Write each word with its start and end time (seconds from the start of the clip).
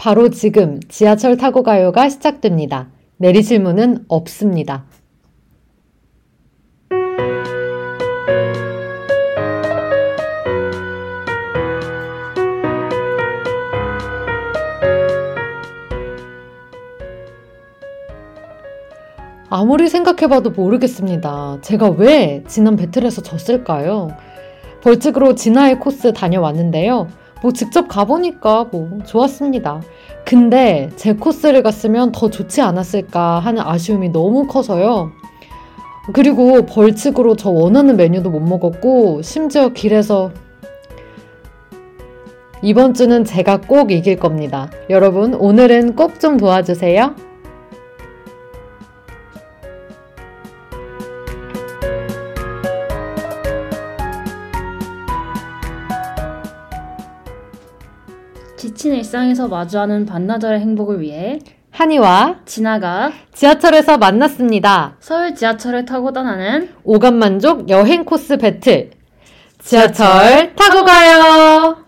바로 0.00 0.30
지금 0.30 0.80
지하철 0.88 1.36
타고 1.36 1.62
가요가 1.62 2.08
시작됩니다. 2.08 2.88
내리실 3.18 3.60
문은 3.60 4.06
없습니다. 4.08 4.86
아무리 19.50 19.90
생각해봐도 19.90 20.52
모르겠습니다. 20.52 21.58
제가 21.60 21.90
왜 21.90 22.42
지난 22.48 22.76
배틀에서 22.76 23.20
졌을까요? 23.20 24.08
벌칙으로 24.82 25.34
진화의 25.34 25.78
코스 25.78 26.14
다녀왔는데요. 26.14 27.19
뭐 27.42 27.52
직접 27.52 27.88
가보니까 27.88 28.66
뭐 28.70 28.98
좋았습니다. 29.04 29.80
근데 30.24 30.90
제 30.96 31.14
코스를 31.14 31.62
갔으면 31.62 32.12
더 32.12 32.28
좋지 32.30 32.60
않았을까 32.60 33.38
하는 33.40 33.62
아쉬움이 33.62 34.10
너무 34.10 34.46
커서요. 34.46 35.10
그리고 36.12 36.66
벌칙으로 36.66 37.36
저 37.36 37.50
원하는 37.50 37.96
메뉴도 37.96 38.30
못 38.30 38.40
먹었고, 38.40 39.22
심지어 39.22 39.68
길에서 39.68 40.32
이번 42.62 42.94
주는 42.94 43.24
제가 43.24 43.60
꼭 43.62 43.90
이길 43.90 44.16
겁니다. 44.18 44.70
여러분, 44.90 45.34
오늘은 45.34 45.96
꼭 45.96 46.20
좀 46.20 46.36
도와주세요. 46.36 47.29
지친 58.80 58.94
일상에서 58.94 59.46
마주하는 59.46 60.06
반나절의 60.06 60.60
행복을 60.60 61.02
위해 61.02 61.38
한이와 61.70 62.36
진아가 62.46 63.12
지하철에서 63.34 63.98
만났습니다. 63.98 64.96
서울 65.00 65.34
지하철을 65.34 65.84
타고 65.84 66.14
떠나는 66.14 66.70
오감만족 66.84 67.68
여행 67.68 68.06
코스 68.06 68.38
배틀. 68.38 68.92
지하철 69.58 70.54
타고 70.56 70.82
가요! 70.86 71.84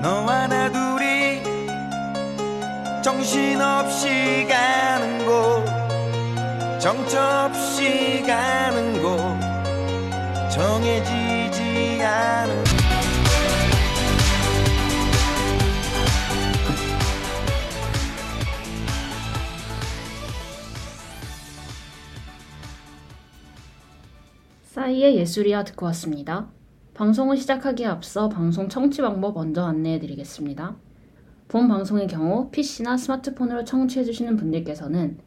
너와 0.00 0.46
나 0.46 0.70
둘이 0.70 1.42
정신없이 3.02 4.46
가는 4.48 5.26
곳 5.26 5.51
정처없이 6.82 8.24
가는 8.26 9.00
곳 9.00 9.38
정해지지 10.50 12.02
않은 12.02 12.64
싸이의 24.64 25.18
예술이야 25.18 25.62
듣고 25.62 25.86
왔습니다. 25.86 26.48
방송을 26.94 27.36
시작하기에 27.36 27.86
앞서 27.86 28.28
방송 28.28 28.68
청취 28.68 29.02
방법 29.02 29.34
먼저 29.36 29.64
안내해 29.64 30.00
드리겠습니다. 30.00 30.74
본 31.46 31.68
방송의 31.68 32.08
경우 32.08 32.50
PC나 32.50 32.96
스마트폰으로 32.96 33.62
청취해 33.62 34.04
주시는 34.04 34.36
분들께서는 34.36 35.20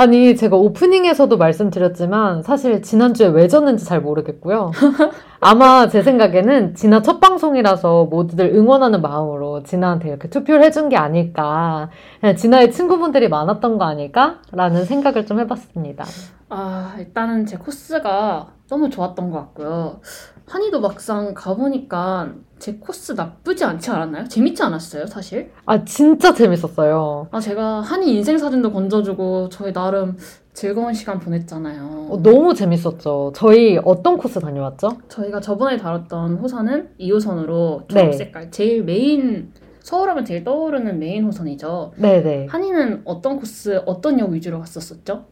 아니, 0.00 0.36
제가 0.36 0.56
오프닝에서도 0.56 1.36
말씀드렸지만, 1.36 2.44
사실 2.44 2.82
지난주에 2.82 3.26
왜 3.26 3.48
졌는지 3.48 3.84
잘 3.84 4.00
모르겠고요. 4.00 4.70
아마 5.40 5.88
제 5.88 6.02
생각에는 6.02 6.76
진아 6.76 7.02
첫 7.02 7.18
방송이라서 7.18 8.04
모두들 8.04 8.54
응원하는 8.54 9.02
마음으로 9.02 9.64
진아한테 9.64 10.10
이렇게 10.10 10.28
투표를 10.28 10.62
해준 10.62 10.88
게 10.88 10.96
아닐까. 10.96 11.90
그냥 12.20 12.36
진아의 12.36 12.70
친구분들이 12.70 13.28
많았던 13.28 13.78
거 13.78 13.86
아닐까? 13.86 14.38
라는 14.52 14.84
생각을 14.84 15.26
좀 15.26 15.40
해봤습니다. 15.40 16.04
아, 16.48 16.94
일단은 16.98 17.46
제 17.46 17.56
코스가 17.56 18.52
너무 18.68 18.90
좋았던 18.90 19.30
것 19.30 19.38
같고요. 19.38 20.00
한이도 20.46 20.80
막상 20.80 21.34
가보니까 21.34 22.32
제 22.58 22.74
코스 22.74 23.12
나쁘지 23.12 23.64
않지 23.64 23.90
않았나요? 23.90 24.28
재밌지 24.28 24.62
않았어요, 24.62 25.06
사실? 25.06 25.50
아, 25.66 25.84
진짜 25.84 26.32
재밌었어요. 26.34 27.28
아, 27.30 27.40
제가 27.40 27.80
한이 27.80 28.14
인생 28.14 28.36
사진도 28.38 28.72
건져주고 28.72 29.48
저희 29.50 29.72
나름 29.72 30.16
즐거운 30.52 30.92
시간 30.92 31.18
보냈잖아요. 31.20 32.08
어, 32.10 32.20
너무 32.22 32.52
재밌었죠. 32.54 33.32
저희 33.34 33.78
어떤 33.84 34.16
코스 34.16 34.40
다녀왔죠? 34.40 34.98
저희가 35.08 35.40
저번에 35.40 35.76
다뤘던 35.76 36.36
호선은 36.36 36.90
2호선으로 36.98 37.86
네. 37.88 38.00
초록 38.00 38.14
색깔 38.14 38.50
제일 38.50 38.82
메인 38.84 39.52
서울하면 39.80 40.24
제일 40.24 40.44
떠오르는 40.44 40.98
메인 40.98 41.24
호선이죠. 41.24 41.92
네네. 41.96 42.46
한이는 42.50 43.02
어떤 43.04 43.38
코스 43.38 43.82
어떤 43.86 44.18
역 44.18 44.30
위주로 44.30 44.58
갔었었죠? 44.58 45.26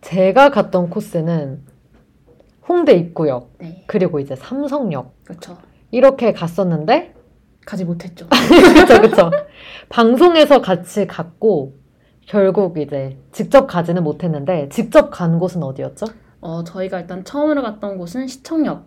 제가 0.00 0.48
갔던 0.50 0.88
코스는 0.90 1.62
홍대 2.68 2.92
입구역, 2.92 3.54
네, 3.58 3.84
그리고 3.86 4.20
이제 4.20 4.36
삼성역. 4.36 5.24
그렇죠. 5.24 5.56
이렇게 5.90 6.32
갔었는데, 6.32 7.14
가지 7.64 7.84
못했죠. 7.84 8.26
그쵸, 8.74 9.00
그쵸. 9.00 9.30
방송에서 9.88 10.60
같이 10.60 11.06
갔고, 11.06 11.74
결국 12.26 12.76
이제 12.78 13.16
직접 13.32 13.66
가지는 13.66 14.04
못했는데, 14.04 14.68
직접 14.68 15.10
간 15.10 15.38
곳은 15.38 15.62
어디였죠? 15.62 16.06
어, 16.40 16.62
저희가 16.64 17.00
일단 17.00 17.24
처음으로 17.24 17.62
갔던 17.62 17.98
곳은 17.98 18.26
시청역이었고 18.28 18.84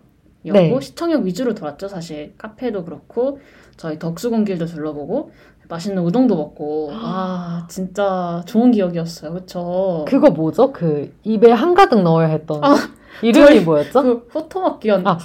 네. 0.52 0.80
시청역 0.80 1.24
위주로 1.24 1.54
돌았죠. 1.54 1.88
사실 1.88 2.34
카페도 2.38 2.84
그렇고 2.84 3.40
저희 3.76 3.98
덕수궁길도 3.98 4.66
둘러보고 4.66 5.32
맛있는 5.68 6.02
우동도 6.02 6.36
먹고 6.36 6.90
아 6.96 7.66
진짜 7.68 8.42
좋은 8.46 8.70
기억이었어요. 8.70 9.32
그렇죠. 9.32 10.04
그거 10.08 10.30
뭐죠? 10.30 10.72
그, 10.72 11.14
입에 11.24 11.50
한가득 11.50 12.02
넣어야 12.02 12.28
했던. 12.28 12.64
아, 12.64 12.76
이름이 13.20 13.60
뭐였죠? 13.60 14.02
그 14.02 14.26
포토마끼였 14.28 15.06
아. 15.06 15.18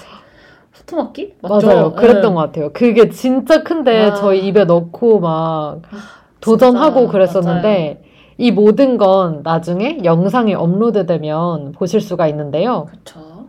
포토마끼 0.78 1.34
맞죠? 1.42 1.68
맞아요. 1.68 1.94
그랬던 1.94 2.22
네. 2.22 2.30
것 2.30 2.36
같아요. 2.36 2.74
그게 2.74 3.10
진짜 3.10 3.64
큰데 3.64 4.10
와. 4.10 4.16
저희 4.16 4.46
입에 4.48 4.66
넣고 4.66 5.20
막 5.20 5.82
아, 5.92 5.98
도전하고 6.42 7.00
진짜, 7.02 7.12
그랬었는데, 7.12 8.04
이 8.38 8.52
모든 8.52 8.98
건 8.98 9.42
나중에 9.44 10.00
영상이 10.04 10.54
업로드되면 10.54 11.72
보실 11.72 12.00
수가 12.02 12.28
있는데요. 12.28 12.86
그렇죠. 12.90 13.48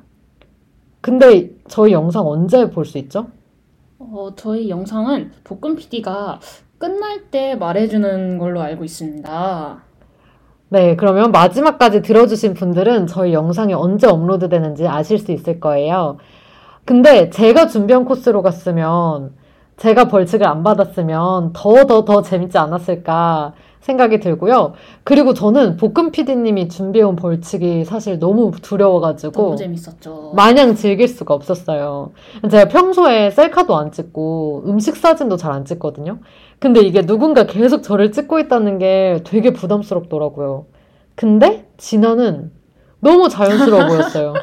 근데 1.03 1.51
저희 1.69 1.93
영상 1.93 2.27
언제 2.27 2.71
볼 2.71 2.85
수 2.87 2.99
있죠? 2.99 3.27
어, 3.99 4.31
저희 4.37 4.71
영상은 4.71 5.33
볶음 5.45 5.77
PD가 5.77 6.41
끝날 6.79 7.31
때 7.31 7.55
말해주는 7.57 8.39
걸로 8.39 8.61
알고 8.63 8.85
있습니다. 8.85 9.83
네, 10.71 10.97
그러면 10.97 11.33
마지막까지 11.33 12.03
들어주신 12.03 12.55
분들은 12.55 13.07
저희 13.07 13.33
영상이 13.33 13.73
언제 13.73 14.07
업로드 14.07 14.49
되는지 14.49 14.87
아실 14.87 15.19
수 15.19 15.33
있을 15.33 15.61
거예요. 15.61 16.19
근데 16.85 17.31
제가 17.31 17.69
준비한 17.69 18.05
코스로 18.05 18.43
갔으면, 18.43 19.33
제가 19.79 20.09
벌칙을 20.09 20.47
안 20.47 20.63
받았으면 20.65 21.53
더 21.55 21.85
더 21.87 22.05
더 22.05 22.21
재밌지 22.23 22.59
않았을까 22.59 23.53
생각이 23.81 24.19
들고요. 24.21 24.73
그리고 25.05 25.33
저는 25.33 25.77
볶음 25.77 26.11
PD님이 26.11 26.69
준비해온 26.69 27.17
벌칙이 27.17 27.85
사실 27.85 28.19
너무 28.19 28.51
두려워가지고, 28.61 29.43
너무 29.43 29.57
재밌었죠. 29.57 30.33
마냥 30.35 30.75
즐길 30.75 31.09
수가 31.09 31.33
없었어요. 31.33 32.11
제가 32.51 32.69
평소에 32.69 33.31
셀카도 33.31 33.75
안 33.77 33.93
찍고 33.93 34.65
음식 34.67 34.97
사진도 34.97 35.37
잘 35.37 35.53
안 35.53 35.65
찍거든요. 35.65 36.19
근데 36.59 36.81
이게 36.81 37.03
누군가 37.03 37.47
계속 37.47 37.83
저를 37.83 38.11
찍고 38.11 38.41
있다는 38.41 38.79
게 38.79 39.21
되게 39.25 39.53
부담스럽더라고요. 39.53 40.67
근데 41.15 41.69
진아는 41.77 42.53
너무 43.01 43.29
자연스러워 43.29 43.87
보였어요. 43.89 44.35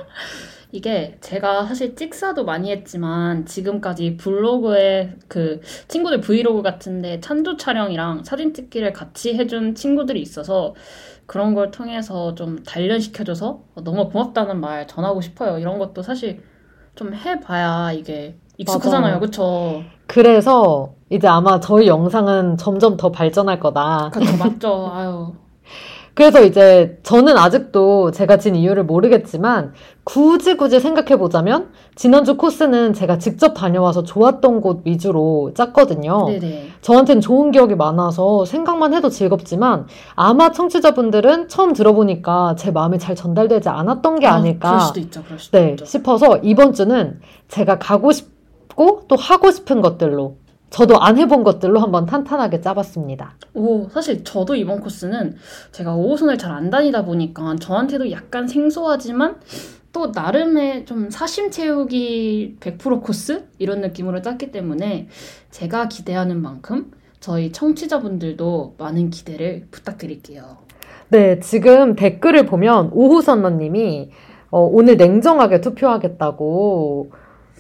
이게 0.72 1.18
제가 1.22 1.66
사실 1.66 1.96
찍사도 1.96 2.44
많이 2.44 2.72
했지만 2.72 3.46
지금까지 3.46 4.18
블로그에 4.18 5.14
그 5.28 5.62
친구들 5.88 6.20
브이로그 6.20 6.62
같은데 6.62 7.20
찬조 7.22 7.58
촬영이랑 7.58 8.24
사진 8.24 8.54
찍기를 8.54 8.92
같이 8.92 9.36
해준 9.36 9.76
친구들이 9.76 10.22
있어서 10.22 10.76
그런 11.26 11.54
걸 11.54 11.72
통해서 11.72 12.36
좀 12.36 12.62
단련시켜줘서 12.64 13.64
너무 13.84 14.10
고맙다는 14.10 14.60
말 14.60 14.88
전하고 14.88 15.22
싶어요. 15.22 15.60
이런 15.60 15.80
것도 15.80 16.02
사실 16.02 16.42
좀 16.96 17.14
해봐야 17.14 17.92
이게 17.94 18.36
익숙하잖아요. 18.58 19.20
그쵸? 19.20 19.82
그래서 20.08 20.94
이제 21.10 21.28
아마 21.28 21.60
저희 21.60 21.88
영상은 21.88 22.58
점점 22.58 22.98
더 22.98 23.12
발전할 23.12 23.60
거다. 23.60 24.12
그쵸, 24.14 24.38
맞죠. 24.38 24.92
아유. 24.94 25.34
그래서 26.16 26.42
이제 26.46 26.98
저는 27.04 27.38
아직도 27.38 28.12
제가 28.12 28.38
진 28.38 28.56
이유를 28.56 28.86
모르겠지만 28.86 29.74
굳이 30.06 30.56
굳이 30.56 30.80
생각해 30.80 31.18
보자면 31.18 31.72
지난주 31.96 32.38
코스는 32.38 32.94
제가 32.94 33.18
직접 33.18 33.54
다녀와서 33.54 34.04
좋았던 34.04 34.62
곳 34.62 34.84
위주로 34.86 35.52
짰거든요. 35.54 36.28
네네. 36.28 36.68
저한테는 36.82 37.20
좋은 37.22 37.52
기억이 37.52 37.76
많아서 37.76 38.46
생각만 38.46 38.94
해도 38.94 39.10
즐겁지만 39.10 39.88
아마 40.16 40.54
청취자분들은 40.54 41.50
처음 41.50 41.74
들어보니까 41.74 42.56
제 42.58 42.72
마음이 42.72 42.98
잘 42.98 43.14
전달되지 43.14 43.68
않았던 43.68 44.20
게 44.20 44.28
아, 44.28 44.36
아닐까 44.36 44.70
그럴 44.70 44.82
수도 44.82 45.00
있죠. 45.02 45.24
그럴 45.24 45.38
수도 45.38 45.58
네, 45.58 45.72
있죠. 45.72 45.84
싶어서 45.84 46.38
이번 46.38 46.72
주는 46.72 47.20
제가 47.50 47.78
가고 47.78 48.14
싶 48.14 48.35
고 48.76 49.06
또 49.08 49.16
하고 49.16 49.52
싶은 49.52 49.82
것들로 49.82 50.38
저도 50.70 51.00
안 51.00 51.18
해본 51.18 51.44
것들로 51.44 51.80
한번 51.80 52.06
탄탄하게 52.06 52.60
짜봤습니다. 52.62 53.36
오, 53.54 53.88
사실 53.90 54.24
저도 54.24 54.56
이번 54.56 54.82
코스는 54.82 55.36
제가 55.72 55.96
5호선을 55.96 56.38
잘 56.40 56.52
안 56.52 56.70
다니다 56.70 57.06
보니까 57.06 57.56
저한테도 57.60 58.12
약간 58.12 58.48
생소하지만 58.48 59.38
또 59.94 60.08
나름의 60.08 60.86
좀 60.86 61.10
사심 61.10 61.52
채우기 61.52 62.58
100% 62.60 63.02
코스? 63.02 63.46
이런 63.60 63.80
느낌으로 63.80 64.22
짰기 64.22 64.52
때문에 64.52 65.08
제가 65.52 65.88
기대하는 65.88 66.42
만큼 66.42 66.92
저희 67.22 67.52
청취자분들도 67.54 68.76
많은 68.78 69.10
기대를 69.10 69.68
부탁드릴게요. 69.72 70.58
네, 71.10 71.40
지금 71.40 71.96
댓글을 71.96 72.46
보면 72.46 72.90
오후선너님이 72.92 74.10
어, 74.52 74.60
오늘 74.60 74.98
냉정하게 74.98 75.62
투표하겠다고 75.62 77.12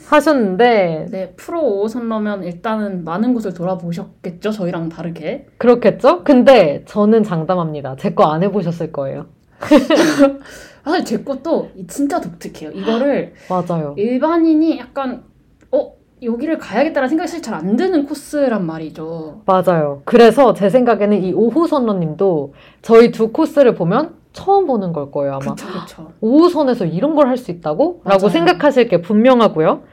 하셨는데 0.08 1.08
네, 1.10 1.34
프로 1.36 1.62
5호선러면 1.62 2.44
일단은 2.44 3.04
많은 3.04 3.34
곳을 3.34 3.54
돌아보셨겠죠? 3.54 4.52
저희랑 4.52 4.90
다르게. 4.90 5.48
그렇겠죠? 5.58 6.24
근데 6.24 6.84
저는 6.86 7.24
장담합니다. 7.24 7.96
제 7.98 8.14
거 8.14 8.26
안 8.32 8.44
해보셨을 8.44 8.92
거예요. 8.92 9.26
아, 10.84 10.92
사실 10.92 11.06
제 11.06 11.18
것도 11.24 11.70
진짜 11.88 12.20
독특해요. 12.22 12.72
이거를 12.72 13.34
맞아요. 13.50 13.96
일반인이 13.98 14.78
약간 14.78 15.24
어 15.72 15.94
여기를 16.22 16.58
가야겠다라는 16.60 17.10
생각이 17.10 17.28
사실 17.28 17.42
잘 17.42 17.56
안 17.56 17.76
드는 17.76 18.06
코스란 18.06 18.66
말이죠. 18.66 19.42
맞아요. 19.46 20.02
그래서 20.06 20.54
제 20.54 20.70
생각에는 20.70 21.24
이 21.24 21.34
오후선너님도 21.34 22.54
저희 22.82 23.12
두 23.12 23.32
코스를 23.32 23.74
보면 23.76 24.16
처음 24.36 24.68
보는 24.68 24.94
걸 24.94 25.10
거예요, 25.12 25.34
아마. 25.36 25.56
그쵸 25.56 25.68
그쵸. 25.72 26.12
5호선에서 26.22 26.94
이런 26.94 27.16
걸 27.16 27.28
할 27.28 27.38
수 27.38 27.52
있다고? 27.52 28.02
라고 28.04 28.20
맞아요. 28.26 28.30
생각하실 28.30 28.88
게 28.90 29.02
분명하고요. 29.02 29.84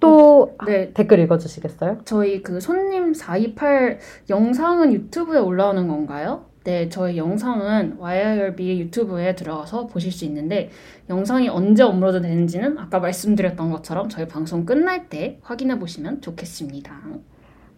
또 0.00 0.56
네 0.66 0.92
댓글 0.94 1.18
읽어주시겠어요? 1.20 1.98
저희 2.04 2.42
그 2.42 2.60
손님 2.60 3.12
428 3.12 3.98
영상은 4.30 4.92
유튜브에 4.92 5.38
올라오는 5.38 5.88
건가요? 5.88 6.44
네, 6.64 6.88
저희 6.90 7.16
영상은 7.16 7.96
YIRB 7.98 8.80
유튜브에 8.80 9.34
들어가서 9.34 9.86
보실 9.86 10.12
수 10.12 10.24
있는데 10.26 10.70
영상이 11.08 11.48
언제 11.48 11.82
업로드 11.82 12.20
되는지는 12.22 12.78
아까 12.78 12.98
말씀드렸던 12.98 13.70
것처럼 13.70 14.08
저희 14.10 14.26
방송 14.28 14.64
끝날 14.66 15.08
때 15.08 15.38
확인해 15.42 15.78
보시면 15.78 16.20
좋겠습니다. 16.20 16.92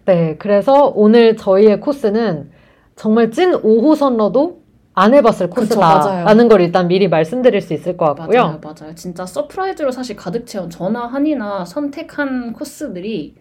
네, 0.04 0.36
그래서 0.38 0.92
오늘 0.94 1.36
저희의 1.36 1.80
코스는 1.80 2.50
정말 2.96 3.30
찐 3.30 3.52
5호선러도 3.52 4.61
안 4.94 5.14
해봤을. 5.14 5.48
코스다라는 5.50 6.48
걸 6.48 6.60
일단 6.60 6.86
미리 6.88 7.08
말씀드릴 7.08 7.60
수 7.62 7.72
있을 7.74 7.96
것 7.96 8.14
같고요. 8.14 8.42
맞아요, 8.44 8.60
맞아요. 8.62 8.94
진짜 8.94 9.24
surprise로 9.24 9.90
사실 9.90 10.16
가득 10.16 10.46
채운 10.46 10.68
저나 10.68 11.06
한이나 11.06 11.64
선택한 11.64 12.52
코스들이 12.52 13.34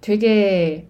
되게 0.00 0.88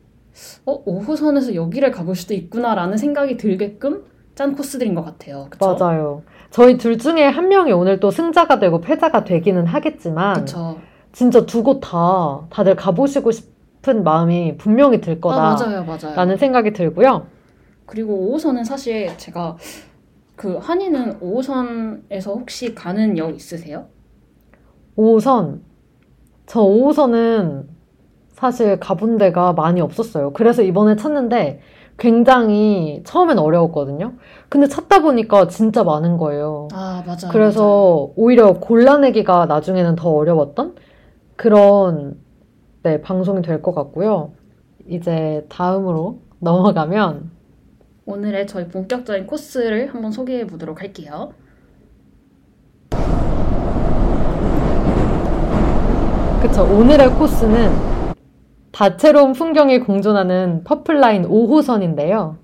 어 0.65 0.85
5호선에서 0.85 1.55
여기를 1.55 1.91
가볼 1.91 2.15
수도 2.17 2.35
있구나라는 2.35 2.97
생각이 2.97 3.37
들게끔 3.37 4.05
짠 4.35 4.55
코스들인 4.55 4.95
것 4.95 5.05
같아요. 5.05 5.47
그쵸? 5.51 5.77
맞아요. 5.79 6.23
저희 6.51 6.77
둘 6.77 6.99
중에 6.99 7.25
한 7.27 7.49
명이 7.49 7.73
오늘 7.73 8.01
또 8.01 8.11
승자가 8.11 8.59
되고 8.59 8.81
패자가 8.81 9.23
되기는 9.25 9.67
하겠지만 9.67 10.35
그쵸. 10.35 10.79
진짜 11.12 11.45
두 11.47 11.62
곳 11.62 11.81
다 11.81 12.47
다들 12.51 12.75
가보시고 12.77 13.31
싶은 13.33 14.03
마음이 14.03 14.57
분명히 14.57 15.01
들 15.01 15.15
아, 15.15 15.21
거다라는 15.21 15.85
맞아요, 15.85 16.15
맞아요. 16.17 16.37
생각이 16.37 16.73
들고요. 16.73 17.27
그리고 17.87 18.33
5호선은 18.37 18.65
사실 18.65 19.11
제가 19.17 19.57
그 20.40 20.56
한이는 20.56 21.20
5호선에서 21.20 22.28
혹시 22.28 22.75
가는 22.75 23.19
역 23.19 23.37
있으세요? 23.37 23.84
5호선. 24.96 25.60
저 26.46 26.62
5호선은 26.62 27.66
사실 28.31 28.81
가본 28.81 29.19
데가 29.19 29.52
많이 29.52 29.82
없었어요. 29.82 30.32
그래서 30.32 30.62
이번에 30.62 30.96
찾는데 30.96 31.60
굉장히 31.98 33.02
처음엔 33.04 33.38
어려웠거든요. 33.38 34.14
근데 34.48 34.66
찾다 34.66 35.02
보니까 35.02 35.46
진짜 35.48 35.84
많은 35.84 36.16
거예요. 36.16 36.69
아, 36.72 37.02
맞아요. 37.06 37.31
그래서 37.31 38.10
오히려 38.16 38.54
골라내기가 38.54 39.44
나중에는 39.44 39.94
더 39.96 40.08
어려웠던 40.08 40.75
그런 41.37 42.16
네, 42.82 43.02
방송이 43.02 43.42
될 43.42 43.60
것 43.60 43.75
같고요. 43.75 44.32
이제 44.88 45.44
다음으로 45.50 46.20
넘어가면 46.38 47.31
오늘의 48.11 48.49
저희 48.49 48.67
본격적인 48.67 49.27
코스를 49.27 49.95
한번 49.95 50.11
소개해 50.11 50.47
보도록 50.47 50.81
할게요. 50.83 51.33
그쵸. 56.43 56.65
오늘의 56.65 57.11
코스는 57.11 57.71
다채로운 58.73 59.33
풍경이 59.33 59.81
공존하는 59.81 60.65
purple 60.64 61.03
line 61.03 61.29
5호선인데요. 61.29 62.37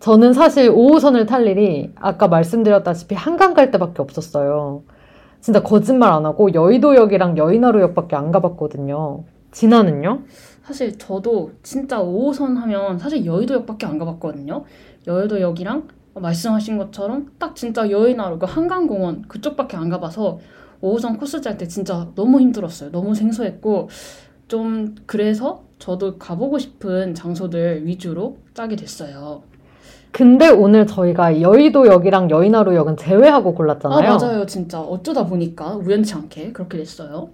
저는 0.00 0.32
사실 0.32 0.70
5호선을 0.70 1.28
탈 1.28 1.46
일이 1.46 1.92
아까 1.94 2.26
말씀드렸다시피 2.26 3.14
한강 3.14 3.54
갈 3.54 3.70
때밖에 3.70 4.02
없었어요. 4.02 4.82
진짜 5.40 5.62
거짓말 5.62 6.10
안 6.10 6.26
하고 6.26 6.52
여의도역이랑 6.52 7.36
여의나루역밖에 7.38 8.16
안 8.16 8.32
가봤거든요. 8.32 9.24
진아는요? 9.52 10.22
사실 10.62 10.98
저도 10.98 11.52
진짜 11.62 11.98
5호선 11.98 12.56
하면 12.56 12.98
사실 12.98 13.24
여의도역밖에 13.24 13.86
안 13.86 13.98
가봤거든요. 13.98 14.64
여의도 15.06 15.40
역이랑 15.40 15.88
말씀하신 16.14 16.78
것처럼 16.78 17.32
딱 17.38 17.56
진짜 17.56 17.90
여의나루 17.90 18.38
그 18.38 18.46
한강공원 18.46 19.22
그쪽밖에 19.28 19.76
안 19.76 19.88
가봐서 19.88 20.38
5호선 20.80 21.18
코스 21.18 21.40
짤 21.40 21.56
때 21.56 21.66
진짜 21.66 22.08
너무 22.14 22.40
힘들었어요. 22.40 22.90
너무 22.90 23.14
생소했고 23.14 23.88
좀 24.48 24.94
그래서 25.06 25.62
저도 25.78 26.18
가보고 26.18 26.58
싶은 26.58 27.14
장소들 27.14 27.86
위주로 27.86 28.36
짜게 28.54 28.76
됐어요. 28.76 29.42
근데 30.12 30.48
오늘 30.48 30.86
저희가 30.86 31.40
여의도역이랑 31.40 32.30
여의나루역은 32.30 32.96
제외하고 32.96 33.50
아 33.50 33.54
골랐잖아요. 33.54 34.16
맞아요, 34.16 34.46
진짜 34.46 34.80
어쩌다 34.80 35.26
보니까 35.26 35.74
우연치 35.74 36.14
않게 36.14 36.52
그렇게 36.52 36.78
됐어요. 36.78 37.30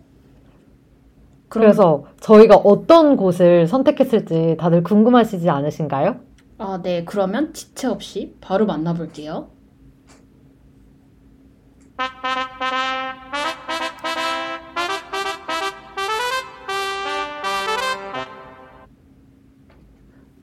그럼 1.48 1.64
그래서 1.66 2.04
저희가 2.20 2.56
어떤 2.56 3.16
곳을 3.16 3.66
선택했을지 3.66 4.56
다들 4.58 4.82
궁금하시지 4.82 5.50
않으신가요? 5.50 6.20
아, 6.62 6.78
네. 6.82 7.04
그러면 7.06 7.54
지체 7.54 7.86
없이 7.86 8.36
바로 8.42 8.66
만나볼게요. 8.66 9.50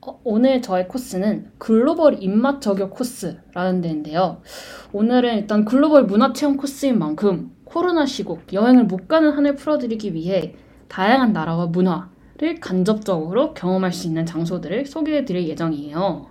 어, 0.00 0.20
오늘 0.24 0.60
저의 0.60 0.88
코스는 0.88 1.52
글로벌 1.58 2.20
입맛 2.20 2.60
저격 2.62 2.90
코스라는 2.90 3.80
데인데요. 3.80 4.42
오늘은 4.92 5.38
일단 5.38 5.64
글로벌 5.64 6.06
문화 6.06 6.32
체험 6.32 6.56
코스인 6.56 6.98
만큼 6.98 7.54
코로나 7.62 8.06
시국 8.06 8.52
여행을 8.52 8.86
못 8.86 9.06
가는 9.06 9.30
한을 9.30 9.54
풀어드리기 9.54 10.14
위해 10.14 10.56
다양한 10.88 11.32
나라와 11.32 11.66
문화 11.66 12.10
를 12.38 12.60
간접적으로 12.60 13.52
경험할 13.52 13.92
수 13.92 14.06
있는 14.06 14.24
장소들을 14.24 14.86
소개해 14.86 15.24
드릴 15.24 15.48
예정이에요. 15.48 16.26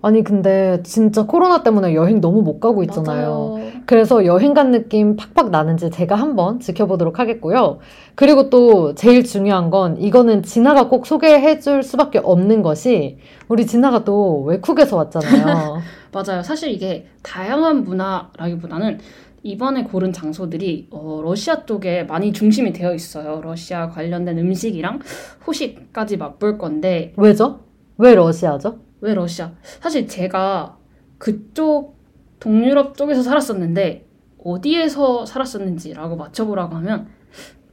아니 0.00 0.24
근데 0.24 0.82
진짜 0.84 1.24
코로나 1.24 1.62
때문에 1.62 1.94
여행 1.94 2.20
너무 2.22 2.40
못 2.40 2.60
가고 2.60 2.82
있잖아요. 2.82 3.56
맞아요. 3.56 3.72
그래서 3.84 4.24
여행 4.24 4.54
간 4.54 4.70
느낌 4.70 5.16
팍팍 5.16 5.50
나는지 5.50 5.90
제가 5.90 6.14
한번 6.14 6.60
지켜보도록 6.60 7.18
하겠고요. 7.18 7.78
그리고 8.14 8.48
또 8.48 8.94
제일 8.94 9.24
중요한 9.24 9.68
건 9.68 9.98
이거는 9.98 10.42
진아가 10.42 10.88
꼭 10.88 11.06
소개해 11.06 11.58
줄 11.60 11.82
수밖에 11.82 12.18
없는 12.18 12.62
것이 12.62 13.18
우리 13.48 13.66
진아가 13.66 14.04
또 14.04 14.42
외국에서 14.44 14.96
왔잖아요. 14.96 15.78
맞아요. 16.12 16.42
사실 16.42 16.70
이게 16.70 17.06
다양한 17.22 17.84
문화라기보다는 17.84 18.98
이번에 19.44 19.84
고른 19.84 20.10
장소들이 20.10 20.88
어, 20.90 21.20
러시아 21.22 21.66
쪽에 21.66 22.04
많이 22.04 22.32
중심이 22.32 22.72
되어 22.72 22.94
있어요. 22.94 23.42
러시아 23.42 23.90
관련된 23.90 24.38
음식이랑 24.38 25.00
후식까지 25.40 26.16
맛볼 26.16 26.56
건데 26.56 27.12
왜죠? 27.18 27.60
왜 27.98 28.14
러시아죠? 28.14 28.78
왜 29.02 29.12
러시아? 29.12 29.52
사실 29.80 30.08
제가 30.08 30.78
그쪽 31.18 31.98
동유럽 32.40 32.96
쪽에서 32.96 33.22
살았었는데 33.22 34.06
어디에서 34.42 35.26
살았었는지라고 35.26 36.16
맞춰보라고 36.16 36.76
하면 36.76 37.08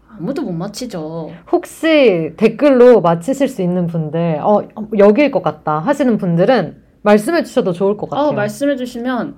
아무도 0.10 0.42
못 0.42 0.52
맞히죠. 0.52 1.32
혹시 1.54 2.34
댓글로 2.36 3.00
맞히실 3.00 3.48
수 3.48 3.62
있는 3.62 3.88
분들, 3.88 4.40
어, 4.42 4.68
여기일 4.98 5.32
것 5.32 5.42
같다 5.42 5.80
하시는 5.80 6.18
분들은 6.18 6.84
말씀해 7.04 7.44
주셔도 7.44 7.72
좋을 7.72 7.96
것 7.96 8.10
같아요. 8.10 8.28
어, 8.28 8.32
말씀해 8.34 8.76
주시면 8.76 9.38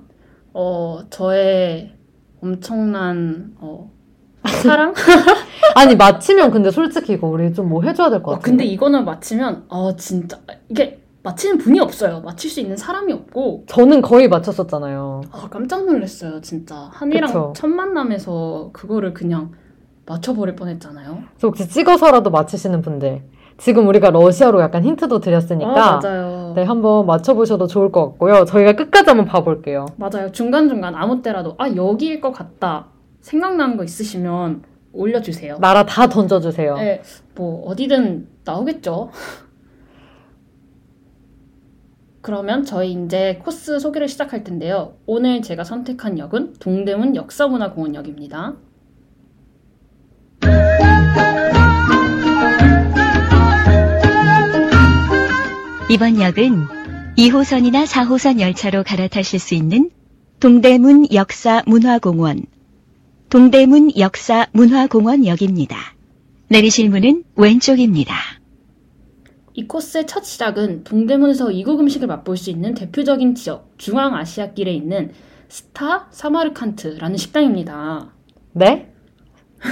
어, 0.52 1.00
저의 1.10 1.93
엄청난 2.44 3.54
어, 3.58 3.90
사랑? 4.62 4.92
아니, 5.74 5.96
맞히면 5.96 6.50
근데 6.50 6.70
솔직히 6.70 7.14
이거 7.14 7.26
우리 7.26 7.52
좀 7.54 7.68
뭐 7.68 7.82
해줘야 7.82 8.10
될것 8.10 8.28
어, 8.28 8.30
같아요. 8.32 8.42
근데 8.42 8.64
이거는 8.64 9.04
맞히면 9.06 9.64
어 9.68 9.96
진짜 9.96 10.38
이게 10.68 11.00
맞히는 11.22 11.56
분이 11.56 11.80
없어요. 11.80 12.20
맞힐 12.20 12.50
수 12.50 12.60
있는 12.60 12.76
사람이 12.76 13.10
없고 13.14 13.64
저는 13.66 14.02
거의 14.02 14.28
맞췄었잖아요. 14.28 15.22
아, 15.32 15.48
깜짝 15.50 15.86
놀랐어요, 15.86 16.42
진짜. 16.42 16.90
한이랑 16.92 17.28
그쵸. 17.28 17.52
첫 17.56 17.68
만남에서 17.68 18.68
그거를 18.74 19.14
그냥 19.14 19.52
맞춰버릴 20.04 20.54
뻔했잖아요. 20.54 21.22
그래서 21.30 21.48
혹시 21.48 21.66
찍어서라도 21.66 22.28
맞히시는 22.30 22.82
분들, 22.82 23.22
지금 23.56 23.86
우리가 23.86 24.10
러시아로 24.10 24.60
약간 24.60 24.84
힌트도 24.84 25.20
드렸으니까, 25.20 26.00
아. 26.02 26.52
네, 26.56 26.64
한번 26.64 27.06
맞춰보셔도 27.06 27.66
좋을 27.66 27.92
것 27.92 28.04
같고요. 28.10 28.44
저희가 28.44 28.72
끝까지 28.72 29.10
한번 29.10 29.26
봐볼게요. 29.26 29.86
맞아요. 29.96 30.30
중간중간 30.32 30.94
아무 30.94 31.22
때라도 31.22 31.54
아 31.58 31.68
여기일 31.74 32.20
것 32.20 32.32
같다 32.32 32.88
생각나는 33.20 33.76
거 33.76 33.84
있으시면 33.84 34.62
올려주세요. 34.92 35.58
나라 35.60 35.84
다 35.84 36.08
던져주세요. 36.08 36.76
네, 36.76 37.02
뭐 37.34 37.66
어디든 37.66 38.28
나오겠죠. 38.44 39.10
그러면 42.20 42.64
저희 42.64 42.92
이제 42.92 43.40
코스 43.44 43.78
소개를 43.78 44.08
시작할 44.08 44.44
텐데요. 44.44 44.94
오늘 45.06 45.42
제가 45.42 45.62
선택한 45.62 46.18
역은 46.18 46.54
동대문 46.58 47.16
역사문화공원역입니다. 47.16 48.54
이번 55.90 56.20
역은 56.20 56.66
2호선이나 57.16 57.86
4호선 57.86 58.40
열차로 58.40 58.82
갈아타실 58.84 59.38
수 59.38 59.54
있는 59.54 59.90
동대문 60.40 61.12
역사 61.12 61.62
문화공원, 61.66 62.44
동대문 63.30 63.96
역사 63.98 64.46
문화공원 64.52 65.26
역입니다. 65.26 65.76
내리실 66.48 66.90
문은 66.90 67.24
왼쪽입니다. 67.36 68.14
이 69.54 69.66
코스의 69.68 70.06
첫 70.06 70.24
시작은 70.24 70.84
동대문에서 70.84 71.52
이국 71.52 71.80
음식을 71.80 72.08
맛볼 72.08 72.36
수 72.36 72.50
있는 72.50 72.74
대표적인 72.74 73.34
지역 73.36 73.72
중앙아시아길에 73.78 74.72
있는 74.72 75.12
스타 75.48 76.08
사마르칸트라는 76.10 77.16
식당입니다. 77.16 78.10
네? 78.52 78.92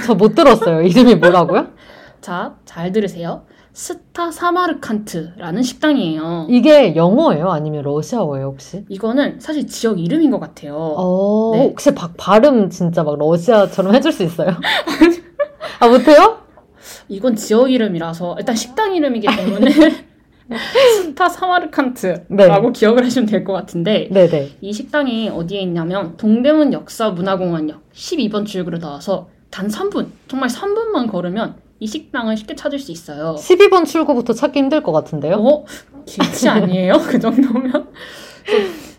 저 0.05 0.15
못 0.15 0.33
들었어요. 0.35 0.81
이름이 0.81 1.15
뭐라고요? 1.15 1.73
자, 2.21 2.57
잘 2.65 2.91
들으세요. 2.93 3.45
스타 3.73 4.29
사마르칸트라는 4.29 5.63
식당이에요. 5.63 6.45
이게 6.49 6.95
영어예요? 6.95 7.49
아니면 7.49 7.81
러시아어예요, 7.83 8.45
혹시? 8.47 8.85
이거는 8.87 9.39
사실 9.39 9.65
지역 9.65 9.99
이름인 9.99 10.29
것 10.29 10.39
같아요. 10.39 10.75
어, 10.77 11.51
네. 11.55 11.63
혹시 11.63 11.93
바- 11.95 12.11
발음 12.15 12.69
진짜 12.69 13.03
막 13.03 13.17
러시아처럼 13.17 13.95
해줄 13.95 14.11
수 14.11 14.21
있어요? 14.23 14.51
아, 15.79 15.87
못해요? 15.87 16.37
이건 17.09 17.35
지역 17.35 17.71
이름이라서 17.71 18.35
일단 18.39 18.55
식당 18.55 18.95
이름이기 18.95 19.27
때문에 19.35 19.71
스타 21.03 21.27
사마르칸트라고 21.29 22.27
네. 22.67 22.71
기억을 22.73 23.03
하시면 23.05 23.25
될 23.25 23.43
것 23.43 23.53
같은데 23.53 24.07
네네. 24.11 24.51
이 24.61 24.71
식당이 24.71 25.29
어디에 25.29 25.61
있냐면 25.61 26.15
동대문 26.17 26.73
역사문화공원역 26.73 27.91
12번 27.91 28.45
출구로 28.45 28.77
나와서 28.79 29.29
단 29.49 29.67
3분, 29.67 30.07
정말 30.27 30.49
3분만 30.49 31.09
걸으면 31.11 31.55
이 31.83 31.87
식당을 31.87 32.37
쉽게 32.37 32.55
찾을 32.55 32.79
수 32.79 32.93
있어요. 32.93 33.35
12번 33.37 33.85
출구부터 33.85 34.31
찾기 34.31 34.57
힘들 34.57 34.81
것 34.81 34.93
같은데요? 34.93 35.35
어? 35.35 35.65
길치 36.05 36.47
아니에요? 36.47 36.93
그 37.05 37.19
정도면? 37.19 37.89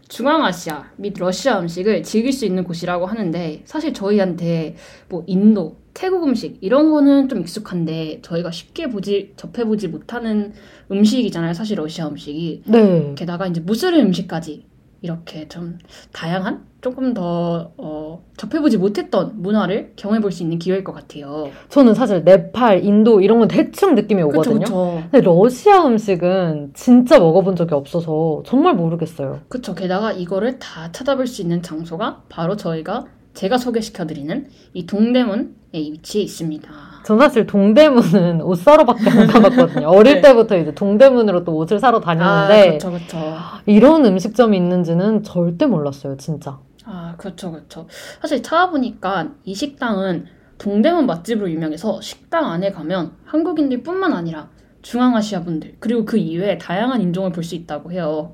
중앙아시아 0.08 0.90
및 0.96 1.14
러시아 1.18 1.60
음식을 1.60 2.02
즐길 2.02 2.30
수 2.30 2.44
있는 2.44 2.62
곳이라고 2.62 3.06
하는데 3.06 3.62
사실 3.64 3.94
저희한테 3.94 4.76
뭐 5.08 5.24
인도, 5.26 5.78
태국 5.94 6.24
음식 6.24 6.58
이런 6.60 6.90
거는 6.90 7.30
좀 7.30 7.40
익숙한데 7.40 8.20
저희가 8.20 8.50
쉽게 8.50 8.90
보지 8.90 9.32
접해보지 9.36 9.88
못하는 9.88 10.52
음식이잖아요. 10.92 11.54
사실 11.54 11.78
러시아 11.78 12.08
음식이 12.08 12.64
네. 12.66 13.14
게다가 13.16 13.46
이제 13.46 13.62
무슬림 13.62 14.08
음식까지 14.08 14.66
이렇게 15.04 15.46
좀 15.48 15.78
다양한 16.12 16.64
조금 16.80 17.12
더 17.12 17.72
어, 17.76 18.24
접해보지 18.38 18.78
못했던 18.78 19.32
문화를 19.34 19.92
경험해볼 19.96 20.32
수 20.32 20.42
있는 20.42 20.58
기회일 20.58 20.82
것 20.82 20.94
같아요. 20.94 21.50
저는 21.68 21.92
사실 21.92 22.24
네팔, 22.24 22.82
인도 22.84 23.20
이런 23.20 23.38
건 23.38 23.48
대충 23.48 23.94
느낌이 23.96 24.22
그렇죠, 24.22 24.38
오거든요. 24.38 24.64
그렇죠. 24.64 25.02
근데 25.10 25.20
러시아 25.20 25.86
음식은 25.86 26.70
진짜 26.72 27.18
먹어본 27.18 27.54
적이 27.54 27.74
없어서 27.74 28.42
정말 28.46 28.76
모르겠어요. 28.76 29.40
그쵸. 29.48 29.74
게다가 29.74 30.10
이거를 30.12 30.58
다 30.58 30.90
찾아볼 30.90 31.26
수 31.26 31.42
있는 31.42 31.60
장소가 31.60 32.22
바로 32.30 32.56
저희가 32.56 33.04
제가 33.34 33.58
소개시켜드리는 33.58 34.48
이 34.72 34.86
동대문에 34.86 35.50
위치해 35.74 36.24
있습니다. 36.24 36.83
전 37.04 37.18
사실 37.18 37.46
동대문은 37.46 38.40
옷 38.42 38.56
사러밖에 38.56 39.10
안 39.10 39.26
가봤거든요. 39.26 39.86
어릴 39.92 40.14
네. 40.16 40.20
때부터 40.22 40.56
이제 40.56 40.74
동대문으로 40.74 41.44
또 41.44 41.54
옷을 41.56 41.78
사러 41.78 41.98
아, 41.98 42.00
다녔는데 42.00 42.72
그쵸, 42.72 42.90
그쵸. 42.92 43.18
이런 43.66 44.04
음식점이 44.06 44.56
있는지는 44.56 45.22
절대 45.22 45.66
몰랐어요, 45.66 46.16
진짜. 46.16 46.58
아, 46.86 47.14
그렇죠, 47.18 47.50
그렇죠. 47.52 47.86
사실 48.20 48.42
찾아보니까 48.42 49.30
이 49.44 49.54
식당은 49.54 50.26
동대문 50.58 51.06
맛집으로 51.06 51.50
유명해서 51.50 52.00
식당 52.00 52.50
안에 52.50 52.70
가면 52.70 53.12
한국인들뿐만 53.24 54.12
아니라 54.12 54.48
중앙아시아 54.82 55.42
분들 55.42 55.76
그리고 55.80 56.04
그 56.04 56.16
이외에 56.16 56.58
다양한 56.58 57.00
인종을 57.00 57.32
볼 57.32 57.42
수 57.44 57.54
있다고 57.54 57.92
해요. 57.92 58.32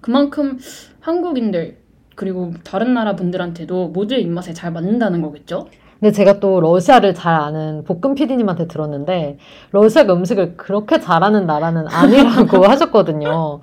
그만큼 0.00 0.58
한국인들 1.00 1.78
그리고 2.14 2.52
다른 2.64 2.92
나라 2.94 3.16
분들한테도 3.16 3.88
모두의 3.88 4.22
입맛에 4.22 4.52
잘 4.52 4.70
맞는다는 4.72 5.22
거겠죠? 5.22 5.66
근데 6.02 6.10
제가 6.10 6.40
또 6.40 6.60
러시아를 6.60 7.14
잘 7.14 7.32
아는 7.32 7.84
볶음 7.84 8.16
PD님한테 8.16 8.66
들었는데 8.66 9.38
러시아가 9.70 10.14
음식을 10.14 10.56
그렇게 10.56 10.98
잘하는 10.98 11.46
나라는 11.46 11.86
아니라고 11.86 12.66
하셨거든요. 12.66 13.60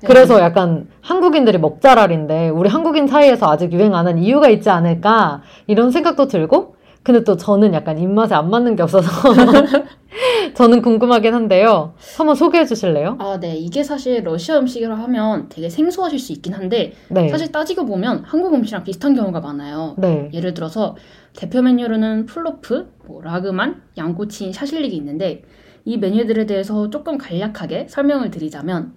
네. 0.00 0.06
그래서 0.06 0.38
약간 0.40 0.86
한국인들이 1.00 1.58
먹자랄인데 1.58 2.50
우리 2.50 2.68
한국인 2.70 3.08
사이에서 3.08 3.50
아직 3.50 3.72
유행 3.72 3.96
안 3.96 4.06
한 4.06 4.18
이유가 4.18 4.48
있지 4.48 4.70
않을까 4.70 5.42
이런 5.66 5.90
생각도 5.90 6.28
들고 6.28 6.76
근데 7.02 7.24
또 7.24 7.36
저는 7.36 7.74
약간 7.74 7.98
입맛에 7.98 8.36
안 8.36 8.50
맞는 8.50 8.76
게 8.76 8.84
없어서 8.84 9.10
저는 10.54 10.82
궁금하긴 10.82 11.34
한데요. 11.34 11.94
한번 12.16 12.34
소개해 12.36 12.66
주실래요? 12.66 13.16
아, 13.18 13.38
네. 13.40 13.56
이게 13.56 13.82
사실 13.82 14.22
러시아 14.22 14.58
음식이라 14.58 14.94
하면 14.94 15.46
되게 15.48 15.68
생소하실 15.68 16.18
수 16.20 16.32
있긴 16.32 16.52
한데 16.54 16.92
네. 17.08 17.28
사실 17.30 17.50
따지고 17.50 17.84
보면 17.86 18.22
한국 18.26 18.54
음식이랑 18.54 18.84
비슷한 18.84 19.14
경우가 19.14 19.40
많아요. 19.40 19.94
네. 19.98 20.28
예를 20.32 20.54
들어서 20.54 20.94
대표 21.36 21.62
메뉴로는 21.62 22.26
플로프, 22.26 22.92
뭐 23.06 23.22
라그만, 23.22 23.82
양꼬치, 23.96 24.52
샤실릭이 24.52 24.96
있는데 24.96 25.44
이 25.84 25.96
메뉴들에 25.96 26.46
대해서 26.46 26.90
조금 26.90 27.18
간략하게 27.18 27.86
설명을 27.88 28.30
드리자면 28.30 28.94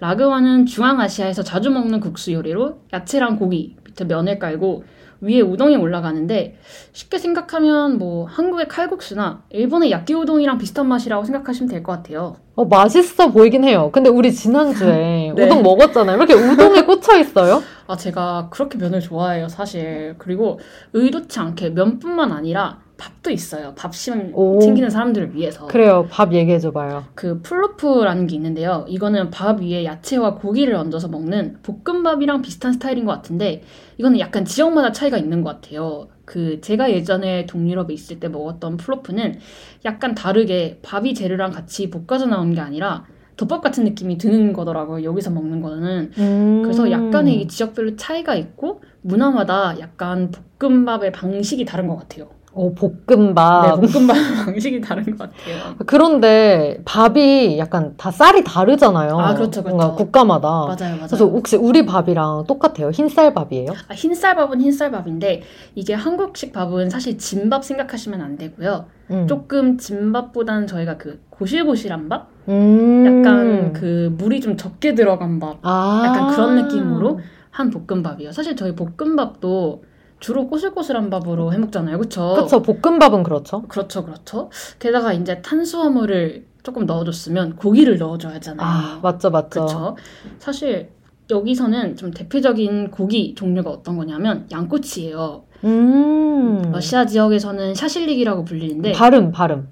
라그만은 0.00 0.66
중앙아시아에서 0.66 1.42
자주 1.42 1.70
먹는 1.70 2.00
국수 2.00 2.32
요리로 2.32 2.80
야채랑 2.92 3.38
고기, 3.38 3.76
밑에 3.84 4.04
면을 4.04 4.38
깔고 4.38 4.84
위에 5.22 5.40
우동이 5.40 5.76
올라가는데 5.76 6.56
쉽게 6.92 7.16
생각하면 7.18 7.96
뭐 7.98 8.26
한국의 8.26 8.66
칼국수나 8.68 9.44
일본의 9.50 9.90
야끼 9.92 10.14
우동이랑 10.14 10.58
비슷한 10.58 10.88
맛이라고 10.88 11.24
생각하시면 11.24 11.70
될 11.70 11.82
것 11.82 11.92
같아요. 11.92 12.36
어, 12.54 12.64
맛있어 12.66 13.30
보이긴 13.30 13.64
해요. 13.64 13.90
근데 13.92 14.10
우리 14.10 14.32
지난주에 14.32 15.32
네. 15.34 15.44
우동 15.46 15.62
먹었잖아요. 15.62 16.18
왜 16.18 16.24
이렇게 16.24 16.34
우동에 16.34 16.82
꽂혀 16.86 17.18
있어요? 17.18 17.62
아, 17.86 17.96
제가 17.96 18.48
그렇게 18.50 18.76
면을 18.78 19.00
좋아해요, 19.00 19.48
사실. 19.48 20.16
그리고 20.18 20.58
의도치 20.92 21.38
않게 21.38 21.70
면뿐만 21.70 22.32
아니라 22.32 22.80
밥도 23.02 23.32
있어요. 23.32 23.74
밥심 23.74 24.30
오. 24.32 24.60
챙기는 24.60 24.88
사람들을 24.88 25.34
위해서. 25.34 25.66
그래요. 25.66 26.06
밥 26.08 26.32
얘기해 26.32 26.60
줘봐요. 26.60 27.04
그 27.16 27.42
플로프라는 27.42 28.28
게 28.28 28.36
있는데요. 28.36 28.84
이거는 28.88 29.30
밥 29.30 29.60
위에 29.60 29.84
야채와 29.84 30.36
고기를 30.36 30.74
얹어서 30.74 31.08
먹는 31.08 31.58
볶음밥이랑 31.62 32.42
비슷한 32.42 32.74
스타일인 32.74 33.04
것 33.04 33.12
같은데 33.12 33.62
이거는 33.98 34.20
약간 34.20 34.44
지역마다 34.44 34.92
차이가 34.92 35.18
있는 35.18 35.42
것 35.42 35.50
같아요. 35.50 36.08
그 36.24 36.60
제가 36.60 36.92
예전에 36.92 37.46
동유럽에 37.46 37.92
있을 37.92 38.20
때 38.20 38.28
먹었던 38.28 38.76
플로프는 38.76 39.40
약간 39.84 40.14
다르게 40.14 40.78
밥이 40.82 41.14
재료랑 41.14 41.50
같이 41.50 41.90
볶아져 41.90 42.26
나온 42.26 42.54
게 42.54 42.60
아니라 42.60 43.04
덮밥 43.36 43.62
같은 43.62 43.82
느낌이 43.82 44.18
드는 44.18 44.52
거더라고요. 44.52 45.02
여기서 45.02 45.30
먹는 45.30 45.60
거는. 45.60 46.12
음. 46.18 46.62
그래서 46.62 46.92
약간의 46.92 47.40
이 47.40 47.48
지역별로 47.48 47.96
차이가 47.96 48.36
있고 48.36 48.82
문화마다 49.00 49.80
약간 49.80 50.30
볶음밥의 50.60 51.10
방식이 51.10 51.64
다른 51.64 51.88
것 51.88 51.96
같아요. 51.96 52.28
어, 52.54 52.70
볶음밥. 52.74 53.80
네, 53.80 53.86
볶음밥 53.92 54.16
방식이 54.44 54.80
다른 54.80 55.04
것 55.04 55.18
같아요. 55.18 55.74
그런데 55.86 56.80
밥이 56.84 57.58
약간 57.58 57.94
다 57.96 58.10
쌀이 58.10 58.44
다르잖아요. 58.44 59.18
아, 59.18 59.34
그렇죠, 59.34 59.62
그렇죠. 59.62 59.76
뭔가 59.76 59.94
국가마다. 59.96 60.48
맞아요, 60.48 60.76
맞아요. 60.96 61.06
그래서 61.06 61.26
혹시 61.26 61.56
우리 61.56 61.86
밥이랑 61.86 62.44
똑같아요? 62.46 62.90
흰쌀밥이에요? 62.90 63.72
아, 63.88 63.94
흰쌀밥은 63.94 64.60
흰쌀밥인데 64.60 65.42
이게 65.74 65.94
한국식 65.94 66.52
밥은 66.52 66.90
사실 66.90 67.16
진밥 67.16 67.64
생각하시면 67.64 68.20
안 68.20 68.36
되고요. 68.36 68.84
음. 69.10 69.26
조금 69.26 69.78
진밥보다는 69.78 70.66
저희가 70.66 70.98
그 70.98 71.22
고실고실한 71.30 72.08
밥? 72.08 72.28
음. 72.48 73.22
약간 73.24 73.72
그 73.72 74.14
물이 74.18 74.40
좀 74.40 74.56
적게 74.56 74.94
들어간 74.94 75.38
밥. 75.38 75.58
아. 75.62 76.02
약간 76.04 76.30
그런 76.34 76.56
느낌으로 76.56 77.20
한 77.50 77.70
볶음밥이에요. 77.70 78.32
사실 78.32 78.56
저희 78.56 78.74
볶음밥도 78.74 79.84
주로 80.22 80.46
꼬슬꼬슬한 80.46 81.10
밥으로 81.10 81.52
해 81.52 81.58
먹잖아요. 81.58 81.98
그쵸? 81.98 82.36
그쵸, 82.38 82.62
볶음밥은 82.62 83.24
그렇죠. 83.24 83.62
그렇죠, 83.62 84.04
그렇죠. 84.04 84.50
게다가 84.78 85.12
이제 85.12 85.42
탄수화물을 85.42 86.46
조금 86.62 86.86
넣어줬으면 86.86 87.56
고기를 87.56 87.98
넣어줘야 87.98 88.34
하잖아요. 88.34 88.66
아, 88.66 89.00
맞죠, 89.02 89.30
맞죠. 89.30 89.48
그렇죠. 89.50 89.96
사실 90.38 90.90
여기서는 91.28 91.96
좀 91.96 92.12
대표적인 92.12 92.92
고기 92.92 93.34
종류가 93.34 93.68
어떤 93.68 93.96
거냐면 93.96 94.46
양꼬치예요. 94.52 95.42
음. 95.64 96.70
러시아 96.72 97.04
지역에서는 97.04 97.74
샤실릭이라고 97.74 98.44
불리는데 98.44 98.92
발음, 98.92 99.32
발음. 99.32 99.68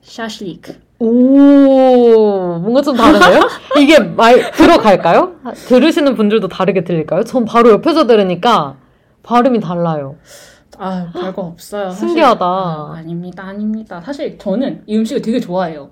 샤실릭. 0.00 0.80
오, 1.00 2.58
뭔가 2.60 2.80
좀 2.80 2.96
다르네요? 2.96 3.42
이게 3.78 3.98
말, 3.98 4.52
들어갈까요? 4.52 5.34
들으시는 5.66 6.14
분들도 6.14 6.48
다르게 6.48 6.82
들릴까요? 6.82 7.24
전 7.24 7.44
바로 7.44 7.70
옆에서 7.72 8.06
들으니까 8.06 8.76
발음이 9.22 9.60
달라요. 9.60 10.16
아 10.78 11.10
별거 11.12 11.42
없어요. 11.42 11.90
사실. 11.90 12.08
신기하다. 12.08 12.44
아, 12.44 12.94
아닙니다, 12.96 13.44
아닙니다. 13.44 14.00
사실 14.00 14.38
저는 14.38 14.82
이 14.86 14.96
음식을 14.96 15.22
되게 15.22 15.38
좋아해요. 15.38 15.90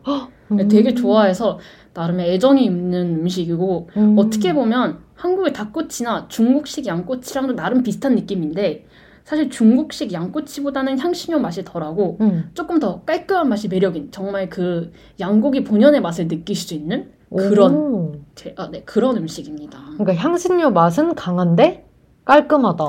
음. 0.52 0.68
되게 0.68 0.94
좋아해서 0.94 1.58
나름 1.92 2.18
애정이 2.20 2.64
있는 2.64 3.20
음식이고 3.20 3.90
음. 3.96 4.16
어떻게 4.18 4.52
보면 4.52 4.98
한국의 5.14 5.52
닭꼬치나 5.52 6.26
중국식 6.28 6.86
양꼬치랑도 6.86 7.54
나름 7.54 7.82
비슷한 7.82 8.14
느낌인데 8.14 8.86
사실 9.22 9.50
중국식 9.50 10.12
양꼬치보다는 10.12 10.98
향신료 10.98 11.38
맛이 11.38 11.62
덜하고 11.64 12.16
음. 12.22 12.50
조금 12.54 12.80
더 12.80 13.02
깔끔한 13.02 13.48
맛이 13.48 13.68
매력인 13.68 14.10
정말 14.10 14.48
그 14.48 14.92
양고기 15.20 15.62
본연의 15.62 16.00
맛을 16.00 16.26
느낄 16.26 16.56
수 16.56 16.74
있는 16.74 17.10
그런 17.36 17.74
오. 17.76 18.12
제- 18.34 18.54
아, 18.56 18.68
네, 18.72 18.82
그런 18.84 19.16
음식입니다. 19.18 19.78
그러니까 19.98 20.14
향신료 20.14 20.70
맛은 20.70 21.14
강한데 21.14 21.86
깔끔하다. 22.24 22.84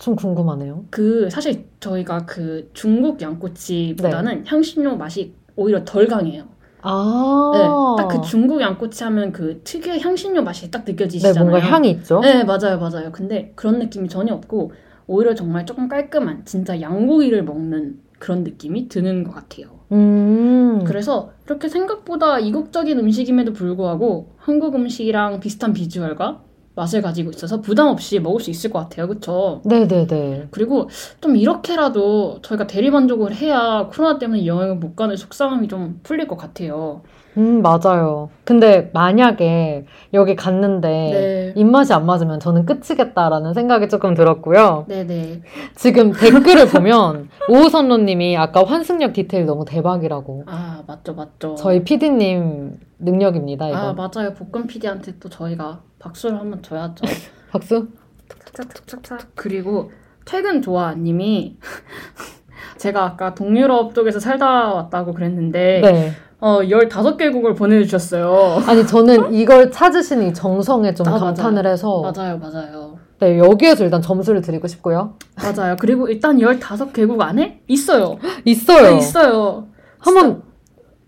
좀 0.00 0.16
궁금하네요. 0.16 0.86
그 0.90 1.28
사실 1.30 1.66
저희가 1.78 2.24
그 2.26 2.70
중국 2.72 3.20
양꼬치보다는 3.20 4.38
네. 4.38 4.44
향신료 4.46 4.96
맛이 4.96 5.34
오히려 5.56 5.84
덜 5.84 6.08
강해요. 6.08 6.44
아. 6.82 7.50
네, 7.52 8.02
딱 8.02 8.08
그 8.08 8.26
중국 8.26 8.60
양꼬치 8.62 9.04
하면 9.04 9.32
그 9.32 9.60
특유의 9.62 10.00
향신료 10.00 10.42
맛이 10.42 10.70
딱 10.70 10.84
네, 10.86 10.92
느껴지시잖아요. 10.92 11.44
뭔가 11.50 11.60
향이 11.60 11.90
있죠? 11.90 12.20
네, 12.20 12.42
맞아요, 12.44 12.78
맞아요. 12.80 13.12
근데 13.12 13.52
그런 13.54 13.78
느낌이 13.78 14.08
전혀 14.08 14.32
없고 14.34 14.72
오히려 15.06 15.34
정말 15.34 15.66
조금 15.66 15.88
깔끔한 15.88 16.46
진짜 16.46 16.80
양고기를 16.80 17.44
먹는 17.44 17.98
그런 18.18 18.42
느낌이 18.44 18.88
드는 18.88 19.24
것 19.24 19.32
같아요. 19.34 19.80
음. 19.92 20.82
그래서 20.86 21.32
이렇게 21.44 21.68
생각보다 21.68 22.38
이국적인 22.38 22.98
음식임에도 22.98 23.52
불구하고 23.52 24.30
한국 24.38 24.74
음식이랑 24.76 25.40
비슷한 25.40 25.72
비주얼과 25.74 26.42
맛을 26.80 27.02
가지고 27.02 27.30
있어서 27.30 27.60
부담 27.60 27.88
없이 27.88 28.18
먹을 28.18 28.40
수 28.40 28.50
있을 28.50 28.70
것 28.70 28.78
같아요. 28.78 29.06
그쵸? 29.06 29.60
네네네. 29.64 30.48
그리고 30.50 30.88
좀 31.20 31.36
이렇게라도 31.36 32.40
저희가 32.42 32.66
대리 32.66 32.90
만족을 32.90 33.34
해야 33.34 33.88
코로나 33.92 34.18
때문에 34.18 34.46
여행을 34.46 34.76
못 34.76 34.96
가는 34.96 35.14
속상함이 35.14 35.68
좀 35.68 36.00
풀릴 36.02 36.26
것 36.26 36.36
같아요. 36.36 37.02
음, 37.36 37.62
맞아요. 37.62 38.30
근데 38.44 38.90
만약에 38.92 39.86
여기 40.14 40.34
갔는데 40.34 40.88
네. 40.88 41.52
입맛이 41.56 41.92
안 41.92 42.04
맞으면 42.06 42.40
저는 42.40 42.66
끝이겠다라는 42.66 43.54
생각이 43.54 43.88
조금 43.88 44.14
들었고요. 44.14 44.86
네네. 44.88 45.42
지금 45.76 46.12
댓글을 46.12 46.68
보면 46.68 47.28
오우선로님이 47.48 48.36
아까 48.36 48.64
환승역 48.64 49.12
디테일 49.12 49.46
너무 49.46 49.64
대박이라고. 49.64 50.44
아, 50.46 50.82
맞죠, 50.86 51.14
맞죠. 51.14 51.54
저희 51.54 51.84
PD님 51.84 52.78
능력입니다, 52.98 53.68
이거. 53.68 53.76
아, 53.76 53.92
맞아요. 53.92 54.34
볶음 54.34 54.66
PD한테 54.66 55.18
또 55.20 55.28
저희가 55.28 55.80
박수를 55.98 56.38
한번 56.38 56.62
줘야죠. 56.62 57.04
박수? 57.52 57.88
툭툭툭툭툭. 58.28 59.18
그리고 59.34 59.90
퇴근 60.24 60.62
좋아님이 60.62 61.58
제가 62.78 63.04
아까 63.04 63.34
동유럽 63.34 63.94
쪽에서 63.94 64.20
살다 64.20 64.72
왔다고 64.74 65.12
그랬는데 65.12 65.80
네. 65.82 66.12
어 66.40 66.60
15개국을 66.62 67.56
보내주셨어요. 67.56 68.62
아니, 68.66 68.86
저는 68.86 69.32
이걸 69.34 69.70
찾으신 69.70 70.22
이 70.22 70.32
정성에 70.34 70.94
좀 70.94 71.06
아, 71.08 71.18
감탄을 71.18 71.66
해서. 71.66 72.00
맞아요, 72.00 72.38
맞아요. 72.38 72.98
네, 73.18 73.38
여기에서 73.38 73.84
일단 73.84 74.00
점수를 74.00 74.40
드리고 74.40 74.66
싶고요. 74.66 75.14
맞아요. 75.36 75.76
그리고 75.78 76.08
일단 76.08 76.38
15개국 76.38 77.20
안에 77.20 77.60
있어요. 77.68 78.16
있어요. 78.46 78.90
네, 78.92 78.98
있어요. 78.98 79.66
한번 79.98 80.42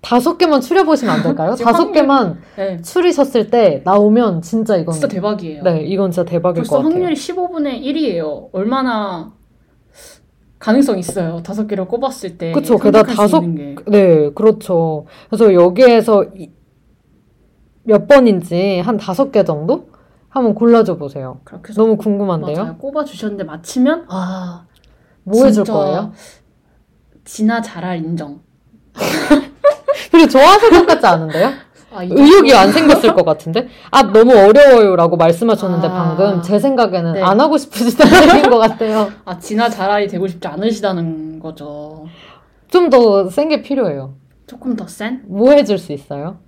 다섯 0.03 0.37
개만 0.37 0.61
추려보시면 0.61 1.15
안 1.15 1.23
될까요? 1.23 1.55
다섯 1.63 1.93
개만 1.93 2.41
네, 2.57 2.83
추리셨을 2.83 3.49
때 3.49 3.81
나오면 3.85 4.43
진짜 4.43 4.77
이건. 4.77 4.93
진짜 4.93 5.09
대박이에요. 5.09 5.63
네, 5.63 5.83
이건 5.85 6.11
진짜 6.11 6.29
대박일 6.29 6.57
벌써 6.57 6.71
것 6.73 6.77
같아요. 6.83 6.93
확률이 6.93 7.15
15분의 7.15 7.81
1이에요. 7.83 8.49
얼마나 8.53 9.33
가능성 10.63 10.97
있어요. 10.99 11.43
다섯 11.43 11.67
개를 11.67 11.87
꼽았을 11.89 12.39
때 12.39 12.53
선택할 12.53 12.79
게다가 12.93 13.11
수 13.11 13.17
다섯-. 13.17 13.41
네, 13.89 14.31
그렇죠. 14.31 15.07
그래서 15.29 15.53
여기에서 15.53 16.25
이- 16.37 16.53
몇 17.83 18.07
번인지 18.07 18.79
한 18.79 18.97
다섯 18.97 19.33
개 19.33 19.43
정도? 19.43 19.89
한번 20.29 20.55
골라줘 20.55 20.97
보세요. 20.97 21.41
너무 21.75 21.97
궁금한데요? 21.97 22.57
맞아요. 22.57 22.77
꼽아 22.79 23.05
주셨는데 23.05 23.45
맞히면 23.45 24.07
아 24.09 24.67
뭐 25.25 25.45
해줄 25.45 25.65
거예요? 25.65 26.13
진아 27.25 27.61
잘할 27.63 27.99
인정. 27.99 28.41
그리고 30.11 30.29
좋아하실 30.29 30.71
것 30.71 30.87
같지 30.87 31.07
않은데요? 31.07 31.51
아, 31.95 32.03
이 32.03 32.09
의욕이? 32.11 32.53
안 32.55 32.73
생겼을 32.73 33.15
것 33.15 33.25
같은데? 33.25 33.69
아, 33.91 34.03
너무 34.03 34.33
어려워요라고 34.35 35.17
말씀하셨는데 35.17 35.87
아. 35.89 35.91
방금 36.17 36.43
제 36.43 36.59
생각에는 36.59 37.13
네. 37.15 37.23
안 37.23 37.41
하고 37.41 37.59
싶으시다는 37.59 38.29
얘기인 38.37 38.51
것 38.51 38.59
같아요. 38.59 39.11
아 39.25 39.39
진아 39.39 39.69
잘할이 39.69 40.09
되고 40.09 40.27
싶지 40.27 40.47
않으시다는 40.49 41.39
거죠. 41.41 42.07
좀 42.71 42.89
더 42.91 43.29
센 43.29 43.49
게 43.49 43.61
필요해요. 43.63 44.15
조금 44.47 44.77
더 44.77 44.87
센? 44.87 45.23
뭐 45.27 45.53
해줄 45.53 45.79
수 45.79 45.93
있어요? 45.93 46.39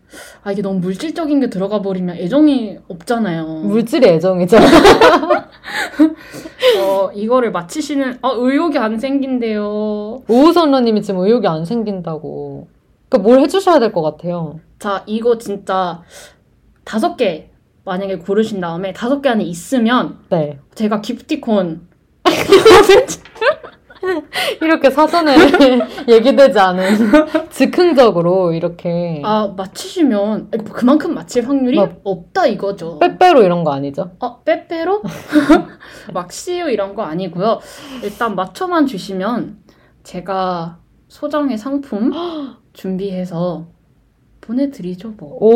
아 0.44 0.52
이게 0.52 0.62
너무 0.62 0.78
물질적인 0.80 1.40
게 1.40 1.50
들어가 1.50 1.82
버리면 1.82 2.16
애정이 2.16 2.78
없잖아요. 2.88 3.44
물질의 3.64 4.14
애정이죠. 4.14 4.56
어 6.80 7.10
이거를 7.14 7.50
맞히시는 7.52 8.18
아 8.22 8.30
의욕이 8.34 8.78
안 8.78 8.98
생긴대요. 8.98 10.22
오우선러님이 10.28 11.02
지금 11.02 11.20
의욕이 11.20 11.46
안 11.46 11.64
생긴다고. 11.64 12.68
그러니까 13.08 13.28
뭘 13.28 13.40
해주셔야 13.40 13.78
될 13.78 13.92
것 13.92 14.02
같아요. 14.02 14.60
자 14.78 15.02
이거 15.06 15.38
진짜 15.38 16.02
다섯 16.84 17.16
개 17.16 17.50
만약에 17.84 18.18
고르신 18.18 18.60
다음에 18.60 18.92
다섯 18.92 19.20
개 19.20 19.28
안에 19.28 19.44
있으면 19.44 20.18
네. 20.30 20.58
제가 20.74 21.00
기프티콘 21.00 21.88
이렇게 24.60 24.90
사전에 24.90 25.34
얘기되지 26.08 26.58
않은 26.58 26.96
즉흥적으로 27.50 28.52
이렇게 28.52 29.22
아 29.24 29.52
맞히시면 29.56 30.50
그만큼 30.72 31.14
맞힐 31.14 31.46
확률이 31.48 31.76
막- 31.78 32.00
없다 32.04 32.46
이거죠. 32.46 32.98
빼빼로 32.98 33.42
이런 33.42 33.64
거 33.64 33.72
아니죠? 33.72 34.12
어, 34.18 34.42
빼빼로? 34.42 35.02
막 36.12 36.32
씨유 36.32 36.70
이런 36.70 36.94
거 36.94 37.02
아니고요. 37.04 37.60
일단 38.02 38.34
맞춰만 38.34 38.86
주시면 38.86 39.58
제가 40.02 40.78
소정의 41.08 41.56
상품 41.56 42.12
준비해서 42.74 43.66
보내드리죠 44.42 45.14
뭐. 45.16 45.38
오, 45.40 45.50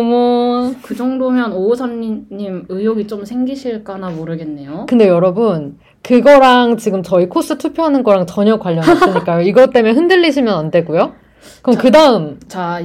어머. 0.00 0.74
그 0.82 0.94
정도면 0.94 1.54
오호선님 1.54 2.66
의욕이 2.68 3.06
좀 3.06 3.24
생기실까나 3.24 4.10
모르겠네요. 4.10 4.84
근데 4.86 5.08
여러분, 5.08 5.78
그거랑 6.02 6.76
지금 6.76 7.02
저희 7.02 7.26
코스 7.26 7.56
투표하는 7.56 8.02
거랑 8.02 8.26
전혀 8.26 8.58
관련 8.58 8.86
없으니까요. 8.86 9.40
이것 9.48 9.72
때문에 9.72 9.94
흔들리시면 9.94 10.54
안 10.54 10.70
되고요. 10.70 11.14
그럼 11.62 11.76
자, 11.76 11.82
그 11.82 11.90
다음 11.90 12.38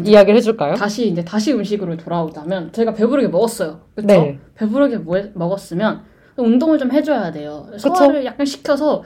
이야기를 0.06 0.38
해줄까요? 0.38 0.76
다시 0.76 1.10
이제 1.10 1.26
다시 1.26 1.52
음식으로 1.52 1.98
돌아오자면 1.98 2.72
제가 2.72 2.94
배부르게 2.94 3.28
먹었어요. 3.28 3.82
그렇죠? 3.96 4.08
네. 4.08 4.40
배부르게 4.56 4.98
뭐- 4.98 5.22
먹었으면 5.34 6.02
운동을 6.38 6.78
좀 6.78 6.92
해줘야 6.94 7.32
돼요. 7.32 7.68
소화를 7.78 8.24
약간 8.24 8.46
시켜서 8.46 9.04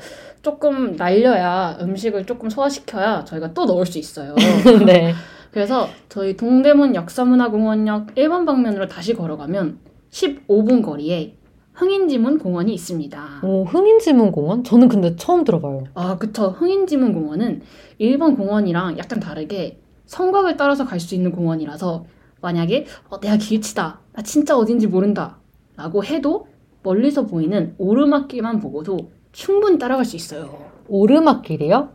조금 0.53 0.95
날려야 0.97 1.77
음식을 1.81 2.25
조금 2.25 2.49
소화시켜야 2.49 3.23
저희가 3.23 3.53
또 3.53 3.65
넣을 3.65 3.85
수 3.85 3.97
있어요. 3.97 4.35
네. 4.85 5.13
그래서 5.51 5.87
저희 6.09 6.35
동대문 6.35 6.95
역사문화공원역 6.95 8.15
1번 8.15 8.45
방면으로 8.45 8.87
다시 8.87 9.13
걸어가면 9.13 9.79
15분 10.11 10.83
거리에 10.83 11.37
흥인지문 11.73 12.39
공원이 12.39 12.73
있습니다. 12.73 13.39
오, 13.43 13.63
흥인지문 13.63 14.31
공원? 14.31 14.63
저는 14.63 14.89
근데 14.89 15.15
처음 15.15 15.43
들어봐요. 15.43 15.85
아, 15.95 16.17
그쵸. 16.17 16.49
흥인지문 16.49 17.13
공원은 17.13 17.61
일본 17.97 18.35
공원이랑 18.35 18.97
약간 18.99 19.19
다르게 19.19 19.79
성곽을 20.05 20.57
따라서 20.57 20.85
갈 20.85 20.99
수 20.99 21.15
있는 21.15 21.31
공원이라서 21.31 22.05
만약에 22.41 22.85
어, 23.09 23.19
내가 23.19 23.37
길치다. 23.37 23.99
나 24.11 24.21
진짜 24.23 24.57
어딘지 24.57 24.87
모른다. 24.87 25.37
라고 25.77 26.03
해도 26.03 26.47
멀리서 26.83 27.25
보이는 27.25 27.73
오르막길만 27.77 28.59
보고도 28.59 28.97
충분히 29.33 29.77
따라갈 29.77 30.05
수 30.05 30.15
있어요. 30.15 30.71
오르막길이요? 30.87 31.89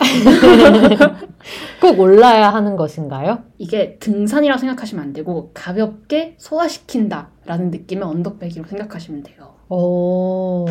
꼭 1.80 2.00
올라야 2.00 2.50
하는 2.54 2.76
것인가요? 2.76 3.40
이게 3.58 3.98
등산이라 3.98 4.56
생각하시면 4.56 5.04
안 5.04 5.12
되고 5.12 5.50
가볍게 5.52 6.36
소화시킨다라는 6.38 7.70
느낌의 7.70 8.04
언덕배기로 8.04 8.66
생각하시면 8.66 9.24
돼요. 9.24 9.50
어, 9.68 10.64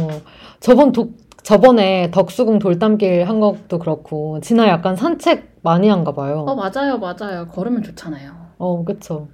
저번 0.60 0.92
독, 0.92 1.18
저번에 1.44 2.12
덕수궁 2.12 2.60
돌담길 2.60 3.26
한 3.26 3.40
것도 3.40 3.80
그렇고, 3.80 4.40
진아 4.42 4.68
약간 4.68 4.96
산책 4.96 5.60
많이 5.62 5.90
한가 5.90 6.14
봐요. 6.14 6.46
어, 6.48 6.56
맞아요, 6.56 6.98
맞아요. 6.98 7.48
걸으면 7.50 7.84
좋잖아요. 7.84 8.32
어, 8.58 8.84
그쵸. 8.84 9.28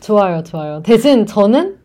좋아요, 0.00 0.42
좋아요. 0.42 0.82
대신 0.82 1.26
저는? 1.26 1.78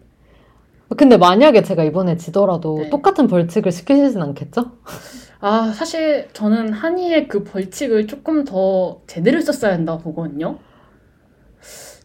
근데 0.98 1.18
만약에 1.18 1.64
제가 1.64 1.84
이번에 1.84 2.18
지더라도 2.18 2.80
네. 2.80 2.90
똑같은 2.90 3.28
벌칙을 3.28 3.72
시키시진 3.72 4.22
않겠죠? 4.22 4.72
아, 5.40 5.72
사실 5.74 6.28
저는 6.34 6.74
한이의 6.74 7.28
그 7.28 7.44
벌칙을 7.44 8.08
조금 8.08 8.46
더 8.46 9.02
제대로 9.08 9.42
썼어야 9.42 9.74
한다고 9.74 10.02
보거든요. 10.04 10.60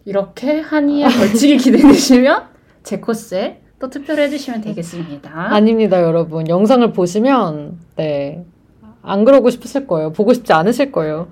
이렇게 0.04 0.60
한이의 0.60 1.08
벌칙이 1.18 1.58
기대되시면 1.58 2.48
제 2.82 2.98
코스에 3.00 3.60
또 3.78 3.90
투표를 3.90 4.24
해주시면 4.24 4.62
되겠습니다. 4.62 5.30
아닙니다, 5.54 6.00
여러분. 6.02 6.48
영상을 6.48 6.92
보시면, 6.92 7.78
네. 7.96 8.46
안 9.06 9.24
그러고 9.24 9.50
싶으실 9.50 9.86
거예요. 9.86 10.12
보고 10.12 10.32
싶지 10.32 10.52
않으실 10.52 10.90
거예요. 10.90 11.28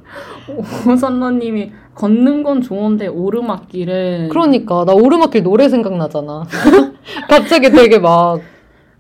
오선너님이 0.89 1.73
걷는 1.95 2.43
건 2.43 2.63
좋은데 2.63 3.09
오르막길은 3.09 4.29
그러니까, 4.31 4.85
나 4.85 4.93
오르막길 4.93 5.43
노래 5.43 5.69
생각나잖아. 5.69 6.45
갑자기 7.29 7.71
되게 7.71 7.99
막, 7.99 8.41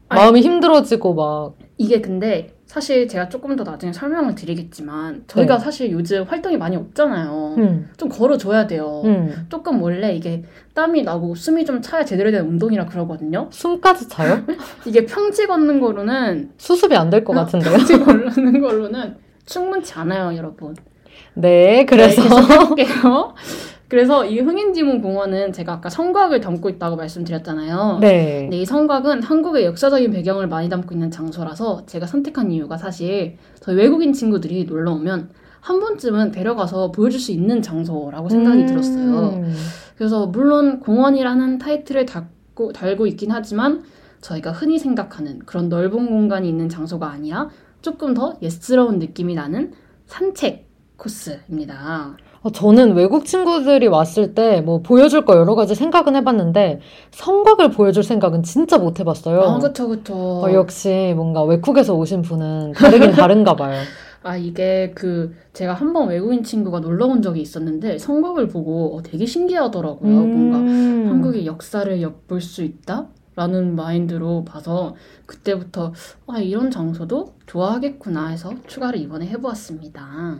마음이 0.08 0.40
힘들어지고 0.40 1.14
막, 1.14 1.54
이게 1.78 2.00
근데 2.00 2.53
사실 2.74 3.06
제가 3.06 3.28
조금 3.28 3.54
더 3.54 3.62
나중에 3.62 3.92
설명을 3.92 4.34
드리겠지만 4.34 5.22
저희가 5.28 5.58
네. 5.58 5.64
사실 5.64 5.92
요즘 5.92 6.24
활동이 6.24 6.56
많이 6.56 6.74
없잖아요. 6.74 7.54
음, 7.56 7.88
좀 7.96 8.08
걸어줘야 8.08 8.66
돼요. 8.66 9.02
음. 9.04 9.46
조금 9.48 9.80
원래 9.80 10.12
이게 10.12 10.42
땀이 10.74 11.04
나고 11.04 11.36
숨이 11.36 11.64
좀 11.64 11.80
차야 11.80 12.04
제대로 12.04 12.32
된 12.32 12.44
운동이라 12.44 12.86
그러거든요. 12.86 13.46
숨까지 13.52 14.08
차요? 14.08 14.42
이게 14.86 15.04
평지 15.06 15.46
걷는 15.46 15.78
거로는 15.78 16.50
수습이 16.56 16.96
안 16.96 17.10
될 17.10 17.22
것 17.22 17.32
같은데요? 17.34 17.76
평지 17.76 17.96
걷는 18.00 18.60
걸로는 18.60 19.18
충분치 19.46 19.94
않아요, 19.94 20.36
여러분. 20.36 20.74
네, 21.34 21.84
그래서. 21.84 22.22
네, 22.22 22.28
계속 22.28 22.50
해볼게요. 22.50 23.34
그래서 23.88 24.24
이 24.24 24.40
흥인지문 24.40 25.02
공원은 25.02 25.52
제가 25.52 25.74
아까 25.74 25.90
성곽을 25.90 26.40
담고 26.40 26.68
있다고 26.70 26.96
말씀드렸잖아요. 26.96 27.98
네. 28.00 28.40
근데 28.42 28.58
이 28.58 28.64
성곽은 28.64 29.22
한국의 29.22 29.66
역사적인 29.66 30.10
배경을 30.10 30.48
많이 30.48 30.68
담고 30.68 30.94
있는 30.94 31.10
장소라서 31.10 31.84
제가 31.86 32.06
선택한 32.06 32.50
이유가 32.50 32.78
사실 32.78 33.36
저희 33.60 33.76
외국인 33.76 34.12
친구들이 34.12 34.64
놀러 34.64 34.92
오면 34.92 35.30
한 35.60 35.80
번쯤은 35.80 36.32
데려가서 36.32 36.92
보여줄 36.92 37.20
수 37.20 37.32
있는 37.32 37.62
장소라고 37.62 38.28
생각이 38.28 38.62
음. 38.62 38.66
들었어요. 38.66 39.44
그래서 39.96 40.26
물론 40.26 40.80
공원이라는 40.80 41.58
타이틀을 41.58 42.06
달고, 42.06 42.72
달고 42.72 43.06
있긴 43.06 43.30
하지만 43.30 43.82
저희가 44.20 44.52
흔히 44.52 44.78
생각하는 44.78 45.40
그런 45.40 45.68
넓은 45.68 46.06
공간이 46.06 46.48
있는 46.48 46.68
장소가 46.68 47.10
아니라 47.10 47.50
조금 47.82 48.14
더 48.14 48.34
옛스러운 48.42 48.98
느낌이 48.98 49.34
나는 49.34 49.72
산책 50.06 50.66
코스입니다. 50.96 52.16
어, 52.44 52.50
저는 52.52 52.94
외국 52.94 53.24
친구들이 53.24 53.86
왔을 53.86 54.34
때 54.34 54.60
뭐 54.60 54.80
보여줄 54.82 55.24
거 55.24 55.36
여러 55.36 55.54
가지 55.54 55.74
생각은 55.74 56.14
해봤는데 56.16 56.80
성곽을 57.10 57.70
보여줄 57.70 58.02
생각은 58.02 58.42
진짜 58.42 58.76
못 58.78 59.00
해봤어요. 59.00 59.40
아, 59.42 59.58
그쵸, 59.58 59.88
그쵸. 59.88 60.14
어, 60.14 60.52
역시 60.52 61.12
뭔가 61.16 61.42
외국에서 61.42 61.94
오신 61.94 62.22
분은 62.22 62.72
다르긴 62.72 63.10
다른가 63.12 63.56
봐요. 63.56 63.80
아, 64.22 64.36
이게 64.36 64.92
그, 64.94 65.34
제가 65.52 65.74
한 65.74 65.92
번 65.92 66.08
외국인 66.08 66.42
친구가 66.42 66.80
놀러 66.80 67.06
온 67.06 67.20
적이 67.20 67.42
있었는데, 67.42 67.98
성곽을 67.98 68.48
보고 68.48 68.96
어, 68.96 69.02
되게 69.02 69.26
신기하더라고요. 69.26 70.10
뭔가 70.12 70.58
음. 70.58 71.06
한국의 71.10 71.44
역사를 71.44 72.00
엿볼 72.00 72.40
수 72.40 72.62
있다? 72.62 73.08
라는 73.36 73.74
마인드로 73.76 74.44
봐서, 74.46 74.94
그때부터, 75.26 75.92
아, 76.26 76.38
이런 76.38 76.70
장소도 76.70 77.34
좋아하겠구나 77.46 78.28
해서 78.28 78.52
추가를 78.66 78.98
이번에 79.00 79.26
해보았습니다. 79.26 80.38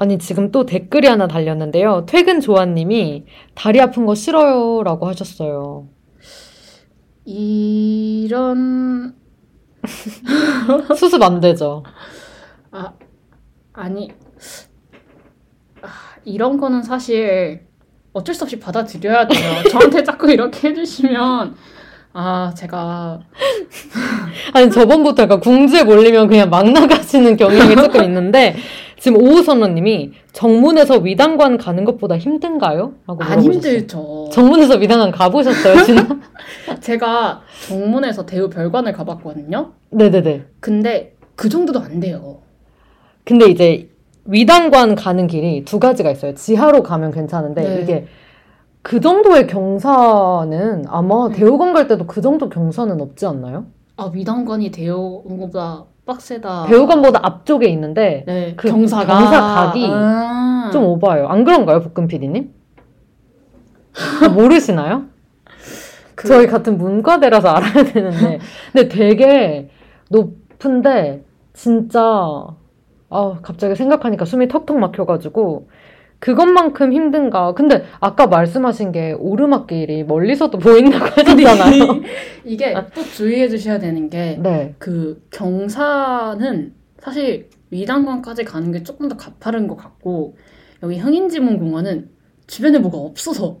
아니, 0.00 0.16
지금 0.18 0.52
또 0.52 0.64
댓글이 0.64 1.08
하나 1.08 1.26
달렸는데요. 1.26 2.06
퇴근 2.06 2.40
조아님이 2.40 3.24
다리 3.56 3.80
아픈 3.80 4.06
거 4.06 4.14
싫어요 4.14 4.84
라고 4.84 5.08
하셨어요. 5.08 5.88
이런, 7.24 9.12
수습 10.96 11.20
안 11.20 11.40
되죠. 11.40 11.82
아, 12.70 12.92
아니, 13.72 14.08
아, 15.82 15.88
이런 16.24 16.58
거는 16.58 16.84
사실 16.84 17.66
어쩔 18.12 18.36
수 18.36 18.44
없이 18.44 18.60
받아들여야 18.60 19.26
돼요. 19.26 19.62
저한테 19.68 20.04
자꾸 20.04 20.30
이렇게 20.30 20.68
해주시면, 20.68 21.56
아, 22.12 22.54
제가 22.56 23.20
아니, 24.54 24.70
저번부터 24.70 25.24
약간 25.24 25.40
궁지에 25.40 25.82
몰리면 25.82 26.28
그냥 26.28 26.50
막 26.50 26.70
나가시는 26.70 27.36
경향이 27.36 27.74
조금 27.74 28.04
있는데, 28.04 28.54
지금 28.98 29.22
오우선호님이 29.22 30.12
정문에서 30.32 30.98
위단관 30.98 31.56
가는 31.56 31.84
것보다 31.84 32.18
힘든가요? 32.18 32.94
라고 33.06 33.22
안 33.22 33.38
물어보셨어요. 33.38 33.72
힘들죠. 33.72 34.28
정문에서 34.32 34.76
위단관 34.76 35.10
가보셨어요, 35.12 35.84
진짜? 35.84 36.18
제가 36.80 37.42
정문에서 37.68 38.26
대우 38.26 38.48
별관을 38.50 38.92
가봤거든요. 38.92 39.72
네네네. 39.90 40.44
근데 40.60 41.16
그 41.36 41.48
정도도 41.48 41.80
안 41.80 42.00
돼요. 42.00 42.38
근데 43.24 43.46
이제 43.46 43.88
위단관 44.24 44.94
가는 44.94 45.26
길이 45.26 45.64
두 45.64 45.78
가지가 45.78 46.10
있어요. 46.10 46.34
지하로 46.34 46.82
가면 46.82 47.12
괜찮은데 47.12 47.62
네. 47.62 47.82
이게 47.82 48.06
그 48.82 49.00
정도의 49.00 49.46
경사는 49.46 50.84
아마 50.88 51.28
대우관 51.30 51.72
갈 51.72 51.88
때도 51.88 52.06
그 52.06 52.20
정도 52.20 52.48
경사는 52.48 53.00
없지 53.00 53.26
않나요? 53.26 53.66
아 53.96 54.10
위단관이 54.12 54.70
대우보다 54.70 55.84
빡세다. 56.18 56.66
대우관보다 56.68 57.20
앞쪽에 57.22 57.68
있는데 57.68 58.24
네 58.26 58.54
그 58.56 58.68
경사가 58.68 59.04
경사 59.06 59.40
각이 59.40 59.88
아. 59.92 60.70
좀 60.72 60.84
오바예요. 60.84 61.28
안 61.28 61.44
그런가요, 61.44 61.80
볶음 61.82 62.08
PD님? 62.08 62.52
모르시나요? 64.34 65.04
그- 66.14 66.26
저희 66.28 66.46
같은 66.46 66.78
문과대라서 66.78 67.48
알아야 67.48 67.84
되는데 67.84 68.38
근데 68.72 68.88
되게 68.88 69.70
높은데 70.08 71.24
진짜 71.52 72.00
아 73.10 73.38
갑자기 73.42 73.74
생각하니까 73.76 74.24
숨이 74.24 74.48
턱턱 74.48 74.78
막혀가지고 74.78 75.68
그것만큼 76.20 76.92
힘든가 76.92 77.54
근데 77.54 77.84
아까 78.00 78.26
말씀하신 78.26 78.92
게 78.92 79.12
오르막길이 79.12 80.04
멀리서도 80.04 80.58
보인다고 80.58 81.04
하셨잖아요 81.04 82.02
이게 82.44 82.74
또 82.94 83.02
주의해 83.02 83.48
주셔야 83.48 83.78
되는 83.78 84.10
게네그 84.10 85.26
경사는 85.30 86.74
사실 86.98 87.48
위단관까지 87.70 88.44
가는 88.44 88.72
게 88.72 88.82
조금 88.82 89.08
더 89.08 89.16
가파른 89.16 89.68
것 89.68 89.76
같고 89.76 90.36
여기 90.82 90.98
흥인지문 90.98 91.58
공원은 91.58 92.10
주변에 92.46 92.78
뭐가 92.78 92.98
없어서 92.98 93.58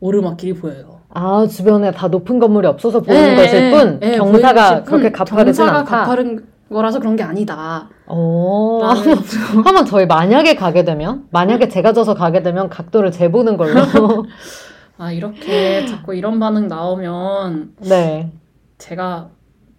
오르막길이 0.00 0.54
보여요. 0.54 1.00
아, 1.08 1.46
주변에 1.46 1.92
다 1.92 2.08
높은 2.08 2.38
건물이 2.38 2.66
없어서 2.66 3.00
보이는 3.00 3.32
예, 3.32 3.36
것일 3.36 3.54
예, 3.54 3.70
뿐, 3.70 4.00
예, 4.02 4.16
경사가 4.16 4.82
그렇게 4.82 5.12
가파르진 5.12 5.64
경사가 5.64 5.78
않다. 5.80 5.98
가파른 5.98 6.44
거라서 6.68 6.98
그런 6.98 7.16
게 7.16 7.22
아니다. 7.22 7.88
오, 8.06 8.82
한번, 8.82 9.18
한번 9.64 9.86
저희 9.86 10.06
만약에 10.06 10.54
가게 10.56 10.84
되면, 10.84 11.26
만약에 11.30 11.68
제가 11.68 11.92
져서 11.92 12.14
가게 12.14 12.42
되면 12.42 12.68
각도를 12.68 13.10
재보는 13.10 13.56
걸로. 13.56 13.80
아 14.96 15.10
이렇게 15.10 15.84
자꾸 15.86 16.14
이런 16.14 16.38
반응 16.38 16.68
나오면 16.68 17.72
네. 17.80 18.30
제가 18.78 19.30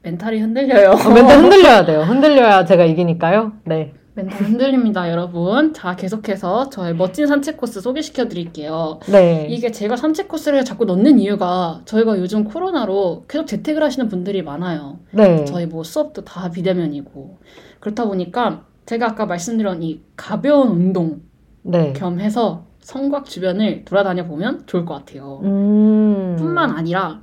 멘탈이 0.01 0.39
흔들려요. 0.39 0.91
어, 0.91 1.09
멘탈 1.09 1.39
흔들려야 1.39 1.85
돼요. 1.85 2.01
흔들려야 2.01 2.65
제가 2.65 2.83
이기니까요. 2.85 3.53
네. 3.63 3.93
멘탈 4.13 4.43
흔들립니다, 4.43 5.09
여러분. 5.11 5.73
자, 5.73 5.95
계속해서 5.95 6.69
저의 6.69 6.95
멋진 6.95 7.27
산책 7.27 7.57
코스 7.57 7.81
소개시켜 7.81 8.27
드릴게요. 8.29 8.99
네. 9.07 9.47
이게 9.49 9.71
제가 9.71 9.97
산책 9.97 10.29
코스를 10.29 10.63
자꾸 10.63 10.85
넣는 10.85 11.19
이유가 11.19 11.81
저희가 11.85 12.17
요즘 12.19 12.45
코로나로 12.45 13.25
계속 13.27 13.45
재택을 13.45 13.83
하시는 13.83 14.07
분들이 14.07 14.41
많아요. 14.41 14.99
네. 15.11 15.43
저희 15.45 15.65
뭐 15.65 15.83
수업도 15.83 16.23
다 16.23 16.49
비대면이고. 16.49 17.39
그렇다 17.85 18.05
보니까 18.05 18.63
제가 18.87 19.09
아까 19.11 19.27
말씀드린 19.27 19.83
이 19.83 20.01
가벼운 20.15 20.69
운동 20.69 21.21
네. 21.61 21.93
겸 21.93 22.19
해서 22.19 22.65
성곽 22.79 23.25
주변을 23.25 23.85
돌아다녀 23.85 24.25
보면 24.25 24.65
좋을 24.65 24.85
것 24.85 24.95
같아요. 24.95 25.39
음. 25.43 26.35
뿐만 26.35 26.71
아니라 26.71 27.21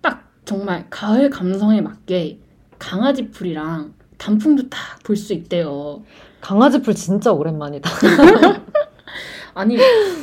딱 0.00 0.28
정말 0.44 0.86
가을 0.90 1.30
감성에 1.30 1.80
맞게 1.80 2.40
강아지 2.80 3.30
풀이랑 3.30 3.94
단풍도 4.18 4.68
딱 4.68 4.80
볼 5.04 5.16
수 5.16 5.34
있대요. 5.34 6.02
강아지 6.40 6.82
풀 6.82 6.94
진짜 6.96 7.32
오랜만이다. 7.32 7.88
아니 9.54 9.76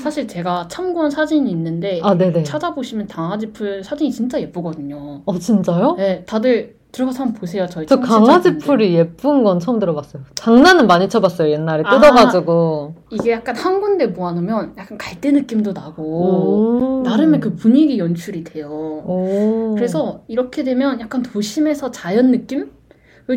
사실 0.04 0.28
제가 0.28 0.68
참고한 0.68 1.10
사진이 1.10 1.50
있는데 1.52 2.02
아. 2.04 2.18
찾아보시면 2.44 3.08
강아지 3.08 3.54
풀 3.54 3.82
사진이 3.82 4.12
진짜 4.12 4.42
예쁘거든요. 4.42 5.22
어, 5.26 5.40
진짜요? 5.40 5.96
네, 5.96 6.26
다들 6.26 6.79
들어가서 6.92 7.24
한번 7.24 7.40
보세요. 7.40 7.68
저희 7.68 7.86
저 7.86 8.00
강아지. 8.00 8.58
풀이 8.58 8.96
예쁜 8.96 9.44
건 9.44 9.60
처음 9.60 9.80
들어봤어요. 9.80 10.24
장난은 10.36 10.88
많이 10.88 11.08
쳐봤어요, 11.08 11.52
옛날에. 11.52 11.84
아. 11.86 11.92
뜯어가지고. 12.00 12.96
이게 13.12 13.32
약간 13.32 13.56
한 13.56 13.80
군데 13.80 14.08
모아놓으면 14.08 14.74
약간 14.78 14.98
갈대 14.98 15.32
느낌도 15.32 15.74
나고 15.74 16.04
오. 16.04 17.02
나름의 17.04 17.40
그 17.42 17.56
분위기 17.56 18.00
연출이 18.00 18.44
돼요. 18.44 18.70
오. 18.70 19.76
그래서 19.76 20.24
이렇게 20.28 20.64
되면 20.64 21.00
약간 21.00 21.22
도심에서 21.22 21.92
자연 21.92 22.32
느낌을 22.32 22.70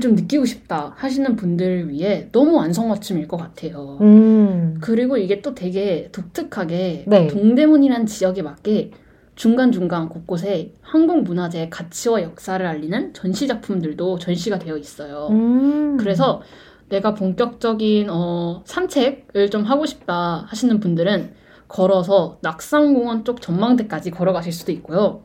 좀 0.00 0.14
느끼고 0.14 0.46
싶다 0.46 0.94
하시는 0.96 1.36
분들을 1.36 1.90
위해 1.90 2.28
너무 2.32 2.56
완성맞춤일 2.56 3.28
것 3.28 3.36
같아요. 3.36 3.98
음. 4.00 4.78
그리고 4.80 5.18
이게 5.18 5.42
또 5.42 5.54
되게 5.54 6.08
독특하게 6.12 7.04
네. 7.06 7.26
동대문이라는 7.26 8.06
지역에 8.06 8.40
맞게 8.40 8.92
중간중간 9.34 10.08
곳곳에 10.08 10.74
한국 10.82 11.22
문화재의 11.22 11.70
가치와 11.70 12.22
역사를 12.22 12.64
알리는 12.64 13.14
전시 13.14 13.48
작품들도 13.48 14.18
전시가 14.18 14.58
되어 14.58 14.76
있어요. 14.76 15.28
음. 15.30 15.96
그래서 15.96 16.42
내가 16.88 17.14
본격적인 17.14 18.08
어, 18.10 18.62
산책을 18.66 19.50
좀 19.50 19.64
하고 19.64 19.86
싶다 19.86 20.44
하시는 20.48 20.78
분들은 20.78 21.34
걸어서 21.66 22.38
낙산공원 22.42 23.24
쪽 23.24 23.40
전망대까지 23.40 24.10
걸어가실 24.10 24.52
수도 24.52 24.72
있고요. 24.72 25.22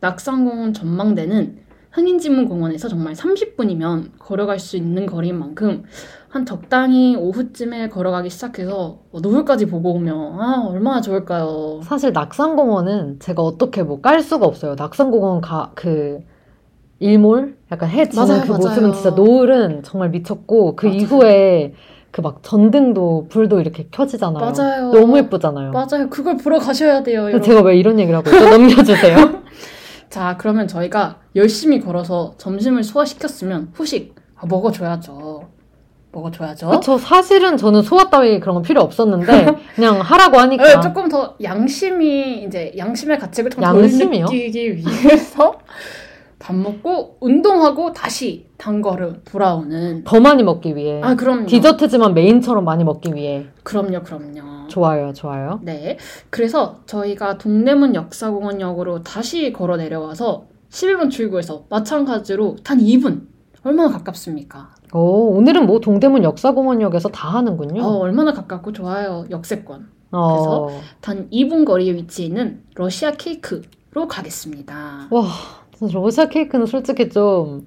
낙산공원 0.00 0.72
전망대는 0.72 1.60
흥인지문공원에서 1.92 2.88
정말 2.88 3.14
30분이면 3.14 4.10
걸어갈 4.18 4.58
수 4.58 4.76
있는 4.76 5.06
거리인 5.06 5.38
만큼 5.38 5.84
한 6.28 6.44
적당히 6.44 7.16
오후쯤에 7.16 7.88
걸어가기 7.88 8.28
시작해서 8.30 8.98
어, 9.12 9.20
노을까지 9.20 9.66
보고 9.66 9.92
오면 9.94 10.40
아 10.40 10.64
얼마나 10.68 11.00
좋을까요? 11.00 11.80
사실 11.82 12.12
낙산공원은 12.12 13.20
제가 13.20 13.42
어떻게 13.42 13.82
뭐 13.82 14.00
깔 14.02 14.20
수가 14.20 14.44
없어요. 14.46 14.74
낙산공원 14.76 15.40
가, 15.40 15.72
그, 15.74 16.20
일몰? 16.98 17.56
약간 17.72 17.88
해 17.90 18.08
지는 18.08 18.26
맞아요, 18.26 18.42
그 18.42 18.48
맞아요. 18.48 18.58
모습은 18.68 18.92
진짜 18.92 19.10
노을은 19.10 19.82
정말 19.82 20.10
미쳤고, 20.10 20.76
그 20.76 20.86
맞아요. 20.86 20.98
이후에 20.98 21.74
그 22.10 22.22
막 22.22 22.42
전등도, 22.42 23.26
불도 23.28 23.60
이렇게 23.60 23.88
켜지잖아요. 23.90 24.38
맞아요. 24.52 24.90
너무 24.90 25.18
예쁘잖아요. 25.18 25.70
맞아요. 25.72 26.08
그걸 26.08 26.36
보러 26.38 26.58
가셔야 26.58 27.02
돼요. 27.02 27.22
여러분. 27.24 27.42
제가 27.42 27.60
왜 27.62 27.76
이런 27.76 27.98
얘기를 27.98 28.16
하고 28.18 28.30
있죠? 28.30 28.48
넘겨주세요. 28.48 29.16
자, 30.08 30.36
그러면 30.38 30.66
저희가 30.66 31.18
열심히 31.34 31.78
걸어서 31.80 32.32
점심을 32.38 32.84
소화시켰으면 32.84 33.70
후식 33.74 34.14
아, 34.34 34.46
먹어줘야죠. 34.46 35.42
먹어줘야죠. 36.16 36.80
저 36.82 36.98
사실은 36.98 37.56
저는 37.56 37.82
소화 37.82 38.08
따위 38.10 38.40
그런 38.40 38.54
건 38.54 38.62
필요 38.62 38.80
없었는데, 38.82 39.54
그냥 39.74 40.00
하라고 40.00 40.38
하니까. 40.38 40.64
네, 40.64 40.80
조금 40.80 41.08
더 41.08 41.36
양심이 41.42 42.44
이제 42.44 42.72
양심의 42.76 43.18
가책을 43.18 43.50
좀덜 43.50 43.82
양심이요? 43.82 44.24
느끼기 44.26 44.76
위해서 44.76 45.58
밥 46.38 46.54
먹고 46.54 47.16
운동하고 47.20 47.92
다시 47.92 48.46
단 48.56 48.80
거를 48.80 49.20
돌아오는. 49.24 50.04
더 50.04 50.20
많이 50.20 50.42
먹기 50.42 50.76
위해. 50.76 51.00
아, 51.02 51.14
그럼요. 51.16 51.46
디저트지만 51.46 52.14
메인처럼 52.14 52.64
많이 52.64 52.84
먹기 52.84 53.14
위해. 53.14 53.46
그럼요, 53.62 54.02
그럼요. 54.02 54.68
좋아요, 54.68 55.12
좋아요. 55.12 55.60
네. 55.62 55.96
그래서 56.30 56.80
저희가 56.86 57.38
동대문 57.38 57.94
역사공원역으로 57.94 59.02
다시 59.02 59.52
걸어 59.52 59.76
내려와서 59.76 60.46
11번 60.70 61.10
출구에서 61.10 61.64
마찬가지로 61.68 62.56
단 62.62 62.78
2분. 62.78 63.22
얼마나 63.64 63.90
가깝습니까? 63.90 64.68
오, 64.92 65.36
오늘은 65.36 65.66
뭐 65.66 65.80
동대문 65.80 66.24
역사공원역에서 66.24 67.08
다 67.10 67.28
하는군요. 67.30 67.82
어, 67.82 67.98
얼마나 67.98 68.32
가깝고 68.32 68.72
좋아요. 68.72 69.24
역세권. 69.30 69.88
어. 70.12 70.68
단 71.00 71.28
2분 71.30 71.64
거리에 71.64 71.94
위치해 71.94 72.28
있는 72.28 72.62
러시아 72.74 73.12
케이크로 73.12 74.06
가겠습니다. 74.08 75.08
와, 75.10 75.24
러시아 75.92 76.26
케이크는 76.28 76.66
솔직히 76.66 77.08
좀 77.10 77.66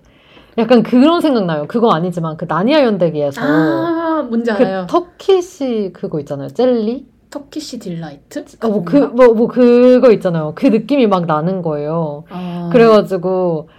약간 0.58 0.84
그런 0.84 1.21
생각 1.21 1.45
나요. 1.45 1.65
그거 1.67 1.91
아니지만 1.91 2.38
그 2.38 2.45
나니아 2.47 2.84
연대기에서 2.84 3.41
아, 3.41 4.25
뭔지 4.29 4.51
그 4.51 4.58
알아요. 4.63 4.88
터키시 4.88 5.91
그거 5.93 6.19
있잖아요. 6.19 6.49
젤리? 6.49 7.08
터키시 7.29 7.79
딜라이트? 7.79 8.43
어, 8.63 8.67
뭐 8.69 8.84
그, 8.84 8.97
뭐, 8.97 9.34
뭐 9.34 9.47
그거 9.47 10.12
있잖아요. 10.13 10.53
그 10.55 10.65
느낌이 10.65 11.05
막 11.08 11.27
나는 11.27 11.62
거예요. 11.62 12.23
아, 12.29 12.69
그래가지고 12.71 13.69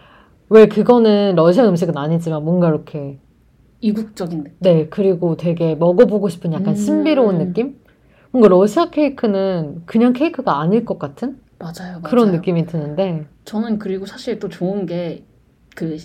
왜 0.51 0.69
그거는 0.69 1.35
러시아 1.35 1.67
음식은 1.69 1.97
아니지만 1.97 2.45
뭔가 2.45 2.69
이렇게 2.69 3.19
이국적인 3.81 4.45
느낌. 4.45 4.57
네 4.61 4.89
그리고 4.89 5.37
되게 5.37 5.75
먹어보고 5.75 6.29
싶은 6.29 6.53
약간 6.53 6.69
음. 6.69 6.75
신비로운 6.75 7.39
느낌? 7.39 7.77
뭔가 8.31 8.49
러시아 8.49 8.91
케이크는 8.91 9.83
그냥 9.87 10.13
케이크가 10.13 10.61
아닐 10.61 10.85
것 10.85 10.99
같은 10.99 11.41
맞아요, 11.59 11.75
맞아요. 11.93 12.03
그런 12.03 12.33
느낌이 12.33 12.67
드는데 12.67 13.27
저는 13.45 13.79
그리고 13.79 14.07
사실 14.07 14.39
또 14.39 14.49
좋은 14.49 14.87
게 14.87 15.25
그 15.77 15.97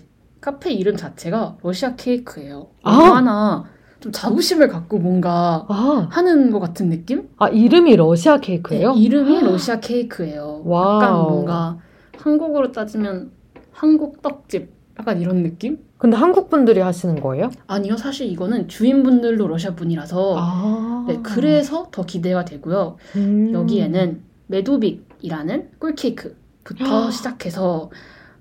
카페 0.41 0.71
이름 0.71 0.95
자체가 0.95 1.57
러시아 1.63 1.95
케이크예요. 1.95 2.67
아. 2.83 2.97
얼마나 3.01 3.65
좀 3.99 4.11
자부심을 4.11 4.67
갖고 4.67 4.99
뭔가 4.99 5.65
아, 5.67 6.07
하는 6.11 6.51
것 6.51 6.59
같은 6.59 6.89
느낌? 6.89 7.29
아 7.37 7.49
이름이 7.49 7.95
러시아 7.95 8.37
케이크예요? 8.37 8.93
네, 8.93 8.99
이름이 9.01 9.41
러시아 9.41 9.79
케이크예요. 9.79 10.61
와우. 10.65 11.01
약간 11.01 11.13
뭔가 11.23 11.77
한국으로 12.17 12.71
따지면 12.71 13.31
한국 13.71 14.21
떡집 14.21 14.74
약간 14.99 15.19
이런 15.21 15.43
느낌? 15.43 15.79
근데 15.97 16.15
한국 16.15 16.49
분들이 16.49 16.79
하시는 16.79 17.19
거예요? 17.19 17.49
아니요, 17.67 17.97
사실 17.97 18.27
이거는 18.27 18.67
주인분들도 18.67 19.47
러시아 19.47 19.75
분이라서 19.75 20.35
아. 20.37 21.05
네, 21.07 21.19
그래서 21.23 21.89
더 21.91 22.05
기대가 22.05 22.45
되고요. 22.45 22.97
음. 23.15 23.53
여기에는 23.53 24.21
메도빅이라는 24.47 25.71
꿀케이크부터 25.79 27.11
시작해서 27.11 27.89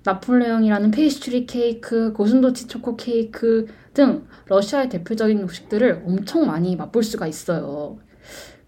나폴레옹이라는 0.03 0.91
페이스트리 0.91 1.45
케이크, 1.47 2.13
고슴도치 2.13 2.67
초코 2.67 2.95
케이크 2.95 3.65
등 3.93 4.27
러시아의 4.45 4.89
대표적인 4.89 5.39
음식들을 5.39 6.03
엄청 6.05 6.45
많이 6.45 6.75
맛볼 6.75 7.03
수가 7.03 7.25
있어요. 7.27 7.97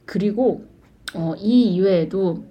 그리고 0.06 0.66
어, 1.14 1.36
이 1.38 1.76
이외에도 1.76 2.44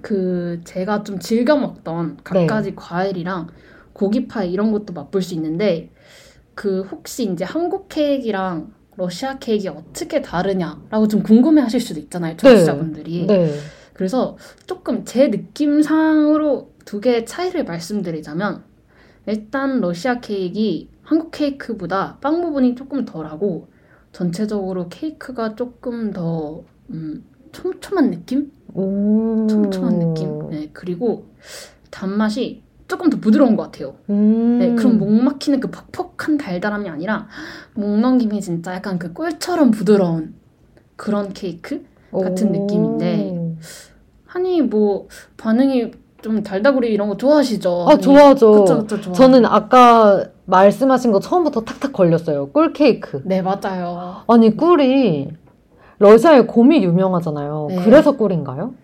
그 0.00 0.60
제가 0.64 1.04
좀 1.04 1.20
즐겨 1.20 1.56
먹던 1.56 2.16
네. 2.16 2.46
갖가지 2.46 2.74
과일이랑 2.74 3.48
고기파이 3.92 4.52
이런 4.52 4.72
것도 4.72 4.92
맛볼 4.92 5.22
수 5.22 5.34
있는데 5.34 5.90
그 6.54 6.82
혹시 6.82 7.30
이제 7.30 7.44
한국 7.44 7.88
케이크랑 7.88 8.72
러시아 8.96 9.38
케이크가 9.38 9.78
어떻게 9.78 10.20
다르냐라고 10.20 11.08
좀 11.08 11.22
궁금해 11.22 11.62
하실 11.62 11.80
수도 11.80 11.98
있잖아요, 12.00 12.36
청취자분들이. 12.36 13.26
네. 13.26 13.54
그래서 13.94 14.36
조금 14.66 15.04
제 15.04 15.28
느낌상으로 15.28 16.72
두 16.84 17.00
개의 17.00 17.24
차이를 17.24 17.64
말씀드리자면 17.64 18.64
일단 19.26 19.80
러시아 19.80 20.20
케이크 20.20 20.90
한국 21.02 21.30
케이크보다 21.30 22.18
빵 22.20 22.40
부분이 22.42 22.74
조금 22.74 23.04
덜하고 23.04 23.68
전체적으로 24.12 24.88
케이크가 24.88 25.54
조금 25.54 26.12
더 26.12 26.64
음, 26.90 27.24
촘촘한 27.52 28.10
느낌? 28.10 28.50
오. 28.74 29.46
촘촘한 29.48 29.98
느낌? 29.98 30.50
네, 30.50 30.70
그리고 30.72 31.26
단맛이 31.90 32.62
조금 32.92 33.08
더 33.08 33.16
부드러운 33.16 33.56
것 33.56 33.62
같아요. 33.62 33.94
음. 34.10 34.58
네, 34.58 34.74
그럼 34.74 34.98
목 34.98 35.10
막히는 35.10 35.60
그 35.60 35.70
퍽퍽한 35.70 36.36
달달함이 36.36 36.90
아니라 36.90 37.26
목 37.72 37.98
넘김이 37.98 38.38
진짜 38.42 38.74
약간 38.74 38.98
그 38.98 39.14
꿀처럼 39.14 39.70
부드러운 39.70 40.34
그런 40.96 41.32
케이크? 41.32 41.86
같은 42.12 42.48
오. 42.48 42.60
느낌인데. 42.60 43.56
하니 44.26 44.60
뭐 44.60 45.08
반응이 45.38 45.92
좀 46.20 46.42
달다구리 46.42 46.92
이런 46.92 47.08
거 47.08 47.16
좋아하시죠? 47.16 47.86
아, 47.88 47.96
좋아하죠. 47.96 48.52
그쵸 48.52 48.78
그쵸 48.80 49.00
좋아. 49.00 49.14
저는 49.14 49.46
아까 49.46 50.26
말씀하신 50.44 51.12
거 51.12 51.20
처음부터 51.20 51.62
탁탁 51.62 51.94
걸렸어요. 51.94 52.50
꿀 52.50 52.74
케이크. 52.74 53.22
네 53.24 53.40
맞아요. 53.40 54.16
아니, 54.28 54.54
꿀이 54.54 55.30
러시아의 55.98 56.46
곰이 56.46 56.84
유명하잖아요. 56.84 57.66
네. 57.70 57.84
그래서 57.84 58.18
꿀인가요? 58.18 58.74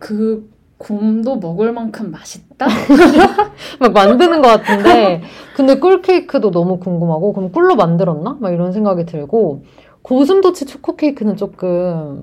그 0.00 0.50
곰도 0.80 1.36
먹을 1.36 1.72
만큼 1.72 2.10
맛있다? 2.10 2.66
막 3.78 3.92
만드는 3.92 4.40
것 4.40 4.48
같은데. 4.48 5.22
근데 5.54 5.78
꿀 5.78 6.00
케이크도 6.00 6.50
너무 6.50 6.78
궁금하고, 6.80 7.34
그럼 7.34 7.52
꿀로 7.52 7.76
만들었나? 7.76 8.38
막 8.40 8.52
이런 8.52 8.72
생각이 8.72 9.04
들고, 9.04 9.64
고슴도치 10.02 10.64
초코 10.64 10.96
케이크는 10.96 11.36
조금, 11.36 12.22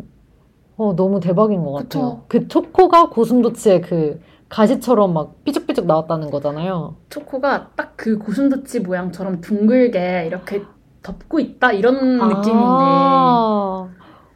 어, 0.75 0.95
너무 0.95 1.19
대박인 1.19 1.63
것 1.63 1.71
같아요. 1.73 2.23
그쵸. 2.23 2.23
그 2.27 2.47
초코가 2.47 3.09
고슴도치의 3.09 3.81
그 3.81 4.19
가시처럼 4.49 5.13
막 5.13 5.43
삐죽삐죽 5.43 5.85
나왔다는 5.85 6.31
거잖아요. 6.31 6.95
초코가 7.09 7.69
딱 7.75 7.87
그 7.97 8.17
고슴도치 8.19 8.81
모양처럼 8.81 9.41
둥글게 9.41 10.25
이렇게 10.27 10.61
덮고 11.01 11.39
있다 11.39 11.71
이런 11.71 11.95
느낌인데 12.19 12.53
아, 12.53 13.87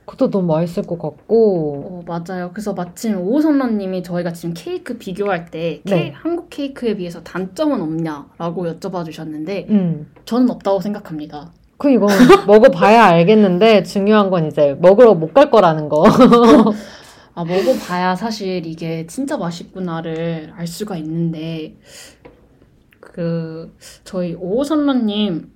그것도 0.05 0.29
너무 0.31 0.47
맛있을 0.47 0.83
것 0.83 0.99
같고. 0.99 1.83
어, 1.85 2.03
맞아요. 2.05 2.49
그래서 2.53 2.73
마침 2.73 3.17
오선라님이 3.19 4.03
저희가 4.03 4.33
지금 4.33 4.53
케이크 4.57 4.97
비교할 4.97 5.45
때 5.51 5.81
케- 5.85 5.95
네. 5.95 6.11
한국 6.15 6.49
케이크에 6.49 6.95
비해서 6.95 7.21
단점은 7.23 7.81
없냐라고 7.81 8.65
여쭤봐 8.65 9.05
주셨는데 9.05 9.67
음. 9.69 10.11
저는 10.25 10.49
없다고 10.49 10.79
생각합니다. 10.81 11.51
그 11.77 11.89
이건 11.91 12.09
먹어봐야 12.47 13.05
알겠는데 13.05 13.83
중요한 13.83 14.29
건 14.29 14.47
이제 14.47 14.75
먹으러 14.79 15.13
못 15.15 15.33
갈 15.33 15.49
거라는 15.49 15.87
거. 15.89 16.03
아 17.33 17.45
먹어봐야 17.45 18.15
사실 18.15 18.65
이게 18.65 19.07
진짜 19.07 19.37
맛있구나를 19.37 20.51
알 20.55 20.67
수가 20.67 20.97
있는데 20.97 21.77
그 22.99 23.73
저희 24.03 24.35
오선라님 24.35 25.51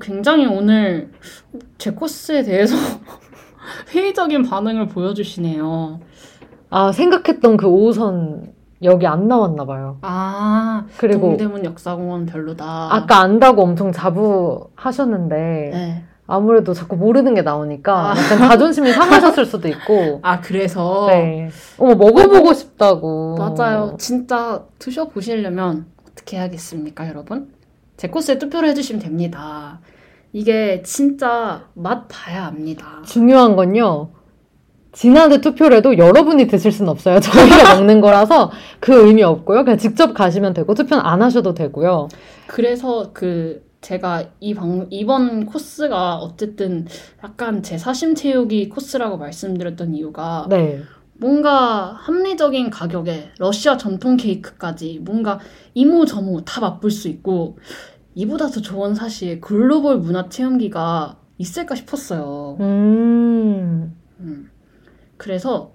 굉장히 0.00 0.46
오늘 0.46 1.10
제 1.78 1.90
코스에 1.90 2.42
대해서 2.44 2.76
회의적인 3.90 4.42
반응을 4.42 4.88
보여주시네요. 4.88 6.00
아 6.70 6.92
생각했던 6.92 7.56
그 7.56 7.66
5호선 7.66 8.50
여기 8.82 9.06
안 9.06 9.28
나왔나 9.28 9.64
봐요. 9.64 9.98
아 10.02 10.86
그리고 10.98 11.28
동대문 11.28 11.64
역사공원 11.64 12.26
별로다. 12.26 12.94
아까 12.94 13.20
안다고 13.20 13.62
엄청 13.62 13.92
자부하셨는데 13.92 15.36
네. 15.72 16.04
아무래도 16.26 16.74
자꾸 16.74 16.96
모르는 16.96 17.34
게 17.34 17.42
나오니까 17.42 18.12
아. 18.12 18.14
약간 18.18 18.38
자존심이 18.38 18.92
상하셨을 18.92 19.46
수도 19.46 19.68
있고. 19.68 20.20
아 20.24 20.40
그래서 20.40 21.06
네. 21.08 21.50
어머 21.78 21.94
먹어보고 21.94 22.52
싶다고. 22.52 23.36
맞아요. 23.36 23.96
진짜 23.98 24.64
드셔 24.78 25.08
보시려면 25.08 25.86
어떻게 26.10 26.36
해야겠습니까, 26.38 27.08
여러분? 27.08 27.52
제 27.96 28.08
코스에 28.08 28.38
투표를 28.38 28.68
해주시면 28.70 29.02
됩니다. 29.02 29.80
이게 30.36 30.82
진짜 30.82 31.66
맛 31.72 32.08
봐야 32.08 32.44
압니다. 32.44 33.00
중요한 33.06 33.56
건요. 33.56 34.10
지난해 34.92 35.40
투표를 35.40 35.78
해도 35.78 35.96
여러분이 35.96 36.46
드실 36.46 36.72
수는 36.72 36.90
없어요. 36.90 37.20
저희가 37.24 37.74
먹는 37.74 38.02
거라서 38.02 38.50
그 38.78 39.06
의미 39.06 39.22
없고요. 39.22 39.64
그냥 39.64 39.78
직접 39.78 40.12
가시면 40.12 40.52
되고 40.52 40.74
투표는 40.74 41.02
안 41.02 41.22
하셔도 41.22 41.54
되고요. 41.54 42.08
그래서 42.48 43.12
그 43.14 43.64
제가 43.80 44.24
이 44.40 44.52
방, 44.52 44.86
이번 44.90 45.46
코스가 45.46 46.16
어쨌든 46.16 46.86
약간 47.24 47.62
제 47.62 47.78
사심 47.78 48.14
채우기 48.14 48.68
코스라고 48.68 49.16
말씀드렸던 49.16 49.94
이유가 49.94 50.46
네. 50.50 50.82
뭔가 51.14 51.96
합리적인 51.98 52.68
가격에 52.68 53.30
러시아 53.38 53.78
전통 53.78 54.18
케이크까지 54.18 55.00
뭔가 55.02 55.40
이모저모 55.72 56.44
다 56.44 56.60
맛볼 56.60 56.90
수 56.90 57.08
있고 57.08 57.56
이보다 58.16 58.48
더 58.48 58.60
좋은 58.62 58.94
사실 58.94 59.42
글로벌 59.42 59.98
문화 59.98 60.28
체험기가 60.28 61.18
있을까 61.36 61.74
싶었어요. 61.74 62.56
음. 62.60 63.94
음. 64.20 64.50
그래서 65.18 65.72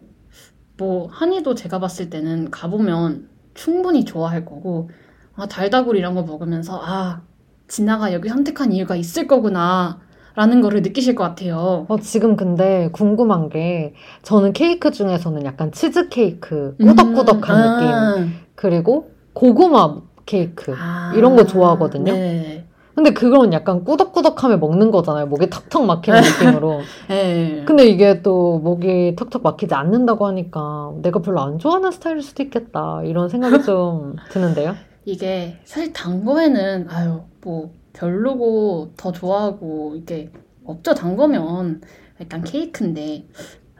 뭐 0.76 1.08
한이도 1.12 1.54
제가 1.54 1.80
봤을 1.80 2.10
때는 2.10 2.50
가보면 2.50 3.30
충분히 3.54 4.04
좋아할 4.06 4.44
거고 4.44 4.90
아 5.36 5.48
달다구리 5.48 6.00
이런 6.00 6.16
거 6.16 6.24
먹으면서 6.24 6.82
아 6.84 7.22
진아가 7.68 8.12
여기 8.12 8.28
선택한 8.28 8.72
이유가 8.72 8.96
있을 8.96 9.28
거구나 9.28 10.02
라는 10.34 10.62
거를 10.62 10.82
느끼실 10.82 11.14
것 11.14 11.24
같아요. 11.24 11.86
어, 11.90 12.00
지금 12.00 12.36
근데 12.36 12.90
궁금한 12.92 13.50
게 13.50 13.94
저는 14.24 14.54
케이크 14.54 14.90
중에서는 14.90 15.46
약간 15.46 15.72
치즈 15.72 16.10
케이크 16.10 16.76
꾸덕꾸덕한 16.80 17.58
음, 17.58 17.76
느낌 17.76 17.94
아. 17.94 18.28
그리고 18.56 19.12
고구마 19.34 20.02
케이크 20.26 20.74
아. 20.78 21.12
이런 21.16 21.36
거 21.36 21.46
좋아하거든요. 21.46 22.12
네. 22.14 22.66
근데 22.94 23.14
그건 23.14 23.54
약간 23.54 23.84
꾸덕꾸덕함에 23.86 24.58
먹는 24.58 24.92
거잖아요. 24.92 25.26
목이 25.28 25.50
턱턱 25.50 25.86
막히는 25.86 26.20
느낌으로. 26.60 26.82
네. 27.08 27.64
근데 27.66 27.86
이게 27.88 28.22
또 28.22 28.60
목이 28.60 29.16
턱턱 29.18 29.42
막히지 29.44 29.74
않는다고 29.74 30.28
하니까 30.28 30.92
내가 31.02 31.20
별로 31.22 31.40
안 31.42 31.58
좋아하는 31.58 31.92
스타일일 31.92 32.22
수도 32.22 32.44
있겠다. 32.44 33.02
이런 33.04 33.30
생각이 33.30 33.64
좀 33.64 34.16
드는데요. 34.32 34.76
이게 35.06 35.58
사실 35.64 35.94
단 35.94 36.24
거에는 36.26 36.88
아유 36.90 37.22
뭐 37.42 37.72
별로고 37.94 38.92
더 38.98 39.12
좋아하고 39.12 39.96
이게 39.96 40.30
없죠 40.66 40.94
단 40.94 41.16
거면 41.16 41.82
약간 42.20 42.44
케이크인데 42.44 43.26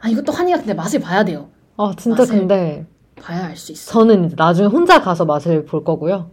아 0.00 0.08
이것도 0.08 0.32
한이가 0.32 0.58
근데 0.58 0.74
맛을 0.74 0.98
봐야 1.00 1.24
돼요 1.24 1.48
아, 1.76 1.92
진짜 1.96 2.24
맛을- 2.24 2.28
근데 2.30 2.86
봐야 3.20 3.46
알 3.46 3.56
수 3.56 3.72
있어 3.72 3.90
저는 3.92 4.24
이제 4.26 4.34
나중에 4.38 4.68
혼자 4.68 5.00
가서 5.00 5.24
맛을 5.24 5.64
볼 5.64 5.84
거고요. 5.84 6.30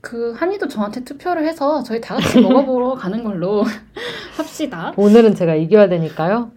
그 0.00 0.32
한이도 0.36 0.68
저한테 0.68 1.04
투표를 1.04 1.46
해서 1.46 1.82
저희 1.82 2.00
다 2.00 2.14
같이 2.14 2.40
먹어보러 2.40 2.94
가는 2.98 3.22
걸로 3.22 3.64
합시다 4.36 4.92
오늘은 4.96 5.34
제가 5.34 5.54
이겨야 5.54 5.88
되니까요. 5.88 6.52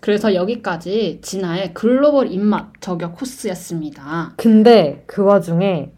그래서 0.00 0.34
여기까지 0.34 1.20
진아의 1.22 1.74
글로벌 1.74 2.32
입맛 2.32 2.72
저격 2.80 3.14
코스였습니다 3.16 4.32
근데 4.36 5.04
그 5.06 5.22
와중에 5.22 5.92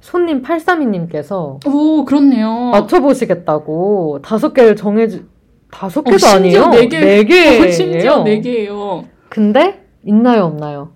손님 0.00 0.40
832님께서 0.42 1.66
오 1.66 2.04
그렇네요 2.06 2.70
맞춰보시겠다고 2.72 4.20
다섯 4.22 4.54
개를 4.54 4.76
정해주, 4.76 5.24
다섯 5.70 6.00
어, 6.00 6.04
개도 6.04 6.16
심지어 6.16 6.36
아니에요? 6.38 6.68
네 6.70 6.88
개. 6.88 7.00
네 7.00 7.24
개예요. 7.24 7.62
어, 7.62 7.70
심지어 7.70 8.24
4개예요 8.24 9.04
근데 9.28 9.84
있나요, 10.04 10.44
없나요? 10.44 10.92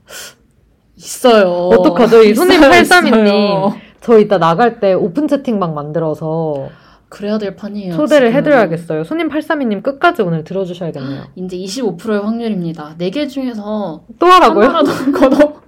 있어요 1.04 1.68
어떡하죠? 1.68 2.22
이 2.22 2.34
손님 2.34 2.60
있어요, 2.60 2.70
832님. 2.70 3.26
있어요. 3.26 3.74
저 4.00 4.18
이따 4.18 4.38
나갈 4.38 4.80
때 4.80 4.92
오픈 4.92 5.28
채팅방 5.28 5.74
만들어서 5.74 6.68
그래야 7.08 7.38
될 7.38 7.54
판이에요 7.54 7.94
초대를 7.94 8.28
지금. 8.28 8.38
해드려야겠어요. 8.38 9.04
손님 9.04 9.28
832님 9.28 9.82
끝까지 9.82 10.22
오늘 10.22 10.42
들어주셔야겠네요. 10.44 11.22
이제 11.36 11.56
25%의 11.56 12.20
확률입니다. 12.22 12.96
4개 12.98 13.28
중에서 13.28 14.02
또 14.18 14.26
하라고요? 14.26 14.66
하나라도 14.66 14.90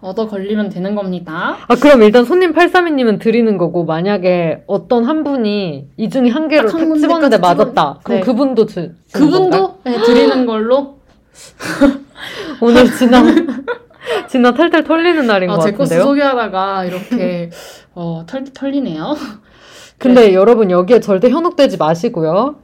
얻어 0.00 0.26
걸리면 0.28 0.68
되는 0.68 0.94
겁니다. 0.94 1.56
아, 1.66 1.74
그럼 1.74 2.02
일단 2.02 2.24
손님 2.24 2.52
832님은 2.52 3.18
드리는 3.18 3.56
거고, 3.58 3.84
만약에 3.84 4.62
어떤 4.66 5.04
한 5.04 5.24
분이 5.24 5.88
이 5.96 6.08
중에 6.10 6.28
한 6.28 6.48
개로 6.48 6.68
딱한 6.68 6.90
탁 6.90 6.98
집었는데 6.98 7.38
맞았다. 7.38 8.00
그럼 8.04 8.20
네. 8.20 8.24
그분도 8.24 8.66
주? 8.66 8.90
그분도 9.12 9.78
네, 9.84 10.00
드리는 10.02 10.46
걸로 10.46 10.98
오늘 12.60 12.84
지나, 12.92 13.22
지나 14.28 14.54
탈탈 14.54 14.84
털리는 14.84 15.26
날인 15.26 15.50
아, 15.50 15.56
것제 15.56 15.72
코스 15.72 15.94
같은데요? 15.94 16.02
소개하다가 16.02 16.84
이렇게 16.84 17.50
어, 17.94 18.24
털, 18.26 18.44
털리네요. 18.44 19.16
근데 19.98 20.34
여러분 20.34 20.70
여기에 20.70 21.00
절대 21.00 21.30
현혹되지 21.30 21.76
마시고요. 21.78 22.56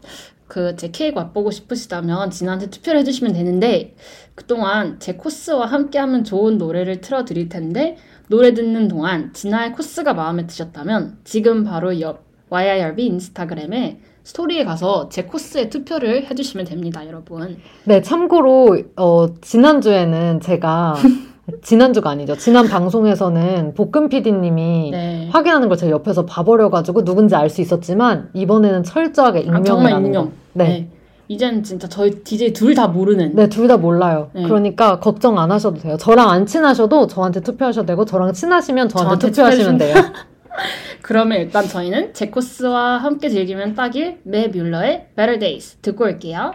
그 0.49 0.77
제 0.77 0.91
케이크 0.91 1.19
맛보고 1.19 1.51
싶으시다면 1.51 2.31
진한테 2.31 2.69
투표를 2.69 3.01
해주시면 3.01 3.33
되는데 3.33 3.95
그동안 4.35 5.01
제 5.01 5.15
코스와 5.15 5.65
함께하면 5.65 6.25
좋은 6.25 6.59
노래를 6.59 7.01
틀어드릴 7.01 7.49
텐데 7.49 7.97
노래 8.29 8.53
듣는 8.53 8.89
동안 8.89 9.33
진아의 9.33 9.73
코스가 9.73 10.13
마음에 10.13 10.47
드셨다면 10.47 11.21
지금 11.25 11.65
바로 11.65 11.99
옆 12.01 12.25
YIRB 12.51 13.07
인스타그램에 13.07 14.01
스토리에 14.25 14.65
가서 14.65 15.09
제 15.09 15.25
코스에 15.25 15.69
투표를 15.71 16.31
해주시면 16.31 16.67
됩니다, 16.67 17.05
여러분. 17.07 17.57
네, 17.85 18.03
참고로, 18.03 18.79
어, 18.97 19.35
지난주에는 19.41 20.41
제가, 20.41 20.95
지난주가 21.63 22.11
아니죠. 22.11 22.37
지난 22.37 22.69
방송에서는 22.69 23.75
볶음 23.75 24.09
PD님이 24.09 24.91
네. 24.93 25.29
확인하는 25.33 25.69
걸 25.69 25.77
제가 25.77 25.91
옆에서 25.91 26.25
봐버려가지고 26.25 27.05
누군지 27.05 27.35
알 27.35 27.51
수 27.51 27.61
있었지만, 27.61 28.31
이번에는 28.33 28.85
철저하게 28.85 29.39
아, 29.41 29.43
익명을 29.43 29.65
정말 29.65 29.93
하는 29.95 30.07
익명. 30.07 30.25
거. 30.27 30.33
네. 30.55 30.65
네. 30.69 30.89
이젠 31.29 31.63
진짜 31.63 31.89
저희 31.89 32.11
DJ 32.23 32.53
둘 32.53 32.75
다 32.75 32.87
모르는. 32.89 33.35
네, 33.35 33.49
둘 33.49 33.67
다 33.67 33.77
몰라요. 33.77 34.31
네. 34.35 34.43
그러니까 34.45 35.01
걱정 35.01 35.39
안 35.39 35.51
하셔도 35.51 35.81
돼요. 35.81 35.97
저랑 35.99 36.31
안 36.31 36.47
친하셔도 36.47 37.07
저한테 37.09 37.41
투표하셔도 37.41 37.87
되고, 37.87 38.05
저랑 38.05 38.33
친하시면 38.33 38.89
저한테, 38.89 39.09
저한테 39.09 39.27
투표하시면 39.31 39.79
돼요. 39.79 39.95
그러면 41.03 41.39
일단 41.41 41.67
저희는 41.67 42.13
제 42.15 42.27
코스와 42.29 42.99
함께 42.99 43.29
즐기면 43.29 43.75
딱일 43.75 44.19
매 44.23 44.47
뮬러의 44.49 45.07
Better 45.17 45.39
Days 45.39 45.77
듣고 45.83 46.05
올게요. 46.05 46.53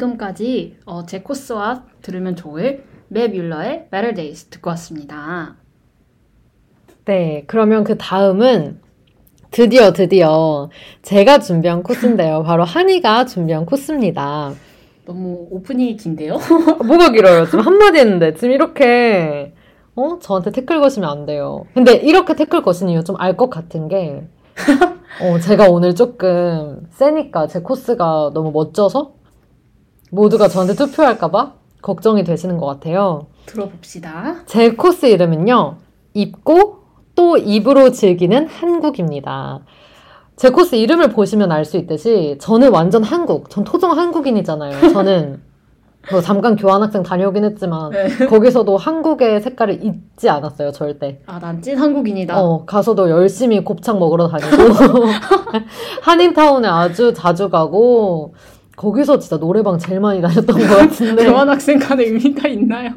지금까지 0.00 0.76
어, 0.84 1.04
제 1.06 1.20
코스와 1.20 1.84
들으면 2.02 2.36
좋을 2.36 2.84
매 3.08 3.28
뮬러의 3.28 3.88
Better 3.90 4.14
Days 4.14 4.46
듣고 4.46 4.70
왔습니다. 4.70 5.56
네, 7.06 7.44
그러면 7.46 7.84
그 7.84 7.96
다음은 7.96 8.80
드디어 9.50 9.92
드디어 9.92 10.68
제가 11.02 11.38
준비한 11.38 11.82
코스인데요. 11.82 12.42
바로 12.42 12.64
한이가 12.64 13.24
준비한 13.26 13.64
코스입니다. 13.64 14.52
너무 15.06 15.46
오프닝이 15.50 15.96
긴데요? 15.96 16.38
뭐가 16.84 17.10
길어요? 17.12 17.44
지금 17.46 17.60
한마디 17.60 17.98
했는데 17.98 18.34
지금 18.34 18.50
이렇게 18.52 19.54
어? 19.94 20.18
저한테 20.20 20.50
태클 20.50 20.80
거시면 20.80 21.08
안 21.08 21.26
돼요. 21.26 21.64
근데 21.74 21.94
이렇게 21.94 22.34
태클 22.34 22.62
거신 22.62 22.88
이유 22.90 23.02
좀 23.04 23.16
알 23.18 23.36
것 23.36 23.48
같은 23.48 23.88
게, 23.88 24.26
어, 25.22 25.38
제가 25.38 25.70
오늘 25.70 25.94
조금 25.94 26.86
세니까 26.90 27.46
제 27.46 27.60
코스가 27.60 28.32
너무 28.34 28.50
멋져서 28.50 29.12
모두가 30.10 30.48
저한테 30.48 30.74
투표할까봐 30.74 31.52
걱정이 31.82 32.24
되시는 32.24 32.58
것 32.58 32.66
같아요. 32.66 33.26
들어봅시다. 33.46 34.36
제 34.46 34.70
코스 34.72 35.06
이름은요, 35.06 35.76
입고 36.14 36.78
또 37.14 37.36
입으로 37.36 37.90
즐기는 37.92 38.46
한국입니다. 38.48 39.60
제 40.36 40.50
코스 40.50 40.74
이름을 40.74 41.10
보시면 41.10 41.50
알 41.52 41.64
수 41.64 41.76
있듯이 41.78 42.36
저는 42.40 42.70
완전 42.72 43.02
한국, 43.02 43.48
전 43.50 43.64
토종 43.64 43.92
한국인이잖아요. 43.96 44.90
저는 44.92 45.40
뭐 46.12 46.20
잠깐 46.20 46.54
교환학생 46.54 47.02
다녀오긴 47.02 47.44
했지만 47.44 47.90
네. 47.90 48.26
거기서도 48.26 48.76
한국의 48.76 49.40
색깔을 49.40 49.82
잊지 49.84 50.28
않았어요, 50.28 50.70
절대. 50.72 51.20
아, 51.26 51.38
난 51.40 51.60
찐 51.62 51.78
한국인이다. 51.78 52.40
어, 52.40 52.64
가서도 52.64 53.10
열심히 53.10 53.64
곱창 53.64 53.98
먹으러 53.98 54.28
다니고 54.28 54.56
한인타운에 56.02 56.68
아주 56.68 57.12
자주 57.14 57.48
가고 57.48 58.34
거기서 58.76 59.18
진짜 59.18 59.38
노래방 59.38 59.78
제일 59.78 60.00
많이 60.00 60.20
다녔던 60.20 60.46
것 60.46 60.76
같은데 60.76 61.24
교환학생 61.30 61.78
간의 61.78 62.06
의미가 62.08 62.48
있나요? 62.48 62.90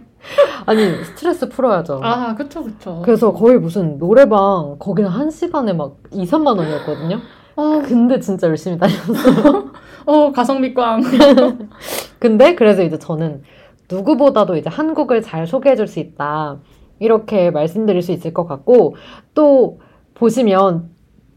아니 0.65 1.03
스트레스 1.05 1.47
풀어야죠. 1.47 2.01
아, 2.03 2.35
그쵸, 2.35 2.63
그쵸. 2.63 3.01
그래서 3.05 3.31
거의 3.31 3.57
무슨 3.57 3.97
노래방 3.97 4.75
거기는 4.77 5.09
한 5.09 5.31
시간에 5.31 5.71
막 5.73 5.95
2, 6.11 6.25
3만 6.25 6.57
원이었거든요. 6.57 7.19
아, 7.55 7.81
근데 7.85 8.19
진짜 8.19 8.47
열심히 8.47 8.77
다녔어요. 8.77 9.71
어, 10.05 10.31
가성비 10.31 10.73
꽝. 10.73 11.01
근데 12.19 12.55
그래서 12.55 12.83
이제 12.83 12.99
저는 12.99 13.43
누구보다도 13.89 14.57
이제 14.57 14.69
한국을 14.69 15.21
잘 15.21 15.47
소개해 15.47 15.75
줄 15.75 15.87
수 15.87 15.99
있다. 15.99 16.57
이렇게 16.99 17.49
말씀드릴 17.51 18.01
수 18.01 18.11
있을 18.11 18.33
것 18.33 18.45
같고 18.45 18.97
또 19.33 19.79
보시면 20.15 20.89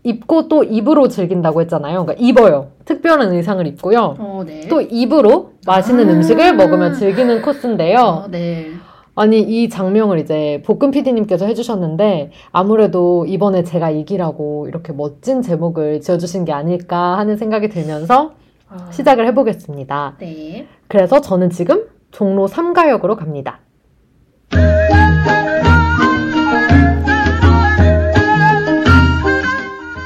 입고 0.05 0.49
또 0.49 0.65
입으로 0.65 1.09
즐긴다고 1.09 1.61
했잖아요. 1.63 2.05
그러니까 2.05 2.15
입어요. 2.27 2.69
특별한 2.85 3.33
의상을 3.33 3.65
입고요. 3.67 4.17
어, 4.19 4.43
네. 4.45 4.67
또 4.69 4.81
입으로 4.81 5.53
맛있는 5.67 6.09
아. 6.09 6.13
음식을 6.13 6.55
먹으며 6.57 6.93
즐기는 6.93 7.43
코스인데요. 7.43 7.99
아, 7.99 8.29
네. 8.31 8.73
아니 9.15 9.41
이 9.41 9.69
장면을 9.69 10.19
이제 10.19 10.63
볶음 10.65 10.91
PD님께서 10.91 11.47
해주셨는데 11.47 12.31
아무래도 12.51 13.27
이번에 13.27 13.63
제가 13.63 13.91
이기라고 13.91 14.67
이렇게 14.69 14.93
멋진 14.93 15.43
제목을 15.43 16.01
지어주신 16.01 16.47
게 16.47 16.53
아닐까 16.53 17.19
하는 17.19 17.37
생각이 17.37 17.69
들면서 17.69 18.33
아, 18.69 18.91
시작을 18.91 19.27
해보겠습니다. 19.29 20.17
네. 20.19 20.67
그래서 20.89 21.21
저는 21.21 21.51
지금 21.51 21.87
종로 22.11 22.49
3가역으로 22.49 23.17
갑니다. 23.17 23.61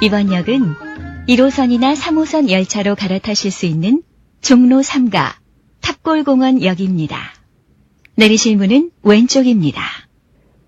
이번 0.02 0.30
역은 0.30 0.74
1호선이나 1.26 1.96
3호선 1.96 2.50
열차로 2.50 2.94
갈아타실 2.96 3.50
수 3.50 3.64
있는 3.64 4.02
종로 4.42 4.80
3가 4.80 5.32
탑골공원 5.80 6.62
역입니다. 6.62 7.16
내리실 8.16 8.58
문은 8.58 8.90
왼쪽입니다. 9.02 9.80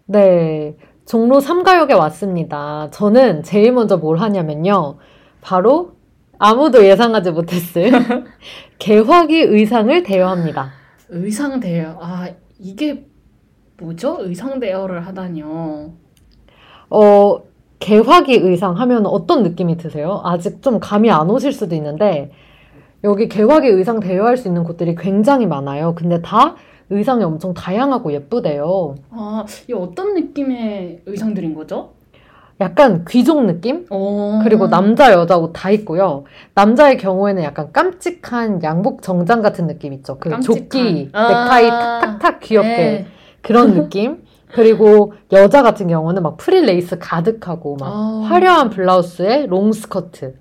네, 0.07 0.77
종로 1.05 1.41
3가역에 1.41 1.95
왔습니다. 1.95 2.89
저는 2.91 3.43
제일 3.43 3.73
먼저 3.73 3.99
뭘 3.99 4.19
하냐면요. 4.19 4.97
바로 5.43 5.93
아무도 6.39 6.87
예상하지 6.87 7.33
못했을 7.33 7.91
개화기 8.79 9.41
의상을 9.41 10.03
대여합니다. 10.05 10.73
의상 11.11 11.61
대여. 11.61 11.99
아, 12.01 12.31
이게 12.59 13.07
뭐죠? 13.77 14.17
의상 14.21 14.59
대여를 14.59 15.07
하다니요. 15.07 15.93
어, 16.91 17.48
개화기 17.79 18.35
의상 18.35 18.77
하면 18.79 19.07
어떤 19.07 19.43
느낌이 19.43 19.77
드세요? 19.77 20.21
아직 20.25 20.63
좀 20.63 20.81
감이 20.81 21.11
안 21.11 21.31
오실 21.31 21.53
수도 21.53 21.75
있는데, 21.75 22.31
여기 23.05 23.29
개화기 23.29 23.69
의상 23.69 24.01
대여할 24.01 24.37
수 24.37 24.49
있는 24.49 24.65
곳들이 24.65 24.95
굉장히 24.97 25.47
많아요. 25.47 25.95
근데 25.95 26.21
다 26.21 26.57
의상이 26.91 27.23
엄청 27.23 27.55
다양하고 27.55 28.13
예쁘대요. 28.13 28.97
아, 29.11 29.45
이 29.69 29.73
어떤 29.73 30.15
느낌의 30.15 31.03
의상들인 31.07 31.55
거죠? 31.55 31.91
약간 32.61 33.05
귀족 33.09 33.45
느낌? 33.45 33.87
어. 33.91 34.41
그리고 34.43 34.67
남자, 34.69 35.13
여자 35.13 35.37
옷 35.37 35.53
다 35.53 35.71
있고요. 35.71 36.25
남자의 36.55 36.97
경우에는 36.97 37.45
약간 37.45 37.71
깜찍한 37.73 38.65
양복 38.65 39.03
정장 39.03 39.43
같은 39.43 39.69
느낌 39.69 39.93
있죠. 39.93 40.19
그 40.19 40.31
깜찍한. 40.31 40.57
조끼, 40.69 41.09
아. 41.13 41.29
넥타이 41.29 41.69
탁탁탁 41.69 42.41
귀엽게. 42.41 42.69
네. 42.69 43.07
그런 43.43 43.75
느낌? 43.75 44.25
그리고 44.55 45.13
여자 45.33 45.63
같은 45.63 45.89
경우는 45.89 46.23
막 46.23 46.37
프릴 46.37 46.65
레이스 46.67 46.99
가득하고 46.99 47.77
막 47.77 47.87
아. 47.89 48.27
화려한 48.29 48.71
블라우스에 48.71 49.47
롱 49.47 49.73
스커트 49.73 50.35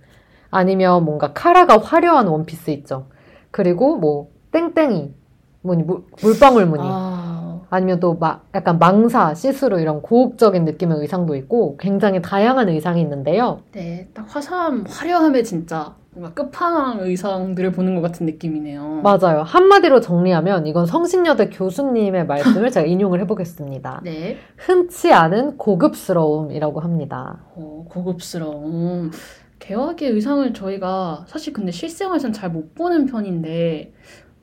아니면 0.49 1.03
뭔가 1.05 1.33
카라가 1.33 1.77
화려한 1.77 2.27
원피스 2.27 2.69
있죠. 2.71 3.07
그리고 3.51 3.97
뭐 3.97 4.29
땡땡이 4.51 5.13
무늬 5.61 5.83
물, 5.83 6.03
물방울 6.21 6.65
무늬 6.67 6.83
아, 6.85 7.59
아니면 7.69 7.99
또 7.99 8.13
막 8.13 8.45
약간 8.55 8.79
망사 8.79 9.33
시스루 9.33 9.79
이런 9.81 10.01
고혹적인 10.01 10.63
느낌의 10.63 10.99
의상도 10.99 11.35
있고 11.35 11.75
굉장히 11.77 12.21
다양한 12.21 12.69
의상이 12.69 13.01
있는데요. 13.01 13.59
네. 13.73 14.07
딱 14.13 14.25
화사함, 14.29 14.85
화려함에 14.87 15.43
진짜 15.43 15.95
뭔가 16.17 16.33
끝판왕 16.33 17.01
의상들을 17.01 17.71
보는 17.71 17.93
것 17.93 18.01
같은 18.01 18.25
느낌이네요. 18.25 19.01
맞아요. 19.03 19.43
한마디로 19.43 20.01
정리하면 20.01 20.65
이건 20.65 20.87
성신여대 20.87 21.49
교수님의 21.49 22.25
말씀을 22.25 22.71
제가 22.71 22.85
인용을 22.87 23.19
해보겠습니다. 23.21 24.01
네. 24.03 24.37
흔치 24.57 25.13
않은 25.13 25.57
고급스러움이라고 25.57 26.79
합니다. 26.79 27.41
어, 27.55 27.85
고급스러움. 27.87 29.11
개화기 29.59 30.07
의상을 30.07 30.51
저희가 30.53 31.25
사실 31.27 31.53
근데 31.53 31.71
실생활에선 31.71 32.33
잘못 32.33 32.73
보는 32.73 33.05
편인데 33.05 33.93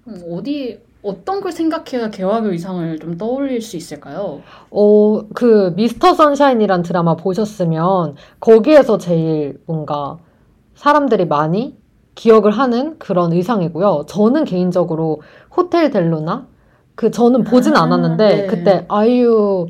음, 0.06 0.22
어디 0.30 0.80
어떤 1.02 1.40
걸 1.40 1.50
생각해야 1.50 2.10
개화기 2.10 2.48
의상을 2.48 2.98
좀 3.00 3.18
떠올릴 3.18 3.60
수 3.60 3.76
있을까요? 3.76 4.42
어, 4.70 5.22
그 5.34 5.72
미스터 5.74 6.14
선샤인이란 6.14 6.82
드라마 6.82 7.16
보셨으면 7.16 8.14
거기에서 8.38 8.96
제일 8.98 9.58
뭔가 9.66 10.18
사람들이 10.74 11.26
많이 11.26 11.76
기억을 12.14 12.52
하는 12.52 12.98
그런 12.98 13.32
의상이고요. 13.32 14.04
저는 14.06 14.44
개인적으로 14.44 15.22
호텔 15.56 15.90
델루나 15.90 16.46
그 16.94 17.10
저는 17.10 17.44
보진 17.44 17.76
아, 17.76 17.82
않았는데 17.82 18.28
네. 18.28 18.46
그때 18.46 18.84
아이유 18.88 19.68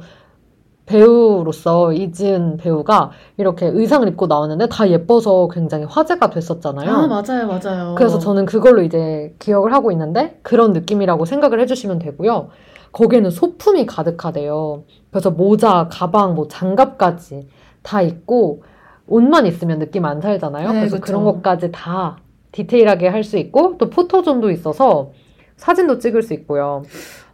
배우로서 0.87 1.95
이지은 1.95 2.59
배우가 2.59 3.11
이렇게 3.39 3.67
의상을 3.67 4.07
입고 4.09 4.27
나왔는데 4.27 4.69
다 4.69 4.89
예뻐서 4.91 5.49
굉장히 5.49 5.85
화제가 5.85 6.29
됐었잖아요. 6.29 6.91
아 6.91 7.07
맞아요 7.07 7.47
맞아요. 7.47 7.95
그래서 7.97 8.19
저는 8.19 8.45
그걸로 8.45 8.83
이제 8.83 9.35
기억을 9.39 9.73
하고 9.73 9.91
있는데 9.93 10.39
그런 10.43 10.75
느낌이라고 10.75 11.25
생각을 11.25 11.61
해주시면 11.61 12.01
되고요. 12.01 12.49
거기에는 12.93 13.31
소품이 13.31 13.87
가득하대요. 13.87 14.85
그래서 15.11 15.31
모자, 15.31 15.89
가방, 15.91 16.35
뭐 16.35 16.47
장갑까지 16.49 17.49
다 17.83 18.03
있고 18.03 18.63
옷만 19.07 19.47
있으면 19.47 19.79
느낌 19.79 20.05
안 20.05 20.21
살잖아요. 20.21 20.73
네, 20.73 20.79
그래서 20.81 20.97
그쵸. 20.97 21.07
그런 21.07 21.25
것까지 21.25 21.71
다 21.73 22.19
디테일하게 22.53 23.09
할 23.09 23.25
수 23.25 23.37
있고 23.39 23.77
또 23.79 23.91
포토존도 23.91 24.51
있어서 24.51 25.11
사진도 25.57 25.99
찍을 25.99 26.23
수 26.23 26.35
있고요. 26.35 26.83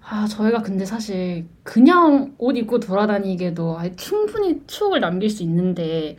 아 0.09 0.27
저희가 0.27 0.62
근데 0.62 0.85
사실 0.85 1.47
그냥 1.62 2.33
옷 2.39 2.57
입고 2.57 2.81
돌아다니기에도 2.81 3.79
아예 3.79 3.95
충분히 3.97 4.61
추억을 4.66 5.01
남길 5.01 5.31
수 5.31 5.43
있는데 5.45 6.16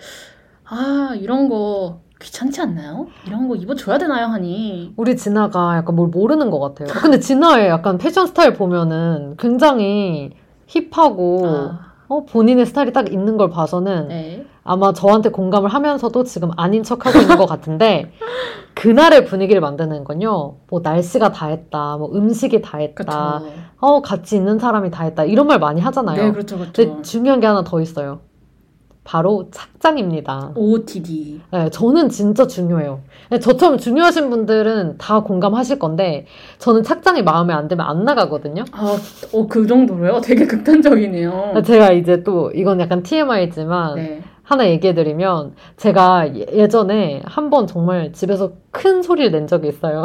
아 0.66 1.14
이런 1.20 1.50
거 1.50 2.00
귀찮지 2.22 2.62
않나요? 2.62 3.08
이런 3.28 3.48
거 3.50 3.56
입어줘야 3.56 3.98
되나요, 3.98 4.28
하니? 4.28 4.94
우리 4.96 5.18
진아가 5.18 5.76
약간 5.76 5.96
뭘 5.96 6.08
모르는 6.10 6.52
것 6.52 6.60
같아요. 6.60 6.88
근데 7.02 7.20
진아의 7.20 7.68
약간 7.68 7.98
패션 7.98 8.28
스타일 8.28 8.54
보면은 8.54 9.36
굉장히 9.38 10.32
힙하고 10.68 11.42
아, 11.46 11.91
어, 12.12 12.26
본인의 12.26 12.66
스타일이 12.66 12.92
딱 12.92 13.10
있는 13.14 13.38
걸 13.38 13.50
봐서는 13.50 14.10
네. 14.10 14.46
아마 14.66 14.92
저한테 14.92 15.30
공감을 15.30 15.70
하면서도 15.70 16.26
지금 16.26 16.52
아닌 16.58 16.84
척하고 16.84 17.20
있는 17.20 17.38
것 17.38 17.46
같은데 17.46 18.12
그날의 18.76 19.24
분위기를 19.24 19.62
만드는 19.62 20.04
건요. 20.04 20.56
뭐 20.70 20.82
날씨가 20.84 21.32
다 21.32 21.48
했다, 21.48 21.96
뭐 21.96 22.12
음식이 22.14 22.62
다 22.62 22.80
했다, 22.80 23.40
그렇죠. 23.40 23.62
어 23.80 24.02
같이 24.02 24.36
있는 24.36 24.60
사람이 24.60 24.92
다 24.92 25.06
했다 25.06 25.24
이런 25.24 25.48
말 25.48 25.60
많이 25.60 25.80
하잖아요. 25.80 26.22
네, 26.22 26.32
그렇죠, 26.34 26.58
그렇죠. 26.58 26.74
근데 26.76 27.02
중요한 27.02 27.40
게 27.40 27.48
하나 27.48 27.64
더 27.64 27.80
있어요. 27.80 28.20
바로 29.04 29.50
착장입니다. 29.52 30.52
OOTD. 30.56 31.42
네, 31.52 31.70
저는 31.72 32.10
진짜 32.10 32.46
중요해요. 32.46 33.02
네, 33.30 33.40
저처럼 33.40 33.78
중요하신 33.78 34.30
분들은 34.30 34.98
다 35.00 35.22
공감하실 35.22 35.80
건데 35.80 36.26
저는 36.60 36.84
착장이 36.84 37.24
마음에 37.24 37.54
안 37.54 37.68
들면 37.68 37.86
안 37.86 38.04
나가거든요. 38.06 38.64
아, 38.72 38.98
어, 39.34 39.48
그 39.48 39.66
정도로요? 39.66 40.22
되게 40.22 40.46
극단적이네요. 40.46 41.62
제가 41.66 41.92
이제 41.94 42.24
또 42.24 42.52
이건 42.52 42.80
약간 42.80 43.02
TMI지만 43.02 43.96
네. 43.96 44.22
하나 44.44 44.68
얘기해드리면 44.70 45.54
제가 45.78 46.36
예- 46.36 46.46
예전에 46.54 47.22
한 47.26 47.50
번 47.50 47.66
정말 47.68 48.12
집에서 48.14 48.52
큰 48.70 49.02
소리를 49.02 49.32
낸 49.32 49.48
적이 49.48 49.70
있어요. 49.70 50.04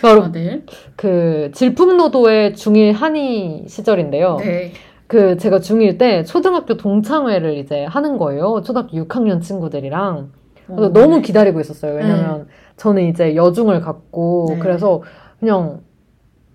바로 0.00 0.22
아, 0.24 0.32
네. 0.32 0.62
그 0.96 1.50
질풍노도의 1.52 2.54
중일 2.54 2.92
한의 2.94 3.64
시절인데요. 3.68 4.36
네. 4.40 4.72
그 5.06 5.36
제가 5.36 5.58
중1 5.60 5.98
때 5.98 6.24
초등학교 6.24 6.76
동창회를 6.76 7.56
이제 7.58 7.84
하는 7.84 8.18
거예요. 8.18 8.62
초등학교 8.62 8.96
6학년 9.04 9.40
친구들이랑. 9.40 10.30
그래서 10.66 10.82
어, 10.86 10.92
너무 10.92 11.16
네. 11.16 11.22
기다리고 11.22 11.60
있었어요. 11.60 11.94
왜냐면 11.94 12.48
저는 12.76 13.04
이제 13.08 13.36
여중을 13.36 13.80
갖고 13.80 14.46
네. 14.50 14.58
그래서 14.58 15.02
그냥 15.38 15.80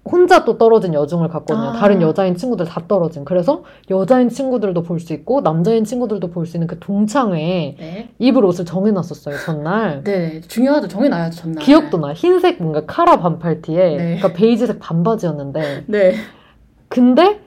혼자 0.03 0.43
또 0.43 0.57
떨어진 0.57 0.93
여중을 0.95 1.27
갔거든요. 1.29 1.69
아. 1.69 1.71
다른 1.73 2.01
여자인 2.01 2.35
친구들 2.35 2.65
다 2.65 2.81
떨어진. 2.87 3.23
그래서 3.23 3.63
여자인 3.89 4.27
친구들도 4.29 4.81
볼 4.83 4.99
수 4.99 5.13
있고 5.13 5.41
남자인 5.41 5.85
친구들도 5.85 6.31
볼 6.31 6.45
수 6.45 6.57
있는 6.57 6.67
그 6.67 6.77
동창회에 6.79 7.75
네. 7.79 8.09
입을 8.19 8.43
옷을 8.43 8.65
정해놨었어요. 8.65 9.37
전날. 9.45 10.03
네, 10.03 10.41
중요하죠. 10.41 10.87
정해놔야죠, 10.89 11.37
전날. 11.41 11.63
기억도 11.63 11.99
나. 11.99 12.13
흰색 12.13 12.57
뭔가 12.61 12.83
카라 12.85 13.19
반팔 13.19 13.61
티에 13.61 13.89
네. 13.95 13.97
그러니까 14.17 14.33
베이지색 14.33 14.79
반바지였는데 14.79 15.83
네. 15.87 16.15
근데 16.89 17.39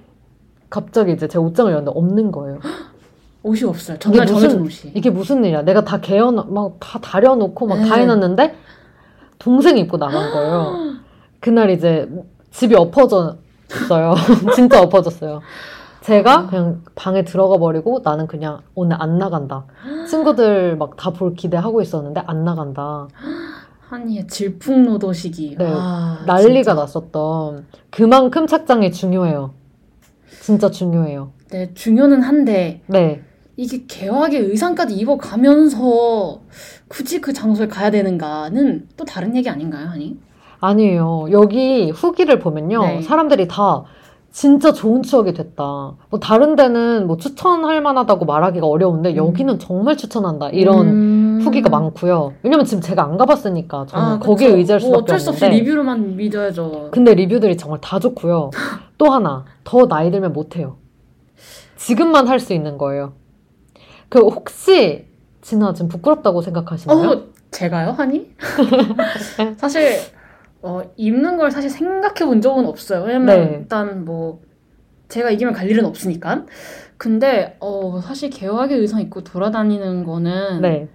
갑자기 0.75 1.13
이제 1.13 1.29
제 1.29 1.39
옷장을 1.39 1.71
열었는데 1.71 1.97
없는 1.97 2.33
거예요. 2.33 2.59
옷이 3.45 3.63
없어요. 3.63 3.97
전날 3.99 4.27
정해준 4.27 4.61
옷이. 4.63 4.91
이게 4.95 5.09
무슨 5.11 5.45
일이야? 5.45 5.63
내가 5.63 5.85
다 5.85 6.01
개어 6.01 6.33
막다 6.33 6.99
다려놓고 7.01 7.67
막다 7.67 7.97
네. 7.97 8.03
해놨는데 8.03 8.57
동생이 9.39 9.81
입고 9.83 9.99
나간 9.99 10.33
거예요. 10.33 10.95
그날 11.41 11.71
이제 11.71 12.09
집이 12.51 12.75
엎어졌어요. 12.75 14.15
진짜 14.57 14.83
엎어졌어요. 14.83 15.43
제가 16.01 16.49
그냥 16.49 16.83
방에 16.97 17.23
들어가 17.25 17.57
버리고 17.59 18.01
나는 18.03 18.27
그냥 18.27 18.61
오늘 18.75 18.97
안 19.01 19.19
나간다. 19.19 19.65
친구들 20.11 20.77
막 20.77 20.97
다 20.97 21.11
볼 21.13 21.35
기대하고 21.35 21.83
있었는데 21.83 22.23
안 22.27 22.45
나간다. 22.45 23.07
한이의 23.91 24.27
질풍노도시기. 24.27 25.57
네, 25.59 25.73
아, 25.77 26.25
난리가 26.27 26.73
진짜. 26.73 26.75
났었던 26.75 27.67
그만큼 27.91 28.47
착장이 28.49 28.91
중요해요. 28.91 29.53
진짜 30.41 30.71
중요해요. 30.71 31.33
네, 31.51 31.73
중요는 31.75 32.23
한데 32.23 32.83
네. 32.87 33.23
이게 33.57 33.85
개화의 33.87 34.37
의상까지 34.37 34.95
입어가면서 34.95 36.43
굳이 36.89 37.21
그 37.21 37.33
장소에 37.33 37.69
가야 37.69 37.91
되는가는 37.91 38.89
또 38.97 39.05
다른 39.05 39.37
얘기 39.37 39.49
아닌가요, 39.49 39.89
한이? 39.89 40.17
아니에요. 40.61 41.27
여기 41.31 41.91
후기를 41.91 42.39
보면요. 42.39 42.83
네. 42.83 43.03
사람들이 43.03 43.49
다 43.49 43.85
진짜 44.35 44.73
좋은 44.73 45.05
추억이 45.05 45.33
됐다. 45.33 45.63
뭐 46.11 46.19
다른 46.21 46.57
데는 46.57 47.07
뭐 47.07 47.17
추천할 47.17 47.81
만하다고 47.81 48.25
말하기가 48.25 48.67
어려운데 48.67 49.11
음. 49.13 49.17
여기는 49.17 49.61
정말 49.61 49.97
추천한다. 49.97 50.49
이런 50.51 50.89
음. 50.89 51.41
후기가 51.41 51.69
많고요. 51.71 52.33
왜냐면 52.43 52.67
지금 52.67 52.81
제가 52.81 53.05
안 53.05 53.17
가봤으니까 53.17 53.87
저는 53.87 54.05
아, 54.05 54.19
거기에. 54.19 54.49
의지할 54.49 54.81
뭐 54.81 54.89
수밖에 54.89 55.03
어쩔 55.05 55.21
수 55.21 55.31
없이 55.31 55.45
없는데. 55.45 55.63
리뷰로만 55.63 56.17
믿어야죠. 56.17 56.89
근데 56.91 57.15
리뷰들이 57.15 57.57
정말 57.57 57.81
다 57.81 58.01
좋고요. 58.01 58.51
또 58.99 59.07
하나 59.13 59.45
더 59.63 59.87
나이 59.87 60.11
들면 60.11 60.33
못해요. 60.33 60.79
지금만 61.77 62.27
할 62.27 62.41
수 62.41 62.55
있는 62.55 62.77
거예요. 62.77 63.13
그 64.09 64.19
혹시 64.19 65.07
진아 65.43 65.75
지금 65.75 65.89
부끄럽다고 65.89 66.43
생각하시나요? 66.43 67.09
어, 67.09 67.23
제가요, 67.53 67.93
한이? 67.93 68.31
사실 69.59 69.93
어, 70.65 70.81
입는 70.97 71.37
걸 71.37 71.51
사실 71.51 71.69
생각해 71.69 72.25
본 72.25 72.41
적은 72.41 72.65
없어요. 72.65 73.05
왜냐면 73.05 73.27
네. 73.27 73.57
일단 73.61 74.07
뭐 74.07 74.41
제가 75.09 75.31
이기면 75.31 75.53
갈 75.53 75.71
일은 75.71 75.85
없으니까. 75.85 76.47
근데 76.97 77.57
어, 77.61 78.01
사실 78.01 78.31
개화의 78.31 78.73
의상 78.73 79.03
입고 79.03 79.25
돌아다니는 79.25 80.05
거는 80.05 80.63
네. 80.63 80.89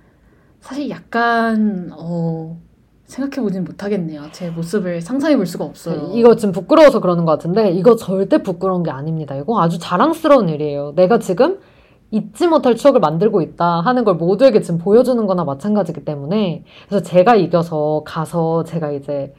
사실 0.59 0.89
약간 0.89 1.91
어, 1.95 2.59
생각해 3.05 3.43
보진 3.43 3.63
못하겠네요. 3.63 4.23
제 4.31 4.49
모습을 4.49 5.01
상상해 5.01 5.37
볼 5.37 5.45
수가 5.45 5.65
없어요. 5.65 6.13
이거 6.15 6.35
지금 6.35 6.51
부끄러워서 6.51 6.99
그러는 6.99 7.25
것 7.25 7.33
같은데 7.33 7.69
이거 7.69 7.95
절대 7.95 8.41
부끄러운 8.41 8.81
게 8.81 8.89
아닙니다. 8.89 9.35
이거 9.35 9.61
아주 9.61 9.77
자랑스러운 9.77 10.49
일이에요. 10.49 10.93
내가 10.95 11.19
지금 11.19 11.59
잊지 12.09 12.47
못할 12.47 12.75
추억을 12.75 12.99
만들고 13.01 13.43
있다 13.43 13.81
하는 13.81 14.03
걸 14.03 14.15
모두에게 14.15 14.61
지금 14.61 14.79
보여주는 14.79 15.23
거나 15.27 15.43
마찬가지기 15.43 16.05
때문에 16.05 16.63
그래서 16.87 17.03
제가 17.03 17.35
이겨서 17.35 18.01
가서 18.03 18.63
제가 18.63 18.91
이제 18.91 19.31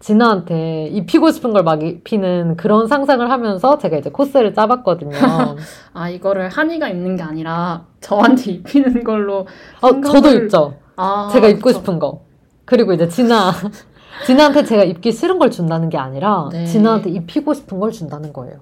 진아한테 0.00 0.86
입히고 0.88 1.30
싶은 1.32 1.52
걸 1.52 1.62
막 1.64 1.82
입히는 1.82 2.56
그런 2.56 2.86
상상을 2.86 3.28
하면서 3.30 3.78
제가 3.78 3.96
이제 3.98 4.10
코스를 4.10 4.54
짜봤거든요. 4.54 5.12
아 5.92 6.08
이거를 6.08 6.48
한이가 6.48 6.88
입는 6.88 7.16
게 7.16 7.22
아니라 7.22 7.84
저한테 8.00 8.52
입히는 8.62 9.02
걸로 9.04 9.46
어, 9.80 9.90
생각을- 9.90 10.12
저도 10.12 10.30
입죠. 10.34 10.74
아, 10.96 11.28
제가 11.32 11.48
입고 11.48 11.68
그쵸. 11.68 11.78
싶은 11.78 11.98
거. 11.98 12.22
그리고 12.64 12.92
이제 12.92 13.08
진아, 13.08 13.52
진아한테 14.26 14.64
제가 14.64 14.84
입기 14.84 15.10
싫은 15.12 15.38
걸 15.38 15.50
준다는 15.50 15.88
게 15.88 15.96
아니라 15.98 16.48
네. 16.52 16.64
진아한테 16.64 17.10
입히고 17.10 17.54
싶은 17.54 17.78
걸 17.80 17.90
준다는 17.92 18.32
거예요. 18.32 18.58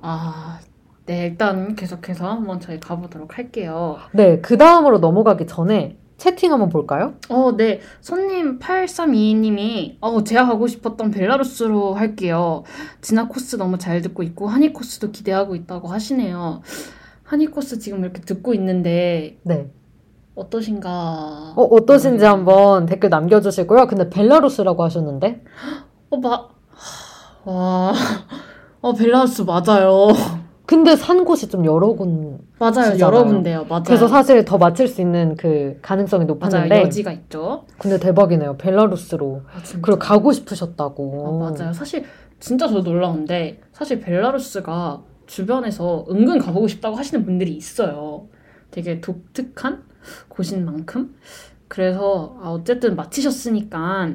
아, 0.00 0.58
네, 1.06 1.26
일단 1.26 1.74
계속해서 1.74 2.28
한번 2.28 2.60
저희 2.60 2.78
가보도록 2.80 3.36
할게요. 3.38 3.98
네, 4.12 4.40
그 4.40 4.56
다음으로 4.56 4.98
넘어가기 4.98 5.46
전에 5.46 5.96
채팅 6.20 6.52
한번 6.52 6.68
볼까요? 6.68 7.14
어, 7.30 7.56
네. 7.56 7.80
손님 8.02 8.58
8322님이, 8.58 9.96
어, 10.02 10.22
제가 10.22 10.44
가고 10.44 10.66
싶었던 10.66 11.10
벨라루스로 11.10 11.94
할게요. 11.94 12.62
진화 13.00 13.26
코스 13.26 13.56
너무 13.56 13.78
잘 13.78 14.02
듣고 14.02 14.22
있고, 14.24 14.46
하니 14.46 14.74
코스도 14.74 15.12
기대하고 15.12 15.56
있다고 15.56 15.88
하시네요. 15.88 16.60
하니 17.22 17.46
코스 17.46 17.78
지금 17.78 18.00
이렇게 18.00 18.20
듣고 18.20 18.52
있는데, 18.52 19.38
네. 19.44 19.70
어떠신가? 20.34 21.54
어, 21.56 21.62
어떠신지 21.62 22.26
음. 22.26 22.30
한번 22.30 22.84
댓글 22.84 23.08
남겨 23.08 23.40
주시고요. 23.40 23.86
근데 23.86 24.10
벨라루스라고 24.10 24.84
하셨는데? 24.84 25.42
어, 26.10 26.16
마, 26.18 26.48
와, 27.44 27.94
어, 28.82 28.92
벨라루스 28.92 29.42
맞아요. 29.42 30.08
근데 30.70 30.94
산 30.94 31.24
곳이 31.24 31.48
좀 31.48 31.64
여러 31.64 31.88
곳. 31.88 32.38
맞아요. 32.60 32.96
여러 33.00 33.24
군데요. 33.24 33.64
맞아요. 33.68 33.82
그래서 33.84 34.06
사실 34.06 34.44
더 34.44 34.56
맞힐 34.56 34.86
수 34.86 35.00
있는 35.00 35.34
그 35.34 35.76
가능성이 35.82 36.26
맞아요. 36.26 36.34
높았는데. 36.34 36.82
여지가 36.82 37.10
있죠. 37.10 37.66
근데 37.76 37.98
대박이네요. 37.98 38.56
벨라루스로. 38.56 39.42
아. 39.52 39.60
그리고 39.82 39.98
가고 39.98 40.30
싶으셨다고. 40.30 41.26
아, 41.26 41.50
맞아요. 41.50 41.72
사실 41.72 42.04
진짜 42.38 42.68
저 42.68 42.82
놀라운데 42.82 43.60
사실 43.72 43.98
벨라루스가 43.98 45.02
주변에서 45.26 46.06
은근 46.08 46.38
가보고 46.38 46.68
싶다고 46.68 46.94
하시는 46.94 47.24
분들이 47.24 47.50
있어요. 47.56 48.28
되게 48.70 49.00
독특한 49.00 49.82
곳인 50.28 50.64
만큼. 50.64 51.16
그래서 51.66 52.36
아, 52.40 52.50
어쨌든 52.50 52.94
마치셨으니까 52.94 54.12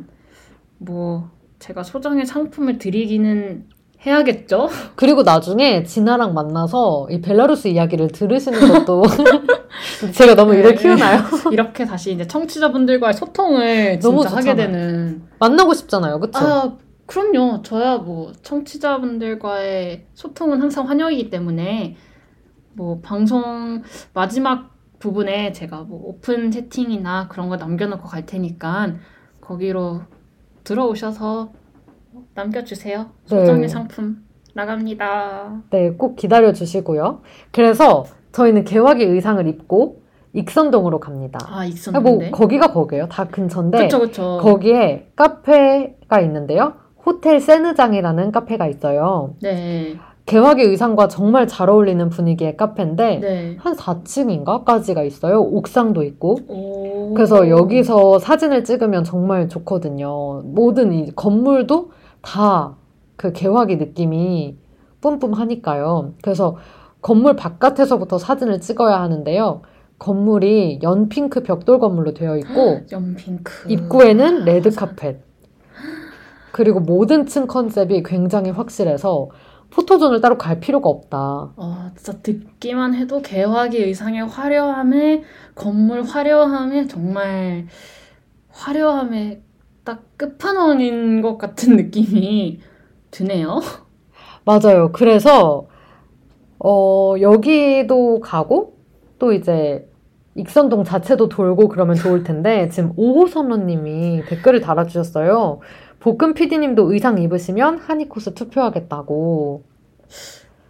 뭐 0.78 1.32
제가 1.60 1.84
소정의 1.84 2.26
상품을 2.26 2.78
드리기는 2.78 3.66
해야겠죠? 4.06 4.70
그리고 4.96 5.24
나중에 5.24 5.84
진아랑 5.84 6.34
만나서 6.34 7.08
이 7.10 7.22
벨라루스 7.22 7.70
이야기를 7.70 8.10
들으시는 8.10 8.68
것도 8.72 9.04
제가 10.14 10.36
너무 10.36 10.54
일을 10.54 10.76
네. 10.76 10.82
키우나요? 10.82 11.22
이렇게 11.52 11.86
다시 11.86 12.14
이제 12.14 12.28
청취자분들과의 12.28 13.14
소통을 13.14 14.00
너무 14.00 14.22
진짜 14.22 14.38
하게 14.38 14.52
좋잖아요. 14.52 14.56
되는 14.56 15.24
만나고 15.40 15.74
싶잖아요. 15.74 16.20
그쵸? 16.20 16.40
아, 16.40 16.78
그럼요. 17.06 17.62
저야 17.64 17.98
뭐 17.98 18.32
청취자분들과의 18.42 20.06
소통은 20.14 20.62
항상 20.62 20.88
환영이기 20.88 21.30
때문에 21.30 21.96
뭐 22.74 23.00
방송 23.02 23.82
마지막 24.14 24.76
부분에 25.00 25.52
제가 25.52 25.82
뭐 25.82 26.00
오픈 26.04 26.52
채팅이나 26.52 27.28
그런 27.28 27.50
거 27.50 27.58
남겨놓고 27.58 28.08
갈 28.08 28.26
테니까 28.26 28.96
거기로 29.42 30.02
들어오셔서 30.64 31.52
남겨주세요. 32.34 33.08
소정의 33.26 33.62
네. 33.64 33.68
상품 33.68 34.18
나갑니다. 34.54 35.64
네, 35.70 35.92
꼭 35.92 36.16
기다려 36.16 36.54
주시고요. 36.54 37.22
그래서 37.52 38.06
저희는 38.32 38.64
개화기 38.64 39.04
의상을 39.04 39.46
입고 39.48 40.02
익선동으로 40.34 41.00
갑니다. 41.00 41.40
아뭐 41.50 41.64
있었는데. 41.66 42.32
거기가 42.32 42.74
거기예요. 42.74 43.08
다 43.08 43.26
근처인데 43.26 43.84
그쵸 43.84 44.00
그쵸. 44.00 44.40
거기에 44.42 45.08
카페가 45.16 46.20
있는데요. 46.22 46.74
호텔 47.06 47.40
세느장이라는 47.40 48.32
카페가 48.32 48.68
있어요. 48.68 49.36
네. 49.42 49.96
개화기 50.26 50.64
의상과 50.64 51.08
정말 51.08 51.48
잘 51.48 51.70
어울리는 51.70 52.10
분위기의 52.10 52.58
카페인데 52.58 53.20
네. 53.20 53.56
한 53.60 53.76
4층인가까지가 53.76 55.06
있어요. 55.06 55.40
옥상도 55.40 56.02
있고. 56.04 56.38
오. 56.48 57.14
그래서 57.14 57.48
여기서 57.48 58.18
사진을 58.18 58.64
찍으면 58.64 59.04
정말 59.04 59.48
좋거든요. 59.48 60.42
모든 60.46 60.92
이 60.94 61.12
건물도 61.16 61.92
다 62.26 62.76
그 63.18 63.32
개화기 63.32 63.78
느낌이 63.78 64.58
뿜뿜하니까요. 65.02 66.14
그래서 66.22 66.58
건물 67.02 67.36
바깥에서부터 67.36 68.18
사진을 68.18 68.60
찍어야 68.60 69.00
하는데요. 69.02 69.62
건물이 70.00 70.80
연핑크 70.84 71.44
벽돌 71.44 71.80
건물로 71.80 72.14
되어 72.14 72.38
있고 72.38 72.82
연핑크. 72.92 73.72
입구에는 73.72 74.44
레드 74.44 74.70
카펫. 74.72 75.22
그리고 76.52 76.80
모든 76.80 77.26
층 77.26 77.48
컨셉이 77.48 78.04
굉장히 78.04 78.50
확실해서 78.50 79.30
포토존을 79.72 80.22
따로 80.22 80.38
갈 80.38 80.60
필요가 80.60 80.90
없다. 80.90 81.54
어, 81.56 81.92
진짜 81.96 82.20
듣기만 82.22 82.96
해도 82.96 83.22
개화기 83.22 83.78
의상의 83.78 84.26
화려함에 84.26 85.24
건물 85.54 86.04
화려함에 86.04 86.88
정말 86.88 87.68
화려함에 88.50 89.42
딱 89.86 90.04
끝판왕인 90.18 91.22
것 91.22 91.38
같은 91.38 91.78
느낌이 91.78 92.60
드네요. 93.12 93.62
맞아요. 94.44 94.92
그래서 94.92 95.68
어, 96.60 97.16
여기도 97.22 98.20
가고, 98.20 98.78
또 99.20 99.34
이제, 99.34 99.88
익선동 100.36 100.84
자체도 100.84 101.30
돌고 101.30 101.68
그러면 101.68 101.96
좋을 101.96 102.24
텐데, 102.24 102.70
지금 102.70 102.94
5호 102.96 103.30
선원님이 103.30 104.24
댓글을 104.28 104.62
달아주셨어요. 104.62 105.60
볶음 106.00 106.34
PD님도 106.34 106.92
의상 106.92 107.20
입으시면 107.22 107.78
하니코스 107.78 108.34
투표하겠다고. 108.34 109.64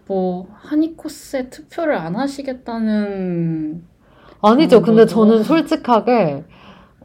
뭐 0.07 0.47
하니코스에 0.53 1.49
투표를 1.49 1.95
안 1.95 2.15
하시겠다는 2.15 3.83
아니죠. 4.41 4.81
근데 4.81 5.03
음, 5.03 5.07
저는? 5.07 5.43
솔직하게, 5.43 6.43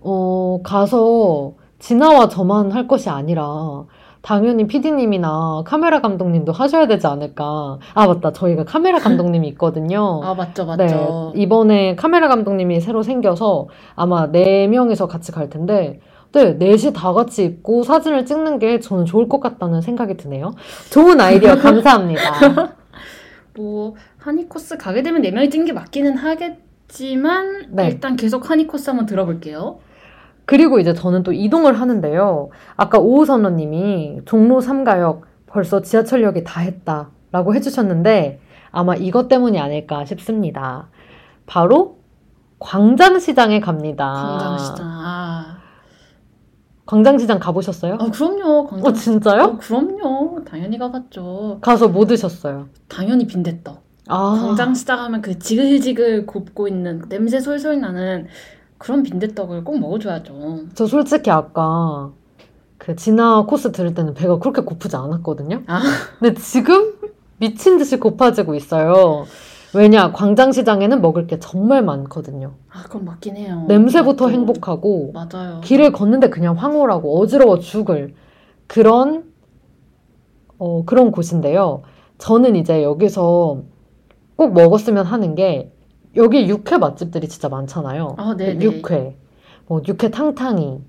어, 0.03 0.61
가서 0.63 1.55
진아와 1.81 2.29
저만 2.29 2.71
할 2.71 2.87
것이 2.87 3.09
아니라, 3.11 3.85
당연히 4.23 4.67
PD님이나 4.67 5.63
카메라 5.65 6.01
감독님도 6.01 6.53
하셔야 6.53 6.87
되지 6.87 7.07
않을까. 7.07 7.79
아, 7.95 8.07
맞다. 8.07 8.33
저희가 8.33 8.65
카메라 8.65 8.99
감독님이 9.01 9.49
있거든요. 9.49 10.21
아 10.23 10.35
맞죠 10.35 10.65
네. 10.77 10.85
맞죠. 10.85 11.33
이번에 11.35 11.97
카메라 11.97 12.29
감독님이 12.29 12.81
새로 12.81 13.03
생겨서 13.03 13.69
아마 13.97 14.27
네명이서 14.27 15.09
같이 15.09 15.33
갈 15.33 15.49
텐데, 15.49 16.01
네, 16.33 16.53
넷이 16.53 16.93
다 16.93 17.13
같이 17.13 17.45
입고 17.45 17.83
사진을 17.83 18.25
찍는 18.27 18.59
게 18.59 18.79
저는 18.79 19.05
좋을 19.05 19.29
것 19.29 19.41
같다는 19.41 19.81
생각이 19.81 20.17
드네요. 20.17 20.53
좋은 20.91 21.21
아이디어 21.21 21.57
감사합니다. 21.59 22.75
뭐 23.57 23.95
하니코스 24.19 24.77
가게 24.77 25.03
되면 25.03 25.23
네 25.23 25.31
명이 25.31 25.51
찍는 25.51 25.67
게 25.67 25.73
맞기는 25.73 26.17
하겠지만 26.19 27.67
네. 27.71 27.89
일단 27.89 28.17
계속 28.17 28.49
하니코스 28.51 28.91
한번 28.91 29.07
들어볼게요. 29.07 29.79
그리고 30.51 30.81
이제 30.81 30.93
저는 30.93 31.23
또 31.23 31.33
이동을 31.33 31.81
하는데요. 31.81 32.51
아까 32.77 32.99
오우선너님이 32.99 34.23
종로 34.25 34.59
3가역 34.61 35.21
벌써 35.47 35.81
지하철역이 35.81 36.43
다 36.43 36.61
했다 36.61 37.11
라고 37.31 37.55
해주셨는데 37.55 38.41
아마 38.73 38.97
이것 38.97 39.29
때문이 39.29 39.61
아닐까 39.61 40.05
싶습니다. 40.05 40.89
바로 41.47 41.99
광장시장에 42.59 43.61
갑니다. 43.61 44.13
광장시장. 44.13 44.87
아, 44.89 45.59
광장시장 46.85 47.39
가보셨어요? 47.39 47.99
아 48.01 48.11
그럼요. 48.11 48.67
광장. 48.67 48.91
어, 48.91 48.93
진짜요? 48.93 49.43
어, 49.45 49.57
그럼요. 49.57 50.45
당연히 50.45 50.79
가봤죠. 50.79 51.59
가서 51.61 51.87
뭐 51.87 52.07
드셨어요? 52.07 52.67
당연히 52.89 53.29
빈대떡. 53.29 53.85
아, 54.09 54.39
광장시장 54.43 54.99
하면 54.99 55.23
그 55.23 55.39
지글지글 55.39 56.27
굽고 56.27 56.67
있는 56.67 57.03
냄새 57.09 57.39
솔솔 57.39 57.81
나는 57.81 58.27
그런 58.81 59.03
빈대떡을 59.03 59.63
꼭 59.63 59.79
먹어줘야죠. 59.79 60.61
저 60.75 60.87
솔직히 60.87 61.31
아까 61.31 62.13
그 62.79 62.97
진화 62.97 63.45
코스 63.45 63.73
들을 63.73 63.93
때는 63.93 64.15
배가 64.15 64.39
그렇게 64.39 64.63
고프지 64.63 64.97
않았거든요. 64.97 65.65
아. 65.67 65.83
근데 66.19 66.33
지금 66.41 66.95
미친 67.37 67.77
듯이 67.77 67.99
고파지고 67.99 68.55
있어요. 68.55 69.27
왜냐, 69.75 70.13
광장시장에는 70.13 71.03
먹을 71.03 71.27
게 71.27 71.39
정말 71.39 71.83
많거든요. 71.85 72.55
아 72.71 72.83
그건 72.85 73.05
맞긴 73.05 73.37
해요. 73.37 73.67
냄새부터 73.69 74.25
맞죠. 74.25 74.35
행복하고, 74.35 75.13
맞아요. 75.13 75.61
길을 75.63 75.93
걷는데 75.93 76.31
그냥 76.31 76.57
황홀하고 76.57 77.21
어지러워 77.21 77.59
죽을 77.59 78.15
그런, 78.67 79.25
어, 80.57 80.85
그런 80.87 81.11
곳인데요. 81.13 81.83
저는 82.17 82.57
이제 82.57 82.83
여기서 82.83 83.61
꼭 84.37 84.55
먹었으면 84.55 85.05
하는 85.05 85.35
게, 85.35 85.71
여기 86.17 86.49
육회 86.49 86.79
맛집들이 86.79 87.29
진짜 87.29 87.49
많잖아요. 87.49 88.15
아, 88.19 88.35
네, 88.37 88.55
네. 88.55 88.65
육회, 88.65 89.17
뭐 89.67 89.81
육회 89.87 90.11
탕탕이. 90.11 90.83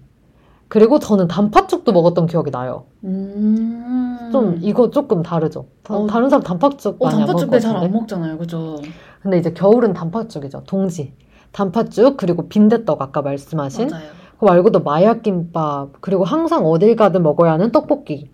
그리고 0.67 0.99
저는 0.99 1.28
단팥죽도 1.28 1.91
먹었던 1.91 2.28
기억이 2.28 2.49
나요. 2.49 2.86
음. 3.03 4.30
좀 4.32 4.57
이거 4.61 4.89
조금 4.89 5.22
다르죠. 5.22 5.65
다, 5.84 5.97
어, 5.97 6.07
른 6.07 6.30
사람 6.30 6.41
단팥죽 6.41 6.95
어, 6.99 7.05
많이 7.07 7.22
안 7.22 7.28
먹을 7.28 7.34
단팥죽 7.34 7.51
것 7.51 7.59
잘안. 7.59 7.91
먹잖아요, 7.91 8.38
그죠? 8.38 8.78
근데 9.22 9.38
이제 9.38 9.51
겨울은 9.51 9.91
단팥죽이죠. 9.93 10.63
동지. 10.65 11.13
단팥죽 11.51 12.15
그리고 12.15 12.47
빈대떡 12.47 13.01
아까 13.01 13.22
말씀하신 13.22 13.89
맞아요. 13.89 14.05
그 14.39 14.45
말고도 14.45 14.80
마약김밥 14.80 15.95
그리고 15.99 16.24
항상 16.24 16.65
어딜 16.65 16.95
가든 16.95 17.22
먹어야 17.22 17.51
하는 17.51 17.72
떡볶이 17.74 18.32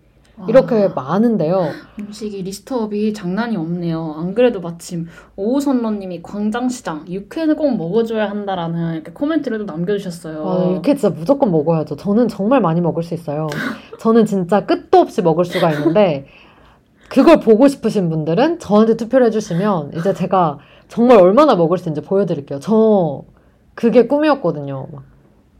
이렇게 0.47 0.83
아, 0.83 0.91
많은데요. 0.93 1.69
음식이 1.99 2.43
리스트업이 2.43 3.13
장난이 3.13 3.57
없네요. 3.57 4.15
안 4.17 4.35
그래도 4.35 4.61
마침 4.61 5.07
오우선러님이 5.35 6.21
광장시장 6.21 7.05
육회는 7.09 7.55
꼭 7.55 7.75
먹어줘야 7.75 8.29
한다라는 8.29 8.93
이렇게 8.93 9.11
코멘트를 9.11 9.59
또 9.59 9.65
남겨주셨어요. 9.65 10.47
아, 10.47 10.69
이렇게 10.71 10.95
진짜 10.95 11.13
무조건 11.15 11.51
먹어야죠. 11.51 11.95
저는 11.95 12.27
정말 12.27 12.61
많이 12.61 12.81
먹을 12.81 13.01
수 13.01 13.13
있어요. 13.15 13.47
저는 13.99 14.25
진짜 14.25 14.65
끝도 14.65 14.99
없이 14.99 15.21
먹을 15.21 15.43
수가 15.43 15.71
있는데 15.71 16.27
그걸 17.09 17.39
보고 17.39 17.67
싶으신 17.67 18.09
분들은 18.09 18.59
저한테 18.59 18.95
투표를 18.95 19.27
해주시면 19.27 19.93
이제 19.95 20.13
제가 20.13 20.59
정말 20.88 21.19
얼마나 21.19 21.55
먹을 21.55 21.77
수 21.77 21.89
있는지 21.89 22.07
보여드릴게요. 22.07 22.59
저 22.59 23.23
그게 23.73 24.07
꿈이었거든요. 24.07 24.88
막 24.91 25.03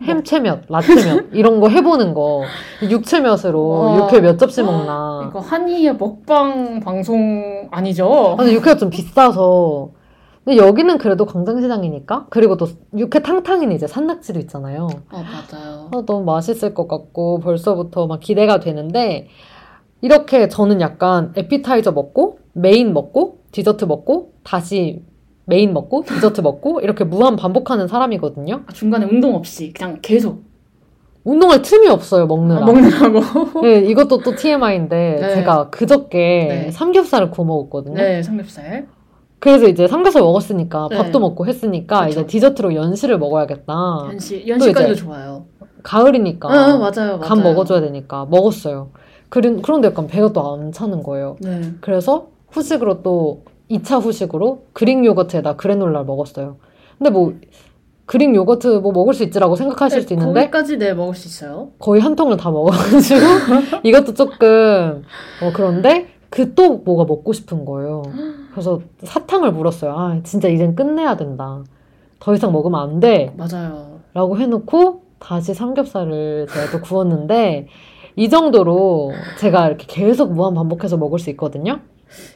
햄채몇, 0.02 0.66
라떼몇 0.70 1.28
이런 1.34 1.60
거 1.60 1.70
해보는 1.70 2.14
거 2.14 2.44
육채몇으로 2.82 3.68
와. 3.68 3.98
육회 3.98 4.22
몇 4.22 4.38
접시 4.38 4.62
먹나. 4.64 5.28
이거 5.30 5.40
한이의 5.40 5.96
먹방 5.98 6.80
방송 6.80 7.68
아니죠? 7.72 8.34
아, 8.34 8.36
근데 8.36 8.54
육회가 8.54 8.78
좀 8.78 8.90
비싸서. 8.90 9.90
근데 10.46 10.58
여기는 10.58 10.98
그래도 10.98 11.26
광장시장이니까. 11.26 12.28
그리고 12.30 12.56
또 12.58 12.68
육회 12.98 13.22
탕탕이는 13.22 13.76
이제 13.76 13.86
산낙지도 13.88 14.40
있잖아요. 14.42 14.88
어 15.12 15.18
맞아요. 15.18 15.90
아, 15.94 16.04
너무 16.06 16.24
맛있을 16.24 16.74
것 16.74 16.88
같고 16.88 17.40
벌써부터 17.40 18.08
막 18.08 18.20
기대가 18.20 18.60
되는데 18.60 19.28
이렇게 20.02 20.48
저는 20.48 20.80
약간 20.80 21.34
에피타이저 21.36 21.92
먹고 21.92 22.40
메인 22.54 22.94
먹고 22.94 23.40
디저트 23.52 23.86
먹고 23.86 24.34
다시 24.44 25.04
메인 25.48 25.74
먹고 25.74 26.04
디저트 26.04 26.42
먹고 26.42 26.82
이렇게 26.82 27.06
무한 27.06 27.38
반복하는 27.38 27.88
사람이거든요. 27.88 28.64
아, 28.68 28.74
중간에 28.74 29.06
운동 29.06 29.34
없이 29.34 29.72
그냥 29.74 30.00
계속 30.02 30.44
운동할 31.24 31.62
틈이 31.62 31.88
없어요 31.88 32.26
먹느라. 32.28 32.62
아, 32.62 32.66
먹느라고. 32.66 33.62
네, 33.64 33.80
이것도 33.80 34.20
또 34.20 34.36
TMI인데 34.36 35.18
네. 35.22 35.36
제가 35.36 35.70
그저께 35.70 36.18
네. 36.66 36.72
삼겹살을 36.72 37.32
구워 37.32 37.48
먹었거든요. 37.48 37.96
네 37.96 38.22
삼겹살. 38.22 38.88
그래서 39.40 39.68
이제 39.68 39.88
삼겹살 39.88 40.22
먹었으니까 40.22 40.88
네. 40.92 40.98
밥도 40.98 41.20
먹고 41.20 41.46
했으니까 41.46 42.08
그쵸. 42.08 42.10
이제 42.22 42.28
디저트로 42.28 42.76
연시를 42.76 43.18
먹어야겠다. 43.18 43.74
연시 44.12 44.46
연시까지도 44.48 44.96
좋아요. 44.96 45.46
가을이니까 45.84 46.50
아, 46.50 46.78
맞아요, 46.78 46.80
맞아요. 46.80 47.20
간 47.22 47.42
먹어줘야 47.42 47.80
되니까 47.80 48.26
먹었어요. 48.30 48.90
그런 49.30 49.62
그런데 49.62 49.88
약간 49.88 50.08
배가 50.08 50.34
또 50.34 50.54
안 50.54 50.74
차는 50.74 51.04
거예요. 51.04 51.38
네. 51.40 51.62
그래서 51.80 52.28
후식으로 52.50 53.02
또 53.04 53.44
2차 53.70 54.02
후식으로 54.02 54.64
그릭 54.74 55.04
요거트에다 55.06 55.56
그래놀라를 55.56 56.06
먹었어요. 56.06 56.58
근데 56.98 57.10
뭐 57.10 57.34
그릭 58.06 58.34
요거트 58.34 58.68
뭐 58.80 58.92
먹을 58.94 59.14
수 59.14 59.24
있지라고 59.24 59.56
생각하실 59.56 60.04
수 60.04 60.14
있는데 60.14 60.42
거기까지 60.42 60.78
네 60.78 60.94
먹을 60.94 61.14
수 61.14 61.28
있어요. 61.28 61.70
거의 61.80 62.02
한 62.02 62.16
통을 62.16 62.38
다 62.38 62.50
먹어가지고 62.52 63.20
이것도 63.84 64.14
조금 64.14 65.04
어 65.44 65.52
그런데 65.54 66.08
그 66.30 66.54
또 66.56 66.78
뭐가 66.80 67.06
먹고 67.06 67.34
싶은 67.34 67.66
거예요. 67.66 68.04
그래서 68.52 68.82
사탕을 69.04 69.52
물었어요. 69.52 69.92
아 69.98 70.20
진짜 70.24 70.48
이젠 70.48 70.76
끝내야 70.76 71.18
된다. 71.18 71.64
더 72.20 72.34
이상 72.34 72.52
먹으면 72.52 72.80
안 72.80 73.00
돼. 73.00 73.34
맞아요. 73.38 74.00
라고 74.14 74.38
해놓고 74.38 75.02
다시 75.20 75.54
삼겹살을 75.54 76.48
제가 76.50 76.72
또 76.72 76.82
구웠는데 76.82 77.68
이 78.16 78.30
정도로 78.30 79.12
제가 79.40 79.68
이렇게 79.68 79.86
계속 79.88 80.34
무한 80.34 80.54
반복해서 80.54 80.98
먹을 80.98 81.20
수 81.20 81.30
있거든요. 81.32 81.80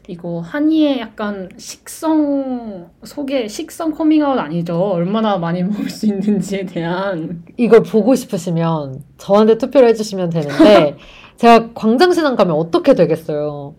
이거 0.07 0.39
한이의 0.41 0.99
약간 0.99 1.49
식성 1.57 2.89
소개, 3.03 3.47
식성 3.47 3.91
커밍아웃 3.91 4.37
아니죠? 4.37 4.77
얼마나 4.77 5.37
많이 5.37 5.63
먹을 5.63 5.89
수 5.89 6.05
있는지에 6.05 6.65
대한 6.65 7.43
이걸 7.57 7.83
보고 7.83 8.15
싶으시면 8.15 9.03
저한테 9.17 9.57
투표를 9.57 9.89
해주시면 9.89 10.29
되는데 10.29 10.97
제가 11.37 11.73
광장시장 11.73 12.35
가면 12.35 12.55
어떻게 12.55 12.93
되겠어요? 12.93 13.75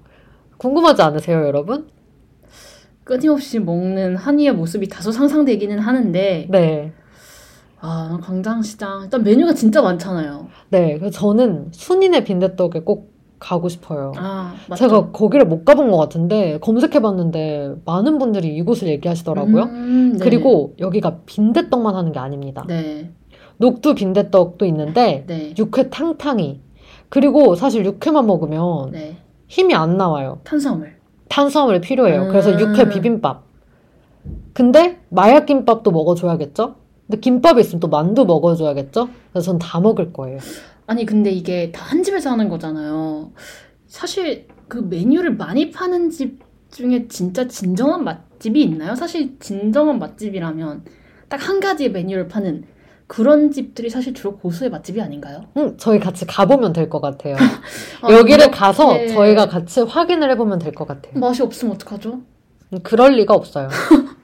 궁금하지 0.58 1.02
않으세요, 1.02 1.44
여러분? 1.44 1.88
끊임없이 3.04 3.58
먹는 3.58 4.16
한이의 4.16 4.54
모습이 4.54 4.88
다소 4.88 5.10
상상되기는 5.10 5.78
하는데 5.78 6.46
네. 6.48 6.92
아 7.80 8.18
광장시장 8.22 9.02
일단 9.04 9.24
메뉴가 9.24 9.54
진짜 9.54 9.82
많잖아요. 9.82 10.48
네. 10.70 10.98
그래서 10.98 11.18
저는 11.18 11.68
순인의 11.72 12.24
빈대떡에 12.24 12.80
꼭 12.84 13.11
가고 13.42 13.68
싶어요. 13.68 14.12
아? 14.16 14.54
제가 14.76 15.10
거기를 15.10 15.44
못 15.46 15.64
가본 15.64 15.90
것 15.90 15.96
같은데 15.96 16.58
검색해봤는데 16.60 17.74
많은 17.84 18.18
분들이 18.18 18.54
이곳을 18.56 18.86
얘기하시더라고요. 18.88 19.64
음, 19.64 20.12
네. 20.16 20.24
그리고 20.24 20.74
여기가 20.78 21.18
빈대떡만 21.26 21.96
하는 21.96 22.12
게 22.12 22.20
아닙니다. 22.20 22.64
네, 22.68 23.10
녹두 23.56 23.94
빈대떡도 23.96 24.64
있는데 24.66 25.24
네, 25.26 25.54
육회 25.58 25.90
탕탕이 25.90 26.60
그리고 27.08 27.56
사실 27.56 27.84
육회만 27.84 28.26
먹으면 28.26 28.92
네. 28.92 29.16
힘이 29.48 29.74
안 29.74 29.96
나와요. 29.96 30.38
탄수화물. 30.44 30.94
탄수화물이 31.28 31.80
필요해요. 31.80 32.28
그래서 32.28 32.50
음. 32.52 32.60
육회 32.60 32.88
비빔밥. 32.90 33.42
근데 34.52 35.00
마약 35.08 35.46
김밥도 35.46 35.90
먹어줘야겠죠? 35.90 36.76
근데 37.08 37.20
김밥이 37.20 37.60
있으면 37.60 37.80
또 37.80 37.88
만두 37.88 38.24
먹어줘야겠죠? 38.24 39.08
그래서 39.32 39.44
전 39.46 39.58
다 39.58 39.80
먹을 39.80 40.12
거예요. 40.12 40.38
아니 40.92 41.06
근데 41.06 41.30
이게 41.30 41.72
다 41.72 41.82
한 41.92 42.02
집에서 42.02 42.30
하는 42.30 42.48
거잖아요. 42.50 43.32
사실 43.86 44.46
그 44.68 44.78
메뉴를 44.78 45.36
많이 45.36 45.70
파는 45.70 46.10
집 46.10 46.40
중에 46.70 47.06
진짜 47.08 47.48
진정한 47.48 48.04
맛집이 48.04 48.60
있나요? 48.62 48.94
사실 48.94 49.36
진정한 49.40 49.98
맛집이라면 49.98 50.84
딱 51.30 51.40
한 51.48 51.60
가지 51.60 51.88
메뉴를 51.88 52.28
파는 52.28 52.64
그런 53.06 53.50
집들이 53.50 53.88
사실 53.90 54.12
주로 54.14 54.36
고수의 54.36 54.70
맛집이 54.70 55.00
아닌가요? 55.00 55.44
음, 55.56 55.74
저희 55.78 55.98
같이 55.98 56.26
가보면 56.26 56.72
될 56.74 56.88
것 56.90 57.00
같아요. 57.00 57.36
아, 58.02 58.12
여기를 58.12 58.50
가서 58.50 59.06
저희가 59.06 59.48
같이 59.48 59.80
확인을 59.80 60.30
해보면 60.32 60.58
될 60.58 60.72
것 60.74 60.86
같아요. 60.86 61.18
맛이 61.18 61.42
없으면 61.42 61.74
어떡하죠? 61.74 62.20
음, 62.72 62.78
그럴 62.82 63.12
리가 63.14 63.32
없어요. 63.34 63.68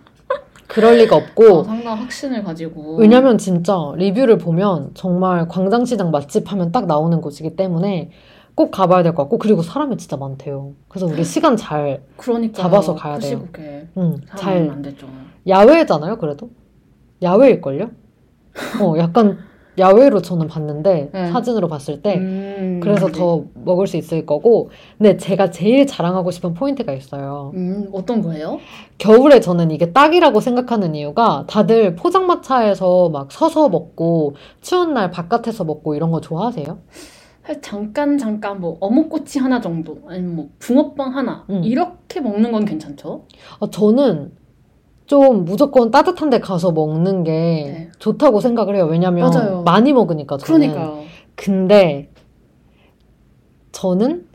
그럴 0.80 0.98
리가 0.98 1.16
아, 1.16 1.18
없고 1.18 1.64
상당한 1.64 1.98
확신을 1.98 2.44
가지고 2.44 2.96
왜냐면 2.96 3.36
진짜 3.38 3.76
리뷰를 3.96 4.38
보면 4.38 4.92
정말 4.94 5.48
광장시장 5.48 6.10
맛집 6.10 6.50
하면 6.52 6.70
딱 6.70 6.86
나오는 6.86 7.20
곳이기 7.20 7.56
때문에 7.56 8.10
꼭 8.54 8.70
가봐야 8.70 9.02
될 9.02 9.14
것 9.14 9.24
같고 9.24 9.38
그리고 9.38 9.62
사람이 9.62 9.96
진짜 9.96 10.16
많대요. 10.16 10.72
그래서 10.88 11.06
우리 11.06 11.24
시간 11.24 11.56
잘, 11.56 12.02
그러니까 12.16 12.60
잡아서 12.62 12.94
가야 12.94 13.14
그 13.16 13.20
돼요. 13.20 13.44
사람이 13.54 14.20
잘안 14.36 14.82
됐죠. 14.82 15.08
야외잖아요. 15.46 16.18
그래도 16.18 16.50
야외일걸요? 17.22 17.90
어, 18.82 18.94
약간 18.98 19.38
야외로 19.78 20.20
저는 20.22 20.48
봤는데 20.48 21.10
네. 21.12 21.30
사진으로 21.30 21.68
봤을 21.68 22.02
때 22.02 22.16
음, 22.16 22.80
그래서 22.82 23.06
네. 23.06 23.12
더 23.12 23.44
먹을 23.54 23.86
수 23.86 23.96
있을 23.96 24.26
거고 24.26 24.70
근데 24.96 25.16
제가 25.16 25.50
제일 25.50 25.86
자랑하고 25.86 26.30
싶은 26.30 26.54
포인트가 26.54 26.92
있어요. 26.92 27.52
음, 27.54 27.88
어떤 27.92 28.22
거예요? 28.22 28.58
겨울에 28.98 29.40
저는 29.40 29.70
이게 29.70 29.92
딱이라고 29.92 30.40
생각하는 30.40 30.94
이유가 30.94 31.44
다들 31.48 31.94
포장마차에서 31.96 33.08
막 33.10 33.30
서서 33.30 33.68
먹고 33.68 34.34
추운 34.60 34.94
날 34.94 35.10
바깥에서 35.10 35.64
먹고 35.64 35.94
이런 35.94 36.10
거 36.10 36.20
좋아하세요? 36.20 36.78
사실 37.48 37.62
잠깐 37.62 38.18
잠깐 38.18 38.60
뭐 38.60 38.76
어묵꼬치 38.80 39.38
하나 39.38 39.60
정도 39.60 39.98
아니면 40.06 40.36
뭐 40.36 40.48
붕어빵 40.58 41.16
하나 41.16 41.46
음. 41.48 41.62
이렇게 41.64 42.20
먹는 42.20 42.52
건 42.52 42.64
괜찮죠? 42.66 43.24
아, 43.60 43.66
저는 43.70 44.32
좀 45.08 45.46
무조건 45.46 45.90
따뜻한 45.90 46.28
데 46.28 46.38
가서 46.38 46.70
먹는 46.70 47.24
게 47.24 47.30
네. 47.32 47.90
좋다고 47.98 48.40
생각을 48.40 48.76
해요. 48.76 48.84
왜냐면 48.84 49.30
맞아요. 49.30 49.62
많이 49.62 49.92
먹으니까 49.94 50.36
저는. 50.36 50.68
그러니까요. 50.68 51.02
근데 51.34 52.10
저는 53.72 54.26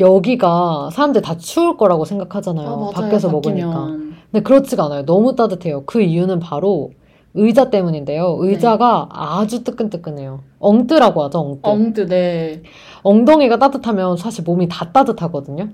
여기가 0.00 0.90
사람들 0.92 1.22
다 1.22 1.36
추울 1.36 1.76
거라고 1.76 2.04
생각하잖아요. 2.04 2.66
아, 2.68 2.76
맞아요. 2.76 2.90
밖에서 2.90 3.30
바뀌면. 3.30 3.70
먹으니까. 3.70 3.86
근데 4.32 4.42
그렇지가 4.42 4.86
않아요. 4.86 5.04
너무 5.04 5.36
따뜻해요. 5.36 5.84
그 5.86 6.02
이유는 6.02 6.40
바로 6.40 6.90
의자 7.34 7.70
때문인데요. 7.70 8.36
의자가 8.40 9.08
아주 9.10 9.62
뜨끈뜨끈해요. 9.62 10.40
엉뜨라고 10.58 11.22
하죠, 11.24 11.38
엉뜨. 11.38 11.60
엉드 11.68 12.06
네. 12.08 12.62
엉덩이가 13.02 13.58
따뜻하면 13.58 14.16
사실 14.16 14.44
몸이 14.44 14.68
다 14.68 14.90
따뜻하거든요. 14.92 15.68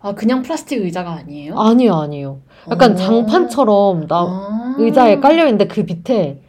아 0.00 0.14
그냥 0.14 0.42
플라스틱 0.42 0.82
의자가 0.82 1.12
아니에요? 1.12 1.58
아니요, 1.58 1.94
아니요. 1.94 2.38
약간 2.70 2.92
어. 2.92 2.94
장판처럼 2.94 4.06
나 4.06 4.16
아. 4.16 4.74
의자에 4.78 5.20
깔려 5.20 5.44
있는데 5.44 5.66
그 5.66 5.80
밑에 5.80 6.40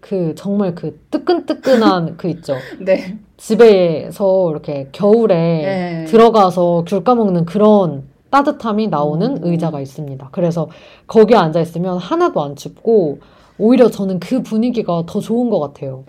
그 0.00 0.34
정말 0.34 0.74
그 0.74 0.98
뜨끈뜨끈한 1.10 2.16
그 2.16 2.28
있죠. 2.28 2.56
네. 2.80 3.18
집에서 3.36 4.50
이렇게 4.50 4.88
겨울에 4.92 5.34
네. 5.34 6.04
들어가서 6.06 6.84
귤 6.86 7.04
까먹는 7.04 7.44
그런 7.44 8.04
따뜻함이 8.30 8.88
나오는 8.88 9.36
음. 9.36 9.38
의자가 9.42 9.80
있습니다. 9.80 10.28
그래서 10.32 10.68
거기에 11.06 11.36
앉아 11.36 11.60
있으면 11.60 11.98
하나도 11.98 12.42
안 12.42 12.56
춥고 12.56 13.18
오히려 13.60 13.88
저는 13.90 14.20
그 14.20 14.42
분위기가 14.42 15.04
더 15.06 15.20
좋은 15.20 15.50
것 15.50 15.60
같아요. 15.60 16.04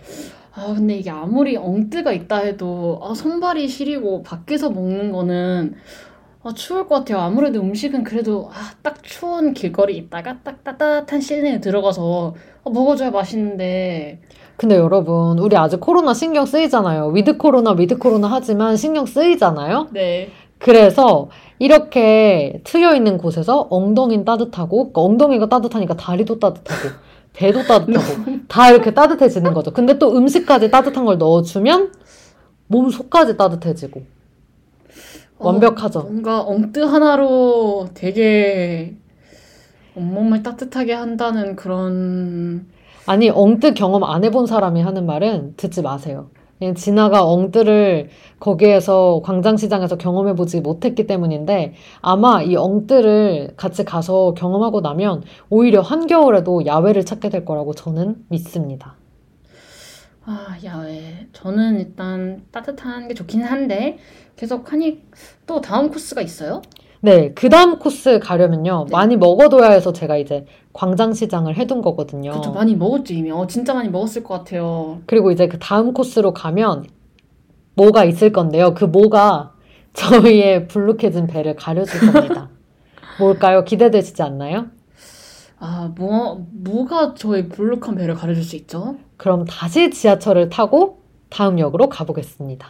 아 0.54 0.74
근데 0.76 0.98
이게 0.98 1.10
아무리 1.10 1.56
엉뜨가 1.58 2.12
있다 2.12 2.38
해도 2.40 3.00
아 3.04 3.14
손발이 3.14 3.68
시리고 3.68 4.22
밖에서 4.24 4.70
먹는 4.70 5.12
거는 5.12 5.76
아 6.44 6.54
추울 6.56 6.88
것 6.88 6.96
같아요. 6.96 7.20
아무래도 7.20 7.62
음식은 7.62 8.04
그래도 8.04 8.50
아 8.52 8.72
딱 8.84 9.04
추운 9.04 9.54
길거리 9.54 9.96
있다가 9.98 10.40
딱 10.44 10.64
따뜻한 10.64 11.22
실내에 11.22 11.60
들어가서 11.60 12.34
아, 12.64 12.70
먹어줘야 12.70 13.12
맛있는데 13.12 14.22
근데 14.58 14.76
여러분, 14.76 15.40
우리 15.40 15.56
아직 15.58 15.80
코로나 15.80 16.14
신경 16.14 16.46
쓰이잖아요. 16.46 17.08
위드 17.10 17.38
코로나, 17.38 17.72
위드 17.72 17.98
코로나 17.98 18.28
하지만 18.28 18.76
신경 18.78 19.06
쓰이잖아요. 19.08 19.88
네. 19.92 20.30
그래서 20.60 21.30
이렇게 21.58 22.62
트여 22.64 22.96
있는 22.96 23.18
곳에서 23.18 23.68
엉덩이는 23.72 24.24
따뜻하고, 24.26 24.92
엉덩이가 24.94 25.50
따뜻하니까 25.50 25.96
다리도 25.96 26.40
따뜻하고, 26.40 26.90
배도 27.34 27.64
따뜻하고, 27.64 28.40
다 28.48 28.70
이렇게 28.70 28.94
따뜻해지는 28.94 29.54
거죠. 29.54 29.72
근데 29.72 29.98
또 29.98 30.16
음식까지 30.16 30.70
따뜻한 30.70 31.06
걸 31.06 31.18
넣어주면 31.18 31.94
몸 32.68 32.90
속까지 32.90 33.38
따뜻해지고. 33.38 34.02
어, 35.38 35.48
완벽하죠. 35.48 36.02
뭔가 36.02 36.42
엉뜨 36.42 36.80
하나로 36.82 37.90
되게 37.94 38.96
온몸을 39.96 40.44
따뜻하게 40.44 40.94
한다는 40.94 41.56
그런 41.56 42.68
아니, 43.08 43.30
엉뜨 43.30 43.74
경험 43.74 44.04
안 44.04 44.24
해본 44.24 44.46
사람이 44.46 44.82
하는 44.82 45.06
말은 45.06 45.56
듣지 45.58 45.82
마세요. 45.82 46.30
그냥 46.62 46.76
진아가 46.76 47.26
엉뜨를 47.26 48.12
거기에서 48.40 49.22
광장시장에서 49.24 49.98
경험해보지 49.98 50.62
못했기 50.62 51.08
때문인데 51.08 51.74
아마 52.02 52.44
이 52.44 52.56
엉뜨를 52.56 53.56
같이 53.58 53.84
가서 53.84 54.36
경험하고 54.36 54.82
나면 54.82 55.24
오히려 55.50 55.82
한겨울에도 55.82 56.68
야외를 56.68 57.04
찾게 57.04 57.30
될 57.30 57.46
거라고 57.46 57.74
저는 57.74 58.26
믿습니다. 58.30 58.94
아, 60.24 60.56
야외. 60.64 61.28
저는 61.34 61.80
일단 61.80 62.44
따뜻한 62.52 63.08
게 63.08 63.16
좋긴 63.16 63.42
한데 63.42 63.98
계속 64.36 64.72
하니 64.72 65.02
또 65.48 65.62
다음 65.62 65.90
코스가 65.90 66.22
있어요? 66.22 66.62
네, 67.04 67.34
그 67.34 67.50
다음 67.50 67.80
코스 67.80 68.20
가려면요. 68.20 68.86
네. 68.88 68.92
많이 68.92 69.18
먹어둬야 69.18 69.72
해서 69.72 69.92
제가 69.92 70.18
이제 70.18 70.46
광장시장을 70.74 71.58
해둔 71.58 71.82
거거든요. 71.82 72.32
그쵸, 72.32 72.52
많이 72.52 72.76
먹었죠, 72.76 73.14
이미. 73.14 73.32
어, 73.32 73.48
진짜 73.48 73.74
많이 73.74 73.90
먹었을 73.90 74.24
것 74.24 74.36
같아요. 74.36 75.02
그리고 75.08 75.32
이제 75.32 75.48
그 75.48 75.58
다음 75.58 75.94
코스로 75.94 76.32
가면 76.34 76.86
뭐가 77.76 78.06
있을 78.06 78.32
건데요. 78.32 78.76
그 78.76 78.86
뭐가 78.86 79.54
저희의 79.94 80.68
불룩해진 80.68 81.26
배를 81.28 81.56
가려줄 81.56 82.12
겁니다. 82.12 82.50
뭘까요? 83.20 83.64
기대되시지 83.64 84.22
않나요? 84.22 84.68
아, 85.60 85.92
뭐, 85.96 86.46
뭐가 86.54 87.16
저의 87.16 87.50
불룩한 87.50 87.96
배를 87.96 88.16
가려줄 88.16 88.44
수 88.44 88.56
있죠? 88.56 88.96
그럼 89.18 89.46
다시 89.46 89.90
지하철을 89.90 90.50
타고 90.50 91.02
다음 91.30 91.60
역으로 91.60 91.90
가보겠습니다. 91.90 92.68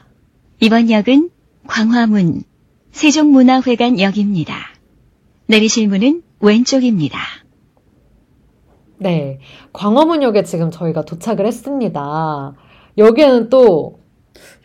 이번 0.59 0.89
역은 0.89 1.29
광화문 1.67 2.43
세종문화회관역입니다. 2.91 4.55
내리실 5.47 5.87
문은 5.87 6.21
왼쪽입니다. 6.39 7.19
네, 8.97 9.39
광화문역에 9.73 10.43
지금 10.43 10.69
저희가 10.69 11.03
도착을 11.03 11.45
했습니다. 11.45 12.53
여기에는 12.97 13.49
또 13.49 13.99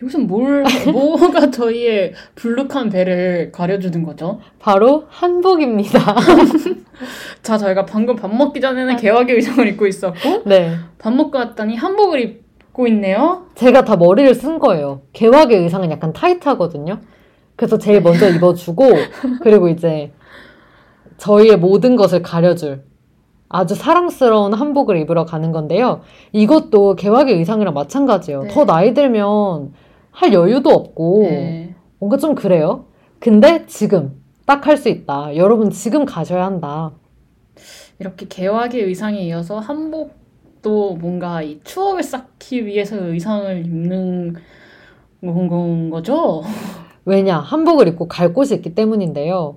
여기서 0.02 0.18
뭘, 0.18 0.64
뭐가 0.92 1.50
저희의 1.50 2.12
불룩한 2.34 2.90
배를 2.90 3.50
가려주는 3.52 4.02
거죠? 4.04 4.40
바로 4.58 5.04
한복입니다. 5.08 5.98
자, 7.42 7.56
저희가 7.56 7.86
방금 7.86 8.16
밥 8.16 8.34
먹기 8.34 8.60
전에는 8.60 8.96
개화기 8.96 9.32
의상을 9.32 9.66
입고 9.68 9.86
있었고, 9.86 10.42
네, 10.44 10.76
밥 10.98 11.14
먹고 11.14 11.38
왔더니 11.38 11.76
한복을 11.76 12.20
입고 12.20 12.86
있네요. 12.88 13.46
제가 13.54 13.84
다 13.84 13.96
머리를 13.96 14.34
쓴 14.34 14.58
거예요. 14.58 15.02
개화의 15.14 15.56
의상은 15.56 15.90
약간 15.90 16.12
타이트하거든요. 16.12 17.00
그래서 17.56 17.78
제일 17.78 18.02
먼저 18.02 18.28
입어주고 18.28 18.84
그리고 19.42 19.68
이제 19.68 20.12
저희의 21.16 21.56
모든 21.58 21.96
것을 21.96 22.22
가려줄 22.22 22.84
아주 23.48 23.74
사랑스러운 23.74 24.52
한복을 24.54 24.98
입으러 24.98 25.24
가는 25.24 25.52
건데요. 25.52 26.02
이것도 26.32 26.96
개화의 26.96 27.32
의상이랑 27.34 27.74
마찬가지예요. 27.74 28.42
네. 28.42 28.48
더 28.48 28.64
나이 28.64 28.92
들면 28.92 29.72
할 30.10 30.32
여유도 30.32 30.70
없고 30.70 31.22
네. 31.22 31.74
뭔가 31.98 32.16
좀 32.18 32.34
그래요. 32.34 32.86
근데 33.20 33.64
지금 33.66 34.20
딱 34.46 34.66
할 34.66 34.76
수 34.76 34.88
있다. 34.88 35.36
여러분 35.36 35.70
지금 35.70 36.04
가셔야 36.04 36.44
한다. 36.44 36.92
이렇게 37.98 38.26
개화기 38.28 38.78
의상에 38.80 39.20
이어서 39.22 39.58
한복도 39.58 40.96
뭔가 40.96 41.40
이 41.42 41.60
추억을 41.64 42.02
쌓기 42.02 42.66
위해서 42.66 42.96
의상을 42.96 43.64
입는 43.64 44.34
건, 45.22 45.48
건 45.48 45.90
거죠? 45.90 46.42
왜냐? 47.06 47.38
한복을 47.38 47.88
입고 47.88 48.08
갈 48.08 48.34
곳이 48.34 48.54
있기 48.56 48.74
때문인데요. 48.74 49.56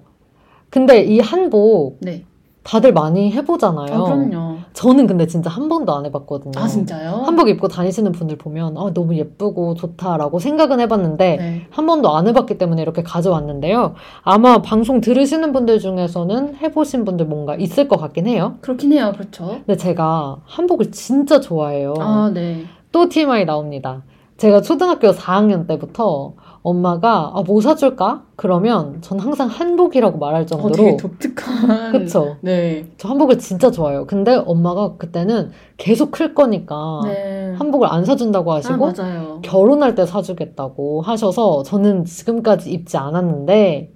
근데 0.69 1.01
이 1.01 1.19
한복 1.19 1.97
네. 1.99 2.23
다들 2.63 2.93
많이 2.93 3.31
해보잖아요. 3.31 3.91
아, 3.91 4.03
그럼요. 4.03 4.57
저는 4.73 5.07
근데 5.07 5.25
진짜 5.25 5.49
한 5.49 5.67
번도 5.67 5.91
안 5.91 6.05
해봤거든요. 6.05 6.51
아, 6.55 6.67
진짜요? 6.67 7.23
한복 7.25 7.49
입고 7.49 7.67
다니시는 7.67 8.11
분들 8.11 8.37
보면 8.37 8.77
아, 8.77 8.91
너무 8.93 9.15
예쁘고 9.15 9.73
좋다라고 9.73 10.37
생각은 10.37 10.79
해봤는데 10.79 11.37
네. 11.37 11.67
한 11.71 11.87
번도 11.87 12.15
안 12.15 12.27
해봤기 12.27 12.59
때문에 12.59 12.83
이렇게 12.83 13.01
가져왔는데요. 13.01 13.95
아마 14.21 14.61
방송 14.61 15.01
들으시는 15.01 15.51
분들 15.51 15.79
중에서는 15.79 16.57
해보신 16.57 17.05
분들 17.05 17.25
뭔가 17.25 17.55
있을 17.55 17.87
것 17.87 17.97
같긴 17.97 18.27
해요. 18.27 18.57
그렇긴 18.61 18.93
해요. 18.93 19.13
그렇죠. 19.15 19.47
근데 19.65 19.75
제가 19.75 20.37
한복을 20.45 20.91
진짜 20.91 21.39
좋아해요. 21.39 21.95
아, 21.97 22.29
네. 22.31 22.65
또 22.91 23.09
TMI 23.09 23.45
나옵니다. 23.45 24.03
제가 24.37 24.61
초등학교 24.61 25.11
4학년 25.11 25.67
때부터 25.67 26.33
엄마가 26.61 27.31
아, 27.33 27.43
뭐 27.45 27.61
사줄까? 27.61 28.23
그러면 28.35 28.97
전 29.01 29.19
항상 29.19 29.47
한복이라고 29.47 30.17
말할 30.17 30.41
어, 30.41 30.45
되게 30.45 30.61
정도로 30.61 30.97
독특한. 30.97 31.91
그쵸? 31.91 32.37
네. 32.41 32.87
저 32.97 33.07
한복을 33.09 33.39
진짜 33.39 33.71
좋아해요. 33.71 34.05
근데 34.05 34.35
엄마가 34.35 34.95
그때는 34.97 35.51
계속 35.77 36.11
클 36.11 36.33
거니까 36.33 37.01
네. 37.05 37.53
한복을 37.57 37.87
안 37.89 38.03
사준다고 38.05 38.51
아, 38.51 38.57
하시고 38.57 38.91
맞아요. 38.91 39.39
결혼할 39.41 39.95
때 39.95 40.05
사주겠다고 40.05 41.01
하셔서 41.01 41.63
저는 41.63 42.05
지금까지 42.05 42.71
입지 42.71 42.97
않았는데 42.97 43.93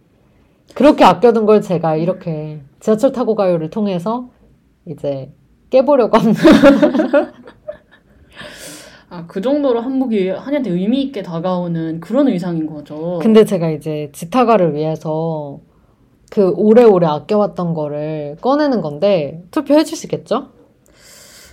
그렇게 0.73 1.03
아껴둔 1.03 1.45
걸 1.45 1.61
제가 1.61 1.97
이렇게 1.97 2.61
지하철 2.79 3.11
타고 3.11 3.35
가요를 3.35 3.69
통해서 3.69 4.29
이제 4.85 5.31
깨보려고 5.69 6.17
합니다. 6.17 6.41
아, 9.13 9.25
그 9.27 9.41
정도로 9.41 9.79
한복이 9.79 10.29
한이한테 10.29 10.71
의미 10.71 11.03
있게 11.03 11.21
다가오는 11.21 11.99
그런 11.99 12.27
의상인 12.29 12.65
거죠. 12.65 13.19
근데 13.21 13.45
제가 13.45 13.69
이제 13.69 14.09
지타가를 14.11 14.73
위해서 14.73 15.59
그 16.31 16.49
오래오래 16.55 17.05
아껴왔던 17.05 17.75
거를 17.75 18.37
꺼내는 18.41 18.81
건데 18.81 19.43
투표해 19.51 19.83
주시겠죠? 19.83 20.47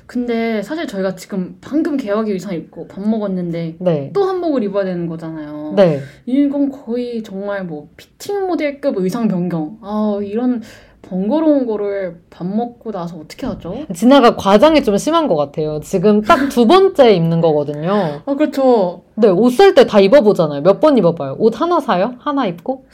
근데 0.06 0.62
사실 0.62 0.86
저희가 0.86 1.14
지금 1.16 1.58
방금 1.61 1.98
개화기 1.98 2.32
의상 2.32 2.54
입고 2.54 2.88
밥 2.88 3.06
먹었는데 3.06 3.76
네. 3.78 4.11
또 4.14 4.24
한복을 4.24 4.62
입어야 4.62 4.84
되는 4.84 5.06
거잖아요. 5.06 5.74
네. 5.76 6.00
이건 6.24 6.70
거의 6.70 7.22
정말 7.22 7.64
뭐 7.64 7.90
피팅 7.98 8.46
모델급 8.46 8.96
의상 8.96 9.28
변경. 9.28 9.76
아, 9.82 10.18
이런 10.22 10.62
번거로운 11.03 11.66
거를 11.66 12.20
밥 12.30 12.46
먹고 12.46 12.92
나서 12.92 13.16
어떻게 13.16 13.46
하죠? 13.46 13.74
진아가 13.94 14.36
과장이 14.36 14.82
좀 14.84 14.96
심한 14.98 15.26
것 15.28 15.36
같아요. 15.36 15.80
지금 15.80 16.20
딱 16.22 16.48
두 16.48 16.66
번째 16.66 17.12
입는 17.14 17.40
거거든요. 17.40 18.20
아, 18.26 18.34
그렇죠. 18.34 19.03
네, 19.16 19.28
옷 19.28 19.53
살 19.55 19.74
때 19.74 19.84
다 19.86 20.01
입어보잖아요. 20.01 20.62
몇 20.62 20.80
번 20.80 20.96
입어봐요. 20.98 21.36
옷 21.38 21.61
하나 21.61 21.80
사요? 21.80 22.14
하나 22.18 22.46
입고? 22.46 22.86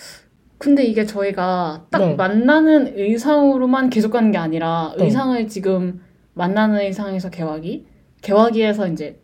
근데 0.58 0.84
이게 0.84 1.04
저희가 1.04 1.84
딱 1.90 1.98
네. 1.98 2.14
만나는 2.14 2.94
의상으로만 2.96 3.90
계속 3.90 4.12
가는 4.12 4.30
게 4.32 4.38
아니라 4.38 4.94
네. 4.98 5.04
의상을 5.04 5.46
지금 5.48 6.00
만나는 6.34 6.80
의상에서 6.80 7.28
개화기, 7.30 7.86
개화기에서 8.22 8.88
이제 8.88 9.20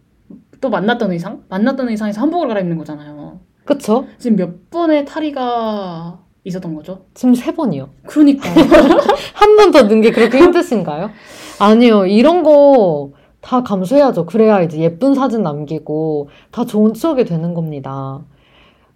또 0.60 0.68
만났던 0.70 1.10
의상, 1.12 1.42
만났던 1.48 1.88
의상에서 1.88 2.20
한복을 2.20 2.48
갈아입는 2.48 2.76
거잖아요. 2.78 3.40
그쵸? 3.64 4.06
지금 4.18 4.36
몇 4.36 4.70
번의 4.70 5.04
탈의가 5.06 6.20
있었던 6.44 6.74
거죠? 6.74 7.00
지금 7.14 7.34
세 7.34 7.52
번이요. 7.54 7.88
그러니까. 8.06 8.48
한 9.34 9.56
번 9.56 9.70
더 9.72 9.82
넣는 9.82 10.00
게 10.00 10.10
그렇게 10.10 10.38
힘드신가요? 10.38 11.10
아니요. 11.58 12.06
이런 12.06 12.42
거 12.42 13.10
다 13.42 13.62
감수해야죠. 13.64 14.24
그래야 14.24 14.62
이제 14.62 14.78
예쁜 14.78 15.14
사진 15.14 15.42
남기고 15.42 16.28
다 16.52 16.64
좋은 16.64 16.94
추억이 16.94 17.24
되는 17.24 17.54
겁니다. 17.54 18.20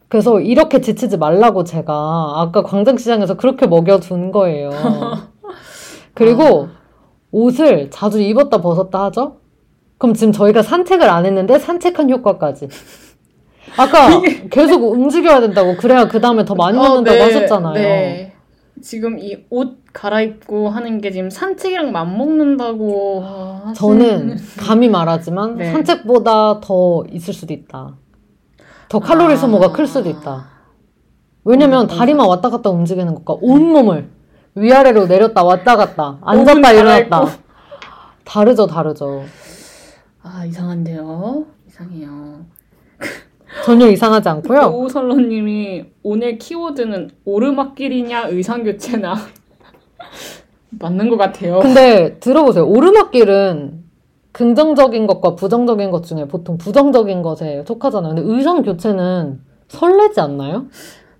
그래서 0.08 0.40
이렇게 0.40 0.80
지치지 0.80 1.16
말라고 1.18 1.64
제가 1.64 2.34
아까 2.36 2.62
광장시장에서 2.62 3.36
그렇게 3.36 3.66
먹여둔 3.66 4.30
거예요. 4.30 4.70
그리고 6.14 6.68
옷을 7.32 7.90
자주 7.90 8.20
입었다 8.22 8.60
벗었다 8.60 9.04
하죠? 9.06 9.38
그럼 9.98 10.14
지금 10.14 10.32
저희가 10.32 10.62
산책을 10.62 11.08
안 11.10 11.26
했는데 11.26 11.58
산책한 11.58 12.08
효과까지. 12.10 12.68
아까 13.76 14.20
계속 14.50 14.82
움직여야 14.84 15.40
된다고 15.40 15.76
그래야 15.76 16.06
그 16.08 16.20
다음에 16.20 16.44
더 16.44 16.54
많이 16.54 16.78
어, 16.78 16.82
먹는다고 16.82 17.16
네, 17.16 17.22
하셨잖아요. 17.22 17.74
네. 17.74 18.32
지금 18.82 19.18
이 19.18 19.36
옷 19.50 19.78
갈아입고 19.92 20.68
하는 20.68 21.00
게 21.00 21.10
지금 21.10 21.30
산책이랑 21.30 21.90
맞먹는다고 21.92 23.24
하시는- 23.24 23.74
저는 23.74 24.36
감히 24.58 24.88
말하지만 24.90 25.56
네. 25.56 25.72
산책보다 25.72 26.60
더 26.60 27.04
있을 27.10 27.32
수도 27.32 27.54
있다. 27.54 27.96
더 28.90 29.00
칼로리 29.00 29.32
아. 29.32 29.36
소모가 29.36 29.72
클 29.72 29.86
수도 29.86 30.10
있다. 30.10 30.48
왜냐면 31.44 31.82
음, 31.82 31.86
다리만 31.88 32.28
왔다 32.28 32.50
갔다 32.50 32.68
움직이는 32.70 33.14
것과 33.14 33.38
온몸을 33.40 34.10
위아래로 34.54 35.06
내렸다 35.06 35.42
왔다 35.44 35.76
갔다 35.76 36.18
앉았다 36.22 36.72
일어났다. 36.72 37.24
다르죠 38.24 38.66
다르죠. 38.66 39.22
아 40.22 40.44
이상한데요. 40.44 41.46
이상해요. 41.68 42.44
전혀 43.64 43.88
이상하지 43.88 44.28
않고요. 44.28 44.72
오설로님이 44.74 45.84
오늘 46.02 46.38
키워드는 46.38 47.10
오르막길이냐 47.24 48.28
의상교체나 48.28 49.14
맞는 50.78 51.08
것 51.08 51.16
같아요. 51.16 51.60
근데 51.60 52.18
들어보세요. 52.18 52.66
오르막길은 52.66 53.84
긍정적인 54.32 55.06
것과 55.06 55.34
부정적인 55.34 55.90
것 55.90 56.04
중에 56.04 56.26
보통 56.28 56.58
부정적인 56.58 57.22
것에 57.22 57.64
속하잖아요. 57.66 58.14
근데 58.14 58.30
의상 58.30 58.62
교체는 58.62 59.40
설레지 59.68 60.20
않나요? 60.20 60.66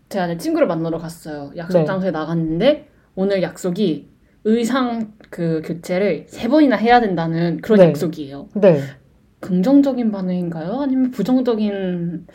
제가 0.09 0.26
내 0.26 0.37
친구를 0.37 0.66
만나러 0.68 0.99
갔어요. 0.99 1.51
약속 1.57 1.78
네. 1.78 1.84
장소에 1.84 2.11
나갔는데 2.11 2.89
오늘 3.14 3.43
약속이 3.43 4.09
의상 4.45 5.12
그 5.30 5.62
교체를 5.64 6.26
세 6.28 6.47
번이나 6.49 6.76
해야 6.76 7.01
된다는 7.01 7.61
그런 7.61 7.80
네. 7.80 7.89
약속이에요. 7.89 8.49
네. 8.55 8.80
긍정적인 9.41 10.11
반응인가요? 10.11 10.80
아니면 10.80 11.11
부정적인 11.11 12.26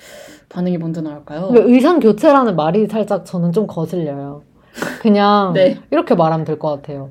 반응이 0.49 0.77
먼저 0.77 1.01
나올까요? 1.01 1.49
의상 1.53 1.99
교체라는 1.99 2.55
말이 2.55 2.87
살짝 2.87 3.25
저는 3.25 3.51
좀 3.51 3.67
거슬려요. 3.67 4.43
그냥 5.01 5.53
네. 5.55 5.79
이렇게 5.91 6.15
말하면 6.15 6.45
될 6.45 6.59
것 6.59 6.69
같아요. 6.69 7.09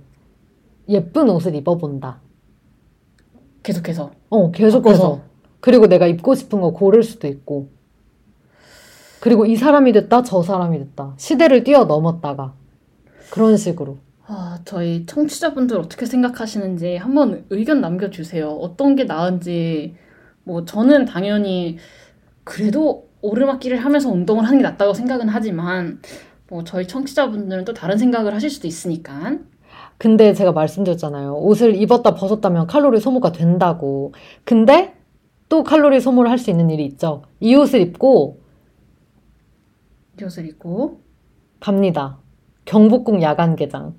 예쁜 0.88 1.28
옷을 1.28 1.54
입어본다. 1.54 2.20
계속해서 3.62 4.10
어, 4.30 4.50
계속해서. 4.50 5.02
바꿔서. 5.02 5.20
그리고 5.60 5.86
내가 5.86 6.06
입고 6.06 6.34
싶은 6.34 6.60
거 6.60 6.72
고를 6.72 7.02
수도 7.02 7.26
있고. 7.28 7.68
그리고 9.20 9.44
이 9.44 9.56
사람이 9.56 9.92
됐다, 9.92 10.22
저 10.22 10.42
사람이 10.42 10.78
됐다. 10.78 11.12
시대를 11.18 11.62
뛰어넘었다가. 11.64 12.54
그런 13.30 13.58
식으로. 13.58 13.98
아, 14.32 14.60
저희 14.64 15.06
청취자분들 15.06 15.76
어떻게 15.76 16.06
생각하시는지 16.06 16.96
한번 16.96 17.44
의견 17.50 17.80
남겨주세요. 17.80 18.48
어떤 18.48 18.94
게 18.94 19.02
나은지. 19.04 19.96
뭐, 20.44 20.64
저는 20.64 21.04
당연히 21.04 21.78
그래도 22.44 23.08
오르막길을 23.22 23.78
하면서 23.78 24.08
운동을 24.08 24.44
하는 24.44 24.58
게 24.58 24.62
낫다고 24.62 24.94
생각은 24.94 25.28
하지만, 25.28 26.00
뭐, 26.48 26.62
저희 26.62 26.86
청취자분들은 26.86 27.64
또 27.64 27.74
다른 27.74 27.98
생각을 27.98 28.32
하실 28.32 28.50
수도 28.50 28.68
있으니까. 28.68 29.38
근데 29.98 30.32
제가 30.32 30.52
말씀드렸잖아요. 30.52 31.34
옷을 31.34 31.74
입었다 31.74 32.14
벗었다면 32.14 32.68
칼로리 32.68 33.00
소모가 33.00 33.32
된다고. 33.32 34.14
근데 34.44 34.94
또 35.48 35.64
칼로리 35.64 36.00
소모를 36.00 36.30
할 36.30 36.38
수 36.38 36.50
있는 36.50 36.70
일이 36.70 36.84
있죠. 36.86 37.22
이 37.40 37.56
옷을 37.56 37.80
입고 37.80 38.40
이 40.20 40.24
옷을 40.24 40.46
입고, 40.46 41.00
갑니다. 41.58 42.18
경복궁 42.64 43.22
야간 43.22 43.56
개장. 43.56 43.94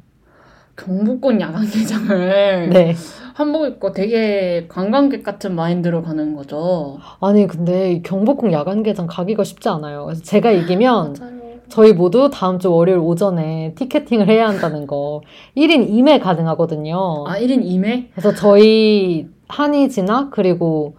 경복궁 0.85 1.39
야간개장을 1.41 2.69
네. 2.69 2.95
한복 3.33 3.65
입고 3.65 3.91
되게 3.91 4.65
관광객 4.67 5.23
같은 5.23 5.55
마인드로 5.55 6.01
가는 6.01 6.35
거죠. 6.35 6.97
아니, 7.19 7.47
근데 7.47 7.93
이 7.93 8.01
경복궁 8.03 8.51
야간 8.51 8.83
개장 8.83 9.07
가기가 9.07 9.43
쉽지 9.43 9.69
않아요. 9.69 10.05
그래서 10.05 10.21
제가 10.23 10.51
이기면 10.51 11.15
맞아요. 11.19 11.41
저희 11.69 11.93
모두 11.93 12.29
다음 12.31 12.59
주 12.59 12.69
월요일 12.71 12.99
오전에 12.99 13.73
티켓팅을 13.75 14.27
해야 14.27 14.47
한다는 14.47 14.85
거. 14.87 15.21
1인 15.55 15.89
2매 15.89 16.19
가능하거든요. 16.21 17.23
아, 17.25 17.39
1인 17.39 17.63
2매? 17.63 18.07
그래서 18.11 18.35
저희 18.35 19.27
한이지나 19.47 20.29
그리고 20.31 20.95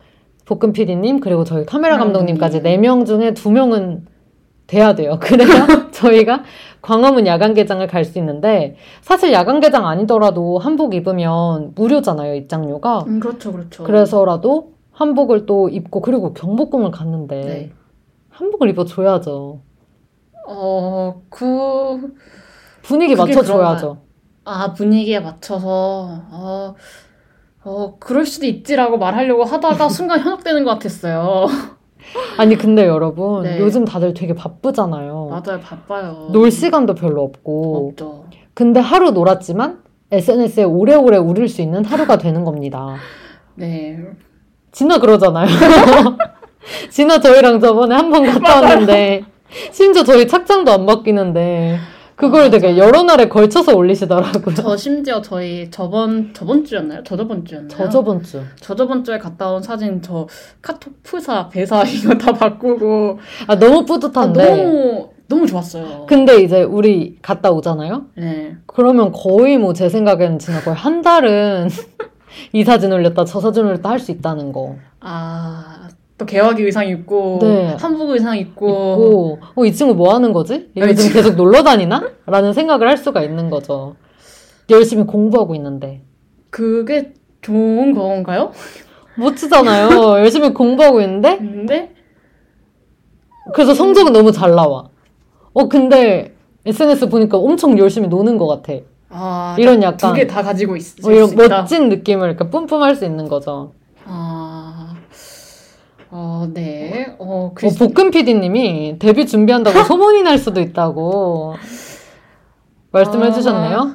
볶음 0.47 0.73
PD님 0.73 1.21
그리고 1.21 1.45
저희 1.45 1.67
카메라 1.67 1.99
감독님까지 1.99 2.63
감독님. 2.63 2.81
4명 2.81 3.07
중에 3.07 3.35
2명은 3.35 4.01
돼야 4.67 4.95
돼요. 4.95 5.19
그래야 5.21 5.67
저희가 6.03 6.43
광화문 6.83 7.27
야간 7.27 7.55
개장을 7.55 7.87
갈 7.87 8.05
수 8.05 8.19
있는데 8.19 8.77
사실 9.01 9.33
야간 9.33 9.61
개장 9.61 9.87
아니더라도 9.87 10.59
한복 10.59 10.95
입으면 10.95 11.73
무료잖아요, 11.75 12.35
입장료가. 12.35 13.05
음, 13.07 13.21
그렇죠, 13.21 13.53
그렇죠. 13.53 13.85
그래서라도 13.85 14.73
한복을 14.93 15.47
또 15.47 15.69
입고 15.69 16.01
그리고 16.01 16.35
경복궁을 16.35 16.91
갔는데 16.91 17.41
네. 17.45 17.73
한복을 18.31 18.69
입어줘야죠. 18.71 19.61
어, 20.49 21.23
그, 21.31 22.15
분위기 22.83 23.15
맞춰줘야죠. 23.15 23.99
아, 24.45 24.73
분위기에 24.73 25.21
맞춰서, 25.21 25.69
어, 26.33 26.75
어, 27.65 27.97
그럴 28.01 28.27
수도 28.27 28.47
있지라고 28.47 28.99
말하려고 28.99 29.45
하다가 29.45 29.89
순간 29.89 30.19
현혹되는 30.21 30.65
것 30.65 30.73
같았어요. 30.73 31.47
아니 32.37 32.57
근데 32.57 32.87
여러분 32.87 33.43
네. 33.45 33.59
요즘 33.61 33.85
다들 33.85 34.15
되게 34.15 34.35
바쁘잖아요. 34.35 35.29
맞아요, 35.31 35.61
바빠요. 35.61 36.29
놀 36.33 36.51
시간도 36.51 36.95
별로 36.95 37.23
없고 37.23 37.89
없죠. 37.91 38.25
근데 38.55 38.81
하루 38.81 39.11
놀았지만 39.11 39.81
SNS에 40.11 40.65
오래오래 40.65 41.17
우릴 41.17 41.49
수 41.49 41.63
있는 41.63 41.85
하루가 41.85 42.19
되는 42.19 42.45
겁니다. 42.45 42.97
네. 43.55 43.99
진아 44.73 44.99
그러잖아요. 44.99 45.47
진아 46.91 47.21
저희랑 47.21 47.61
저번에 47.61 47.95
한 47.95 48.11
번 48.11 48.25
갔다 48.27 48.61
왔는데 48.61 49.25
심지어 49.73 50.03
저희 50.05 50.27
착장도 50.27 50.71
안 50.73 50.87
바뀌는데 50.87 51.79
그걸 52.23 52.43
아, 52.45 52.51
되게. 52.51 52.79
여러 52.79 53.03
날에 53.03 53.29
걸쳐서 53.29 53.75
올리시더라고요. 53.75 54.55
저 54.55 54.77
심지어 54.77 55.21
저희 55.21 55.69
저번 55.73 56.31
저번 56.33 56.65
주였나요? 56.65 57.03
저저번 57.03 57.45
주였나요? 57.45 57.69
저저번 57.69 58.23
주. 58.23 58.41
저저번 58.61 59.03
주에 59.03 59.19
갔다 59.19 59.51
온 59.51 59.61
사진 59.61 60.01
저 60.03 60.29
카톡 60.63 61.03
프사 61.03 61.49
배사 61.49 61.83
이거 61.89 62.15
다 62.17 62.33
바꾸고 62.33 63.19
아, 63.49 63.59
너무 63.59 63.81
아, 63.81 63.85
뿌듯한데. 63.85 64.57
너무 64.57 65.09
너무 65.27 65.47
좋았어요. 65.49 66.07
근데 66.07 66.43
이제 66.43 66.63
우리 66.63 67.19
갔다 67.23 67.51
오잖아요? 67.51 68.05
네. 68.17 68.55
그러면 68.67 69.11
거의 69.13 69.59
뭐 69.59 69.73
제 69.73 69.89
생각에는 69.89 70.39
진짜 70.39 70.61
거의 70.63 70.77
한 70.77 71.03
달은 71.03 71.69
이 72.53 72.63
사진 72.65 72.93
올렸다 72.93 73.25
저 73.25 73.41
사진 73.41 73.65
올렸다 73.67 73.91
할 73.91 73.99
수 73.99 74.13
있다는 74.13 74.53
거. 74.53 74.77
아, 75.01 75.72
또 76.23 76.27
개화기 76.27 76.63
의상 76.63 76.87
입고, 76.87 77.39
네. 77.43 77.77
한복 77.79 78.11
의상 78.11 78.37
입고, 78.39 78.69
있고, 78.69 79.39
어, 79.57 79.65
이 79.65 79.73
친구 79.73 79.95
뭐 79.95 80.15
하는 80.15 80.33
거지? 80.33 80.71
요즘 80.77 80.95
친구- 80.95 81.15
계속 81.15 81.35
놀러 81.35 81.63
다니나? 81.63 82.11
라는 82.27 82.53
생각을 82.53 82.89
할 82.89 82.97
수가 82.97 83.23
있는 83.23 83.51
거죠. 83.51 83.97
열심히 84.71 85.05
공부하고 85.05 85.55
있는데. 85.57 86.03
그게 86.51 87.13
좋은 87.41 87.95
건가요? 87.95 88.53
멋지잖아요. 89.17 89.91
열심히 90.21 90.55
공부하고 90.55 91.01
있는데, 91.01 91.39
근데, 91.39 91.93
그래서 93.53 93.75
성적은 93.75 94.13
너무 94.13 94.31
잘 94.33 94.55
나와. 94.55 94.89
어, 95.53 95.69
근데 95.69 96.35
SNS 96.65 97.09
보니까 97.09 97.37
엄청 97.39 97.77
열심히 97.79 98.07
노는 98.09 98.39
것 98.39 98.47
같아. 98.47 98.73
아, 99.11 99.57
이런 99.59 99.83
약간, 99.83 100.13
두 100.15 100.15
개 100.15 100.27
다 100.27 100.43
가지고 100.43 100.77
있, 100.77 101.05
어, 101.05 101.11
이런. 101.11 101.35
멋진 101.35 101.89
느낌을 101.89 102.29
이렇게 102.29 102.49
뿜뿜할 102.49 102.95
수 102.95 103.05
있는 103.05 103.29
거죠. 103.29 103.73
아, 104.07 104.42
어, 106.15 106.47
네. 106.53 107.07
어, 107.19 107.25
어, 107.47 107.53
글쎄. 107.55 107.89
볶음 107.89 108.11
PD님이 108.11 108.99
데뷔 108.99 109.27
준비한다고 109.27 109.83
소문이 109.85 110.23
날 110.23 110.37
수도 110.39 110.61
있다고 110.61 111.55
말씀해 112.91 113.29
아. 113.29 113.33
주셨네요. 113.33 113.95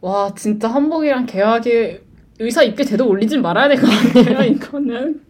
와, 0.00 0.32
진짜 0.34 0.68
한복이랑 0.68 1.26
개화기 1.26 1.98
의사 2.38 2.62
입게 2.62 2.84
돼도 2.84 3.06
올리진 3.06 3.42
말아야 3.42 3.68
될 3.68 3.78
것 3.80 3.86
같아요, 3.86 4.44
이거는. 4.50 5.22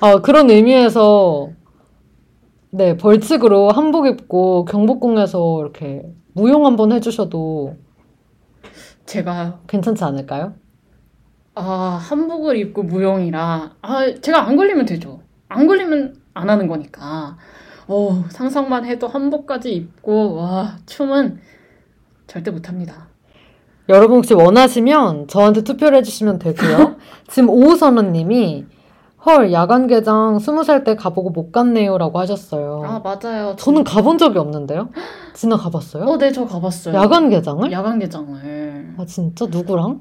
아, 0.00 0.20
그런 0.20 0.50
의미에서 0.50 1.48
네, 2.70 2.96
벌칙으로 2.96 3.70
한복 3.70 4.06
입고 4.06 4.64
경복궁에서 4.66 5.60
이렇게 5.62 6.02
무용 6.34 6.66
한번 6.66 6.92
해주셔도 6.92 7.76
제가, 9.06 9.60
괜찮지 9.66 10.04
않을까요? 10.04 10.54
아, 11.54 11.98
한복을 12.02 12.56
입고 12.58 12.82
무용이라, 12.82 13.76
아, 13.82 14.14
제가 14.20 14.46
안 14.46 14.56
걸리면 14.56 14.86
되죠. 14.86 15.21
안 15.52 15.66
걸리면 15.66 16.16
안 16.34 16.48
하는 16.50 16.66
거니까. 16.68 17.36
어, 17.88 18.24
상상만 18.30 18.84
해도 18.86 19.08
한복까지 19.08 19.72
입고, 19.72 20.34
와, 20.36 20.76
춤은 20.86 21.38
절대 22.26 22.50
못 22.50 22.68
합니다. 22.68 23.08
여러분 23.88 24.18
혹시 24.18 24.32
원하시면 24.34 25.26
저한테 25.28 25.62
투표를 25.64 25.98
해주시면 25.98 26.38
되고요. 26.38 26.96
지금 27.28 27.50
오우선언님이 27.50 28.64
헐 29.26 29.52
야간 29.52 29.86
개장 29.88 30.38
스무 30.38 30.64
살 30.64 30.84
때 30.84 30.94
가보고 30.96 31.30
못 31.30 31.52
갔네요라고 31.52 32.18
하셨어요. 32.18 32.82
아, 32.84 33.00
맞아요. 33.00 33.54
저는 33.56 33.84
가본 33.84 34.18
적이 34.18 34.38
없는데요. 34.38 34.88
진아 35.34 35.56
가봤어요? 35.56 36.04
어, 36.04 36.16
네, 36.18 36.32
저 36.32 36.46
가봤어요. 36.46 36.94
야간 36.94 37.28
개장을? 37.28 37.70
야간 37.72 37.98
개장을. 37.98 38.94
아 38.98 39.04
진짜 39.04 39.46
누구랑? 39.46 40.00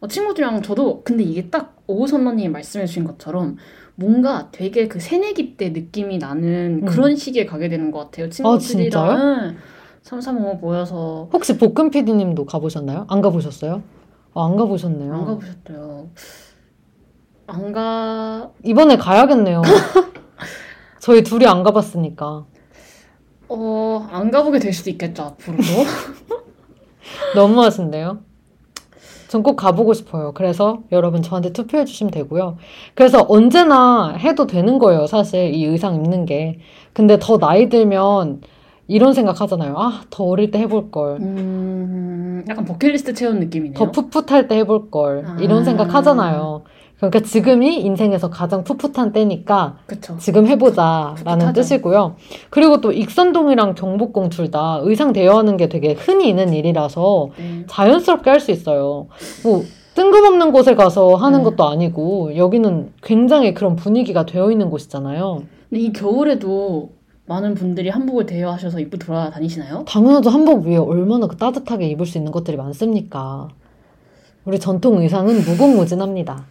어, 0.00 0.06
친구들이랑 0.08 0.62
저도 0.62 1.02
근데 1.04 1.22
이게 1.24 1.48
딱 1.50 1.76
오선너님이 1.86 2.48
말씀해 2.48 2.86
주신 2.86 3.04
것처럼 3.04 3.56
뭔가 4.00 4.48
되게 4.50 4.88
그 4.88 4.98
새내기 4.98 5.58
때 5.58 5.68
느낌이 5.68 6.16
나는 6.16 6.80
음. 6.82 6.84
그런 6.86 7.16
시기에 7.16 7.44
가게 7.44 7.68
되는 7.68 7.90
것 7.90 7.98
같아요. 7.98 8.30
진짜요? 8.30 8.58
친구들이랑 8.58 9.56
삼삼오오 10.02 10.54
모여서 10.54 11.28
혹시 11.30 11.58
볶음 11.58 11.90
PD님도 11.90 12.46
가보셨나요? 12.46 13.04
안 13.10 13.20
가보셨어요? 13.20 13.82
아, 14.32 14.46
안 14.46 14.56
가보셨네요. 14.56 15.12
안 15.12 15.26
가보셨대요. 15.26 16.08
안 17.46 17.72
가... 17.72 18.50
이번에 18.64 18.96
가야겠네요. 18.96 19.60
저희 20.98 21.22
둘이 21.22 21.46
안 21.46 21.62
가봤으니까. 21.62 22.46
어, 23.48 24.08
안 24.10 24.30
가보게 24.30 24.60
될 24.60 24.72
수도 24.72 24.88
있겠죠, 24.88 25.24
앞으로도. 25.24 25.62
너무 27.36 27.62
하신데요? 27.62 28.29
전 29.30 29.42
꼭 29.44 29.54
가보고 29.54 29.94
싶어요. 29.94 30.32
그래서 30.34 30.80
여러분 30.90 31.22
저한테 31.22 31.52
투표해 31.52 31.84
주시면 31.84 32.10
되고요. 32.10 32.56
그래서 32.96 33.24
언제나 33.28 34.08
해도 34.18 34.46
되는 34.48 34.78
거예요. 34.80 35.06
사실 35.06 35.54
이 35.54 35.64
의상 35.64 35.94
입는 35.94 36.26
게. 36.26 36.58
근데 36.92 37.16
더 37.20 37.38
나이 37.38 37.68
들면 37.68 38.40
이런 38.88 39.12
생각 39.14 39.40
하잖아요. 39.40 39.76
아, 39.78 40.02
더 40.10 40.24
어릴 40.24 40.50
때 40.50 40.58
해볼 40.58 40.90
걸. 40.90 41.18
음, 41.20 42.44
약간 42.48 42.64
버킷리스트 42.64 43.14
채운 43.14 43.38
느낌이네요. 43.38 43.74
더 43.78 43.92
풋풋할 43.92 44.48
때 44.48 44.56
해볼 44.58 44.90
걸. 44.90 45.24
이런 45.38 45.60
아. 45.60 45.64
생각 45.64 45.94
하잖아요. 45.94 46.62
그러니까 47.00 47.20
지금이 47.20 47.80
인생에서 47.80 48.28
가장 48.28 48.62
풋풋한 48.62 49.12
때니까 49.12 49.78
그쵸. 49.86 50.16
지금 50.18 50.46
해보자라는. 50.46 51.52
뜻이고요. 51.54 52.16
그리고 52.50 52.80
또 52.82 52.92
익선동이랑 52.92 53.74
경복궁 53.74 54.28
둘 54.28 54.50
다 54.50 54.80
의상 54.82 55.12
대여하는 55.12 55.56
게 55.56 55.68
되게 55.68 55.92
흔히 55.94 56.28
있는 56.28 56.52
일이라서 56.52 57.28
네. 57.38 57.64
자연스럽게 57.68 58.28
할 58.30 58.40
수 58.40 58.50
있어요. 58.50 59.06
뭐 59.44 59.62
뜬금없는 59.94 60.52
곳에 60.52 60.74
가서 60.74 61.14
하는 61.14 61.38
네. 61.38 61.44
것도 61.44 61.64
아니고 61.68 62.36
여기는 62.36 62.92
굉장히 63.02 63.54
그런 63.54 63.76
분위기가 63.76 64.26
되어 64.26 64.50
있는 64.50 64.70
곳이잖아요. 64.70 65.42
근데 65.68 65.82
이 65.82 65.92
겨울에도 65.92 66.90
많은 67.26 67.54
분들이 67.54 67.88
한복을 67.90 68.26
대여하셔서 68.26 68.80
입고 68.80 68.98
돌아다니시나요? 68.98 69.84
당연하죠. 69.86 70.30
한복 70.30 70.66
위에 70.66 70.76
얼마나 70.76 71.26
그 71.28 71.36
따뜻하게 71.36 71.86
입을 71.90 72.06
수 72.06 72.18
있는 72.18 72.32
것들이 72.32 72.56
많습니까? 72.56 73.48
우리 74.44 74.58
전통 74.58 75.00
의상은 75.00 75.44
무궁무진합니다. 75.44 76.44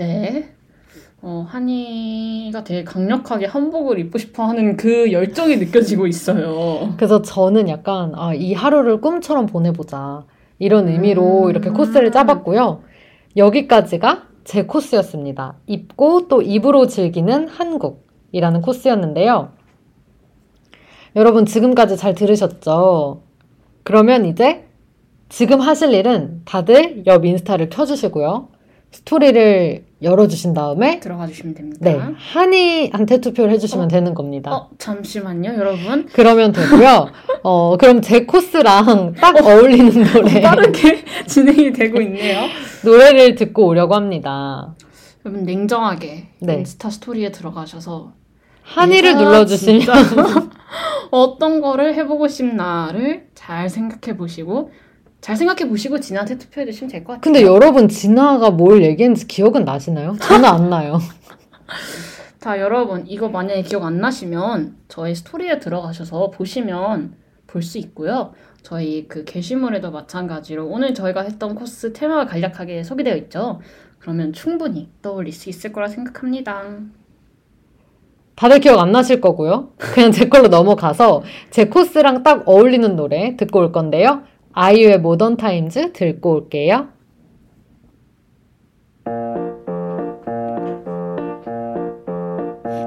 네. 0.00 0.48
어, 1.20 1.44
한이가 1.46 2.64
되게 2.64 2.84
강력하게 2.84 3.44
한복을 3.44 3.98
입고 3.98 4.16
싶어 4.16 4.44
하는 4.44 4.78
그 4.78 5.12
열정이 5.12 5.58
느껴지고 5.58 6.06
있어요. 6.06 6.94
그래서 6.96 7.20
저는 7.20 7.68
약간 7.68 8.12
아, 8.14 8.32
이 8.32 8.54
하루를 8.54 9.02
꿈처럼 9.02 9.44
보내보자 9.44 10.24
이런 10.58 10.88
의미로 10.88 11.44
음. 11.44 11.50
이렇게 11.50 11.68
코스를 11.68 12.12
짜봤고요. 12.12 12.80
여기까지가 13.36 14.22
제 14.44 14.64
코스였습니다. 14.64 15.56
입고 15.66 16.28
또 16.28 16.40
입으로 16.40 16.86
즐기는 16.86 17.48
한국이라는 17.48 18.62
코스였는데요. 18.62 19.52
여러분 21.14 21.44
지금까지 21.44 21.98
잘 21.98 22.14
들으셨죠? 22.14 23.20
그러면 23.82 24.24
이제 24.24 24.64
지금 25.28 25.60
하실 25.60 25.92
일은 25.92 26.40
다들 26.46 27.04
옆 27.06 27.26
인스타를 27.26 27.68
켜주시고요. 27.68 28.48
스토리를 28.92 29.84
열어주신 30.02 30.54
다음에 30.54 30.98
들어가 31.00 31.26
주시면 31.26 31.54
됩니다. 31.54 31.78
네 31.82 31.98
한이한테 32.16 33.20
투표를 33.20 33.52
해주시면 33.52 33.84
어? 33.84 33.88
되는 33.88 34.14
겁니다. 34.14 34.52
어, 34.52 34.70
잠시만요, 34.78 35.54
여러분. 35.54 36.08
그러면 36.12 36.52
되고요. 36.52 37.08
어, 37.44 37.76
그럼 37.76 38.00
제 38.00 38.24
코스랑 38.24 39.14
딱 39.14 39.44
어울리는 39.44 39.90
노래, 40.12 40.40
빠르게 40.40 41.04
진행이 41.26 41.72
되고 41.72 42.00
있네요. 42.02 42.46
노래를 42.84 43.34
듣고 43.34 43.66
오려고 43.66 43.94
합니다. 43.94 44.74
여러분 45.24 45.44
냉정하게 45.44 46.28
네. 46.40 46.54
인스타 46.54 46.88
스토리에 46.90 47.30
들어가셔서 47.30 48.12
한이를 48.62 49.16
눌러주시면, 49.16 49.82
어떤 51.10 51.60
거를 51.60 51.94
해보고 51.94 52.28
싶나를 52.28 53.26
잘 53.34 53.68
생각해 53.68 54.16
보시고 54.16 54.70
잘 55.20 55.36
생각해 55.36 55.68
보시고 55.68 56.00
진한테 56.00 56.38
투표해 56.38 56.66
주시면 56.66 56.90
될 56.90 57.04
것 57.04 57.14
같아요. 57.14 57.20
근데 57.20 57.42
여러분, 57.42 57.88
진아가 57.88 58.50
뭘 58.50 58.82
얘기했는지 58.82 59.26
기억은 59.26 59.64
나시나요? 59.64 60.16
저는 60.20 60.44
안 60.48 60.70
나요. 60.70 60.98
자, 62.40 62.58
여러분, 62.58 63.04
이거 63.06 63.28
만약에 63.28 63.62
기억 63.62 63.84
안 63.84 63.98
나시면 63.98 64.76
저희 64.88 65.14
스토리에 65.14 65.58
들어가셔서 65.58 66.30
보시면 66.30 67.14
볼 67.46 67.62
수 67.62 67.78
있고요. 67.78 68.32
저희 68.62 69.08
그 69.08 69.24
게시물에도 69.24 69.90
마찬가지로 69.90 70.66
오늘 70.66 70.94
저희가 70.94 71.22
했던 71.22 71.54
코스 71.54 71.92
테마가 71.92 72.26
간략하게 72.26 72.84
소개되어 72.84 73.16
있죠. 73.16 73.60
그러면 73.98 74.32
충분히 74.32 74.88
떠올릴 75.02 75.32
수 75.32 75.48
있을 75.50 75.72
거라 75.72 75.88
생각합니다. 75.88 76.62
다들 78.36 78.60
기억 78.60 78.78
안 78.78 78.92
나실 78.92 79.20
거고요. 79.20 79.70
그냥 79.78 80.12
제 80.12 80.28
걸로 80.28 80.48
넘어가서 80.48 81.22
제 81.50 81.66
코스랑 81.66 82.22
딱 82.22 82.48
어울리는 82.48 82.96
노래 82.96 83.36
듣고 83.36 83.58
올 83.58 83.72
건데요. 83.72 84.22
아이유의 84.52 84.98
Modern 84.98 85.36
Times 85.36 85.92
듣고 85.92 86.34
올게요. 86.34 86.88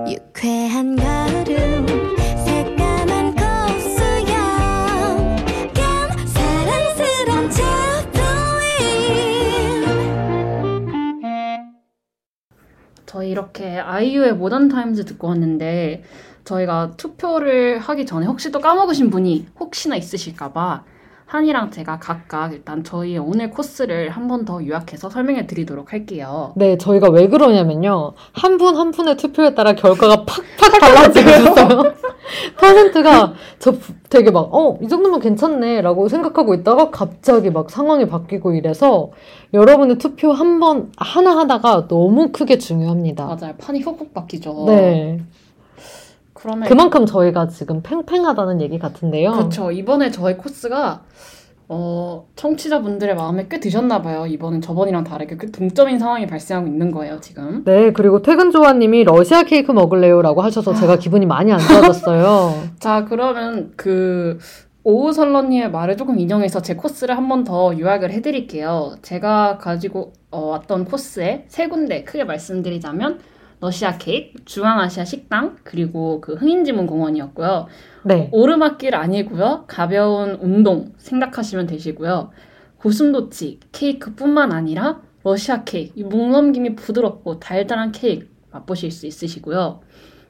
유쾌한 0.10 0.96
걸음 0.98 1.86
새까만 2.46 3.34
콧수염 3.36 4.36
참 5.74 6.28
사랑스런 6.28 7.50
저희 13.06 13.30
이렇게 13.30 13.80
아이유의 13.80 14.34
Modern 14.34 14.68
Times 14.68 15.06
듣고 15.06 15.28
왔는데 15.28 16.04
저희가 16.44 16.96
투표를 16.98 17.80
하기 17.80 18.06
전에 18.06 18.26
혹시 18.26 18.52
또 18.52 18.60
까먹으신 18.60 19.10
분이 19.10 19.48
혹시나 19.60 19.96
있으실까봐 19.96 20.84
한이랑 21.26 21.72
제가 21.72 21.98
각각 22.00 22.54
일단 22.54 22.84
저희의 22.84 23.18
오늘 23.18 23.50
코스를 23.50 24.10
한 24.10 24.28
번 24.28 24.46
더 24.46 24.64
요약해서 24.66 25.10
설명해 25.10 25.48
드리도록 25.48 25.94
할게요. 25.94 26.54
네, 26.56 26.78
저희가 26.78 27.10
왜 27.10 27.28
그러냐면요. 27.28 28.14
한 28.34 28.58
분 28.58 28.76
한 28.76 28.92
분의 28.92 29.18
투표에 29.18 29.56
따라 29.56 29.74
결과가 29.74 30.26
팍팍 30.26 30.80
달라지고 30.80 31.30
있어요. 31.30 31.94
퍼센트가 32.60 33.34
저 33.60 33.72
부- 33.72 33.94
되게 34.10 34.32
막, 34.32 34.50
어, 34.54 34.78
이 34.82 34.88
정도면 34.88 35.20
괜찮네. 35.20 35.82
라고 35.82 36.08
생각하고 36.08 36.54
있다가 36.54 36.90
갑자기 36.92 37.50
막 37.50 37.70
상황이 37.70 38.08
바뀌고 38.08 38.54
이래서 38.54 39.12
여러분의 39.54 39.98
투표 39.98 40.32
한 40.32 40.60
번, 40.60 40.92
하나 40.98 41.36
하나가 41.38 41.88
너무 41.88 42.32
크게 42.32 42.58
중요합니다. 42.58 43.26
맞아요. 43.26 43.54
판이 43.58 43.82
훅훅 43.82 44.14
바뀌죠. 44.14 44.66
네. 44.68 45.20
그러면 46.44 46.68
그만큼 46.68 47.06
저희가 47.06 47.48
지금 47.48 47.82
팽팽하다는 47.82 48.62
얘기 48.62 48.78
같은데요. 48.78 49.32
그렇죠. 49.32 49.72
이번에 49.72 50.12
저희 50.12 50.36
코스가 50.38 51.02
어, 51.70 52.28
청취자분들의 52.36 53.16
마음에 53.16 53.48
꽤 53.50 53.60
드셨나 53.60 54.02
봐요. 54.02 54.26
이번엔 54.28 54.60
저번이랑 54.62 55.06
다르게 55.06 55.38
꽤 55.40 55.48
동점인 55.50 55.98
상황이 55.98 56.28
발생하고 56.28 56.68
있는 56.68 56.92
거예요, 56.92 57.20
지금. 57.22 57.64
네, 57.66 57.94
그리고 57.94 58.22
퇴근 58.22 58.52
조아님이 58.52 59.06
러시아 59.06 59.44
케이크 59.44 59.72
먹을래요? 59.72 60.22
라고 60.22 60.42
하셔서 60.42 60.74
제가 60.74 60.98
기분이 60.98 61.26
많이 61.26 61.52
안 61.54 61.60
좋아졌어요. 61.60 62.54
자, 62.80 63.06
그러면 63.06 63.72
그 63.78 64.38
오우설러님의 64.84 65.72
말을 65.72 65.96
조금 65.96 66.20
인용해서 66.20 66.62
제 66.62 66.76
코스를 66.76 67.16
한 67.16 67.30
번 67.30 67.46
더 67.46 67.78
요약을 67.80 68.12
해드릴게요. 68.12 68.96
제가 69.02 69.58
가지고 69.58 70.12
어, 70.30 70.42
왔던 70.48 70.84
코스에 70.86 71.46
세 71.48 71.68
군데 71.70 72.04
크게 72.04 72.26
말씀드리자면 72.26 73.20
러시아 73.64 73.98
케이크, 73.98 74.44
중앙아시아 74.44 75.06
식당, 75.06 75.56
그리고 75.64 76.20
그 76.20 76.34
흥인지문 76.34 76.86
공원이었고요. 76.86 77.68
네. 78.04 78.30
오르막길 78.34 78.94
아니고요. 78.94 79.64
가벼운 79.68 80.32
운동 80.42 80.92
생각하시면 80.98 81.68
되시고요. 81.68 82.32
고슴도치 82.78 83.62
케이크뿐만 83.72 84.52
아니라 84.52 85.02
러시아 85.24 85.64
케이크, 85.64 85.94
이 85.96 86.04
목넘김이 86.04 86.76
부드럽고 86.76 87.40
달달한 87.40 87.94
케이크 87.94 88.28
맛보실 88.52 88.92
수 88.92 89.08
있으시고요. 89.08 89.80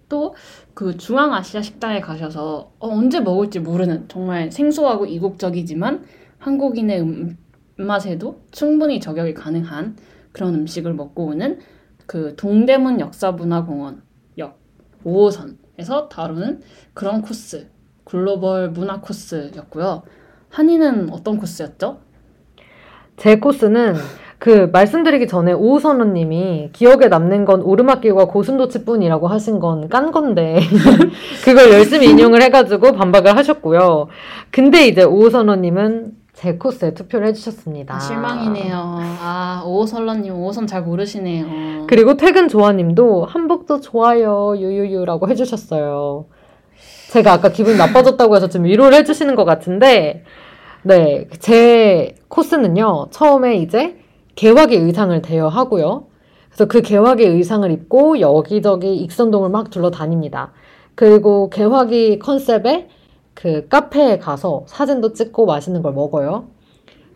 또 0.09 0.35
그 0.73 0.97
중앙아시아 0.97 1.61
식당에 1.61 2.01
가셔서 2.01 2.71
어, 2.79 2.89
언제 2.89 3.19
먹을지 3.19 3.59
모르는 3.59 4.05
정말 4.07 4.51
생소하고 4.51 5.05
이국적이지만 5.05 6.05
한국인의 6.39 7.01
음, 7.01 7.37
입맛에도 7.79 8.41
충분히 8.51 8.99
저격이 8.99 9.33
가능한 9.33 9.97
그런 10.31 10.55
음식을 10.55 10.93
먹고 10.93 11.27
오는 11.27 11.59
그 12.05 12.35
동대문 12.35 12.99
역사문화공원 12.99 14.01
역 14.37 14.59
5호선에서 15.05 16.09
다루는 16.09 16.61
그런 16.93 17.21
코스 17.21 17.69
글로벌 18.03 18.69
문화 18.71 18.99
코스였고요. 18.99 20.03
한이는 20.49 21.09
어떤 21.11 21.37
코스였죠? 21.37 21.99
제 23.17 23.37
코스는 23.37 23.95
그 24.39 24.69
말씀드리기 24.73 25.27
전에 25.27 25.53
오우선우님이 25.53 26.71
기억에 26.73 27.07
남는 27.07 27.45
건 27.45 27.61
오르막길과 27.61 28.25
고슴도치뿐이라고 28.25 29.27
하신 29.27 29.59
건 29.59 29.87
깐 29.87 30.11
건데 30.11 30.59
그걸 31.45 31.71
열심히 31.71 32.09
인용을 32.09 32.41
해가지고 32.41 32.91
반박을 32.91 33.37
하셨고요. 33.37 34.07
근데 34.51 34.87
이제 34.87 35.03
오우선우님은 35.03 36.22
제 36.43 36.55
코스에 36.55 36.93
투표를 36.93 37.27
해주셨습니다. 37.27 37.95
아, 37.95 37.99
실망이네요. 37.99 38.75
아 38.75 39.63
오호설러님 39.65 40.35
오호선 40.35 40.67
잘 40.67 40.81
모르시네요. 40.83 41.87
그리고 41.87 42.17
퇴근 42.17 42.49
조아님도 42.49 43.23
한복도 43.23 43.79
좋아요 43.79 44.53
유유유라고 44.57 45.29
해주셨어요. 45.29 46.25
제가 47.11 47.31
아까 47.31 47.47
기분 47.47 47.77
나빠졌다고 47.77 48.35
해서 48.35 48.49
좀 48.49 48.65
위로를 48.65 48.97
해주시는 48.97 49.35
것 49.35 49.45
같은데 49.45 50.25
네, 50.81 51.29
제 51.39 52.15
코스는요 52.27 53.07
처음에 53.11 53.55
이제 53.55 53.95
개화기 54.35 54.75
의상을 54.75 55.21
대여하고요. 55.21 56.07
그래서 56.49 56.65
그 56.65 56.81
개화기 56.81 57.23
의상을 57.23 57.71
입고 57.71 58.19
여기저기 58.19 58.97
익선동을 58.97 59.49
막 59.49 59.69
둘러다닙니다. 59.69 60.51
그리고 60.95 61.49
개화기 61.49 62.19
컨셉의 62.19 62.89
그 63.33 63.67
카페에 63.67 64.19
가서 64.19 64.63
사진도 64.67 65.13
찍고 65.13 65.45
맛있는 65.45 65.81
걸 65.81 65.93
먹어요. 65.93 66.45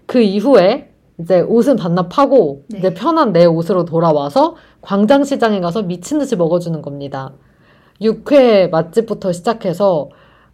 그 0.05 0.19
이후에 0.21 0.89
이제 1.19 1.41
옷은 1.41 1.75
반납하고 1.77 2.63
네. 2.69 2.79
이제 2.79 2.93
편한 2.93 3.33
내 3.33 3.45
옷으로 3.45 3.85
돌아와서 3.85 4.55
광장시장에 4.81 5.59
가서 5.59 5.83
미친 5.83 6.19
듯이 6.19 6.35
먹어주는 6.35 6.81
겁니다. 6.81 7.33
육회 8.01 8.67
맛집부터 8.67 9.31
시작해서 9.31 10.09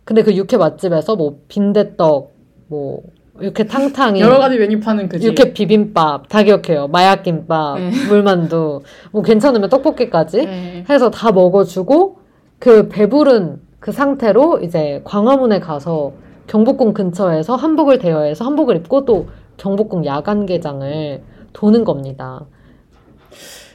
근데 0.05 0.23
그 0.23 0.35
육회 0.35 0.57
맛집에서 0.57 1.15
뭐 1.15 1.39
빈대떡, 1.47 2.33
뭐 2.67 3.01
육회 3.41 3.65
탕탕이, 3.65 4.21
여러 4.21 4.37
가지 4.37 4.57
메뉴 4.57 4.79
파는 4.79 5.09
그 5.09 5.19
집. 5.19 5.27
육회 5.29 5.53
비빔밥 5.53 6.29
다 6.29 6.43
기억해요. 6.43 6.87
마약 6.87 7.23
김밥, 7.23 7.79
네. 7.79 7.91
물만두, 8.07 8.81
뭐 9.11 9.21
괜찮으면 9.21 9.69
떡볶이까지 9.69 10.45
네. 10.45 10.85
해서 10.89 11.09
다 11.09 11.31
먹어주고 11.31 12.19
그 12.59 12.87
배부른 12.89 13.61
그 13.83 13.91
상태로 13.91 14.59
이제 14.59 15.01
광화문에 15.03 15.59
가서 15.59 16.13
경복궁 16.47 16.93
근처에서 16.93 17.57
한복을 17.57 17.99
대여해서 17.99 18.45
한복을 18.45 18.77
입고 18.77 19.03
또 19.03 19.27
경복궁 19.57 20.05
야간 20.05 20.45
개장을 20.45 21.21
도는 21.51 21.83
겁니다. 21.83 22.45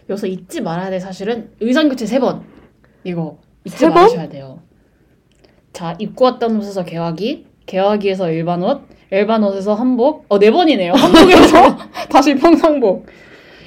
여기서 0.08 0.26
잊지 0.26 0.62
말아야 0.62 0.88
될 0.88 0.98
사실은 0.98 1.50
의상 1.60 1.90
교체 1.90 2.06
세 2.06 2.18
번. 2.20 2.40
이거 3.04 3.36
잊지 3.66 3.76
세 3.76 3.86
번? 3.88 3.96
말으셔야 3.96 4.30
돼요. 4.30 4.60
자 5.74 5.94
입고 5.98 6.24
왔던 6.24 6.56
옷에서 6.56 6.86
개화기, 6.86 7.44
개화기에서 7.66 8.30
일반 8.30 8.62
옷, 8.62 8.80
일반 9.10 9.44
옷에서 9.44 9.74
한복. 9.74 10.24
어 10.30 10.38
네 10.38 10.50
번이네요. 10.50 10.94
한복에서 10.94 11.76
다시 12.08 12.34
평상복. 12.34 13.04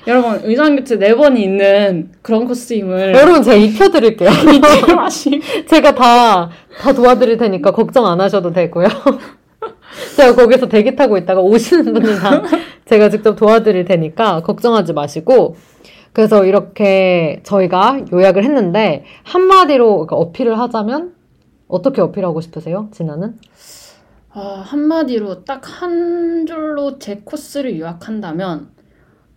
여러분 0.08 0.41
의상 0.43 0.76
교체 0.76 0.97
네 0.97 1.14
번이 1.16 1.43
있는 1.43 2.12
그런 2.22 2.45
코스임을 2.47 3.14
여러분 3.14 3.43
제가 3.43 3.56
입혀드릴게요. 3.56 4.30
잊지. 4.30 5.41
제가 5.70 5.93
다, 5.93 6.49
다 6.80 6.93
도와드릴 6.93 7.38
테니까 7.38 7.72
걱정 7.72 8.08
안 8.08 8.20
하셔도 8.20 8.52
되고요. 8.52 8.88
제가 10.18 10.36
거기서 10.36 10.68
대기 10.68 10.95
타고 10.95 11.18
있다가 11.18 11.41
오시는 11.41 11.93
분들 11.93 12.16
다 12.18 12.41
제가 12.86 13.10
직접 13.10 13.36
도와드릴 13.36 13.86
테니까 13.86 14.41
걱정하지 14.41 14.93
마시고. 14.93 15.56
그래서 16.14 16.43
이렇게 16.43 17.39
저희가 17.43 18.02
요약을 18.12 18.43
했는데, 18.43 19.06
한마디로 19.24 19.93
그러니까 19.93 20.18
어필을 20.18 20.60
하자면, 20.60 21.14
어떻게 21.70 22.02
어필하고 22.02 22.41
싶으세요? 22.41 22.89
진아는? 22.91 23.39
아, 24.34 24.62
한마디로 24.66 25.45
딱 25.45 25.62
한 25.70 26.45
줄로 26.45 26.99
제 26.99 27.22
코스를 27.24 27.80
요약한다면 27.80 28.72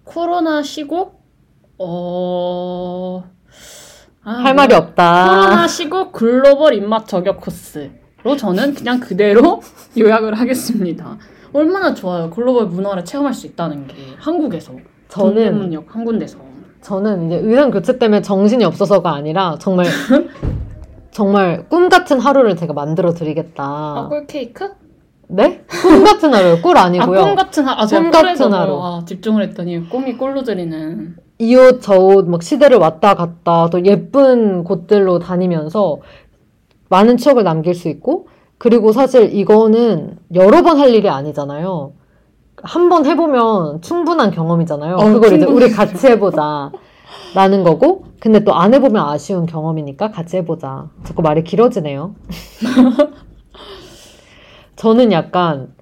코로나 0.05 0.63
쉬고 0.63 1.13
어... 1.79 3.25
아, 4.23 4.31
할 4.31 4.55
말이 4.55 4.69
뭐야. 4.75 4.79
없다. 4.79 5.25
코로나 5.29 5.67
쉬고 5.67 6.13
글로벌 6.13 6.75
입맛 6.75 7.07
저격 7.07 7.41
코스로 7.41 8.37
저는 8.39 8.75
그냥 8.75 9.01
그대로 9.01 9.61
요약을 9.99 10.35
하겠습니다. 10.35 11.19
얼마나 11.53 11.95
좋아요. 11.95 12.31
글로벌 12.31 12.67
문화를 12.67 13.05
체험할 13.05 13.35
수 13.35 13.47
있다는 13.47 13.87
게 13.87 13.95
한국에서 14.19 14.73
저는 15.09 15.35
동대문역 15.35 15.95
한 15.95 16.05
군데서 16.05 16.39
저는 16.81 17.27
이제 17.27 17.37
의상 17.37 17.71
교체 17.71 17.99
때문에 17.99 18.23
정신이 18.23 18.65
없어서가 18.65 19.13
아니라 19.13 19.57
정말 19.61 19.87
정말 21.13 21.69
꿈 21.69 21.89
같은 21.89 22.19
하루를 22.19 22.57
제가 22.57 22.73
만들어 22.73 23.13
드리겠다. 23.15 23.63
아, 23.65 24.07
꿀 24.09 24.27
케이크? 24.27 24.71
네? 25.35 25.65
꿈 25.83 26.05
같은 26.05 26.33
하루요. 26.33 26.63
꿀 26.63 26.77
아니고요. 26.79 27.21
아, 27.21 27.25
꿈 27.25 27.35
같은 27.35 27.65
하루. 27.67 27.81
아, 27.83 27.87
꿈 27.87 28.11
같은 28.11 28.53
하루. 28.53 28.81
아, 28.83 29.03
집중을 29.07 29.43
했더니 29.43 29.89
꿈이 29.89 30.17
꿀로 30.17 30.43
들이는 30.45 31.17
이 31.39 31.57
옷, 31.57 31.81
저 31.83 31.99
옷, 31.99 32.29
막 32.29 32.43
시대를 32.43 32.79
왔다 32.79 33.15
갔다 33.15 33.69
또 33.71 33.85
예쁜 33.85 34.63
곳들로 34.65 35.19
다니면서 35.19 35.99
많은 36.89 37.17
추억을 37.17 37.43
남길 37.45 37.75
수 37.75 37.89
있고, 37.89 38.29
그리고 38.59 38.93
사실 38.93 39.35
이거는 39.35 40.17
여러 40.35 40.63
번 40.63 40.79
할 40.79 40.95
일이 40.95 41.09
아니잖아요. 41.09 41.93
한 42.63 42.89
번 42.89 43.05
해보면 43.05 43.83
충분한 43.83 44.31
경험이잖아요. 44.31 44.95
어, 44.97 45.05
그걸 45.13 45.35
이제. 45.35 45.45
우리 45.45 45.71
같이 45.71 46.07
해보자. 46.07 46.71
라는 47.35 47.65
거고, 47.65 48.05
근데 48.21 48.43
또 48.45 48.53
안 48.55 48.73
해보면 48.73 49.05
아쉬운 49.05 49.45
경험이니까 49.47 50.13
같이 50.13 50.37
해보자. 50.39 50.89
자꾸 51.03 51.21
말이 51.23 51.43
길어지네요. 51.43 52.15
저는 54.85 55.13
약간 55.13 55.73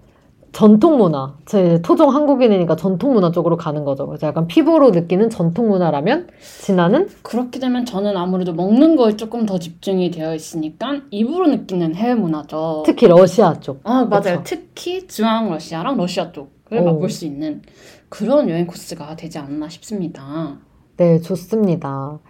전통 0.53 0.99
문화, 0.99 1.35
제 1.45 1.83
토종 1.83 2.15
한국인이니까 2.15 2.77
전통 2.77 3.15
문화 3.15 3.33
쪽으로 3.33 3.57
가는 3.57 3.85
거죠. 3.85 4.07
그래서 4.07 4.29
약간 4.29 4.47
피부로 4.47 4.91
느끼는 4.91 5.29
전통 5.29 5.71
문화라면, 5.71 6.29
진아는 6.61 7.09
그렇게 7.23 7.59
되면 7.59 7.85
저는 7.85 8.17
아무래도 8.17 8.53
먹는 8.53 8.95
거에 8.95 9.17
조금 9.17 9.45
더 9.45 9.59
집중이 9.59 10.13
되어 10.13 10.37
있으니까 10.37 11.01
입으로 11.11 11.49
느끼는 11.49 11.97
해외 11.97 12.15
문화죠. 12.15 12.85
특히 12.87 13.09
러시아 13.09 13.59
쪽. 13.59 13.81
아 13.83 14.05
맞아요. 14.05 14.39
그쵸. 14.39 14.43
특히 14.45 15.09
중앙 15.09 15.51
러시아랑 15.51 15.97
러시아 15.97 16.31
쪽을 16.31 16.79
오. 16.79 16.85
맛볼 16.85 17.11
수 17.11 17.25
있는 17.25 17.63
그런 18.09 18.49
여행 18.49 18.69
코스가 18.69 19.17
되지 19.17 19.41
않나 19.41 19.69
싶습니다. 19.69 20.59
네, 20.97 21.19
좋습니다. 21.19 22.21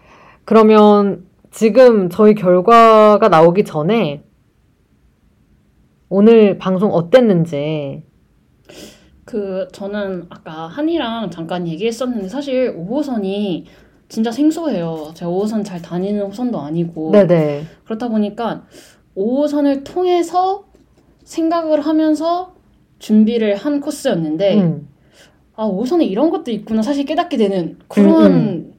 그러면 0.47 1.27
지금 1.51 2.09
저희 2.09 2.35
결과가 2.35 3.29
나오기 3.29 3.65
전에 3.65 4.23
오늘 6.17 6.59
방송 6.59 6.93
어땠는지 6.93 8.03
그 9.25 9.67
저는 9.73 10.27
아까 10.29 10.67
한이랑 10.67 11.31
잠깐 11.31 11.67
얘기했었는데 11.67 12.29
사실 12.29 12.77
5호선이 12.77 13.65
진짜 14.11 14.31
생소해요. 14.31 15.13
제가 15.15 15.31
5호선 15.31 15.65
잘 15.65 15.81
다니는 15.81 16.27
호선도 16.27 16.61
아니고 16.61 17.13
네네 17.13 17.65
그렇다 17.87 18.09
보니까 18.09 18.65
5호선을 19.17 19.85
통해서 19.85 20.67
생각을 21.25 21.81
하면서 21.81 22.57
준비를 22.99 23.57
한 23.57 23.81
코스였는데 23.81 24.61
음, 24.61 24.89
아 25.55 25.67
5호선에 25.67 26.07
이런 26.07 26.29
것도 26.29 26.51
있구나 26.51 26.83
사실 26.83 27.07
깨닫게 27.07 27.39
되는 27.39 27.79
그런 27.89 28.33
음, 28.33 28.75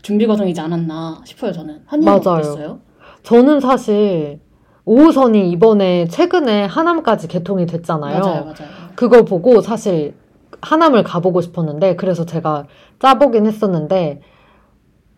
준비 0.00 0.26
과정이지 0.26 0.58
않았나 0.58 1.20
싶어요 1.26 1.52
저는. 1.52 1.82
한이는 1.84 2.10
맞아요. 2.10 2.38
어땠어요? 2.38 2.80
저는 3.24 3.60
사실 3.60 4.40
5호선이 4.88 5.52
이번에 5.52 6.06
최근에 6.08 6.64
하남까지 6.64 7.28
개통이 7.28 7.66
됐잖아요. 7.66 8.20
맞아요, 8.20 8.44
맞아요. 8.44 8.54
그걸 8.94 9.24
보고 9.24 9.60
사실 9.60 10.14
하남을 10.60 11.04
가보고 11.04 11.40
싶었는데 11.40 11.96
그래서 11.96 12.24
제가 12.24 12.64
짜보긴 12.98 13.46
했었는데 13.46 14.20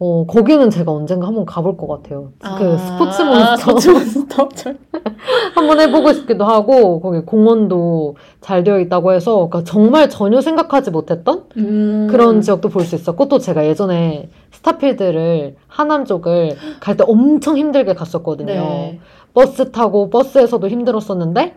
어, 0.03 0.25
거기는 0.27 0.71
제가 0.71 0.91
언젠가 0.93 1.27
한번 1.27 1.45
가볼 1.45 1.77
것 1.77 1.87
같아요. 1.87 2.33
그 2.41 2.79
스포츠 2.79 3.21
아, 3.21 3.25
몬스터 3.57 3.79
스포츠 3.79 3.91
몬스터. 3.91 4.49
한번 5.55 5.79
해보고 5.81 6.15
싶기도 6.15 6.45
하고 6.47 7.01
거기 7.01 7.21
공원도 7.21 8.17
잘 8.41 8.65
되어 8.65 8.81
있다고 8.81 9.13
해서 9.13 9.35
그러니까 9.51 9.63
정말 9.65 10.09
전혀 10.09 10.41
생각하지 10.41 10.91
못했던 10.91 11.45
음. 11.59 12.09
그런 12.11 12.41
지역도 12.41 12.71
볼 12.71 12.85
수 12.87 12.95
있었고 12.95 13.29
또 13.29 13.39
제가 13.39 13.67
예전에 13.67 14.31
스타필드를 14.53 15.57
하남 15.69 16.07
쪽을 16.07 16.57
갈 16.81 16.97
때 16.97 17.05
엄청 17.07 17.59
힘들게 17.59 17.93
갔었거든요. 17.95 18.47
네. 18.53 19.01
버스 19.35 19.71
타고 19.73 20.11
버스에서도 20.11 20.69
힘들었었는데 20.69 21.57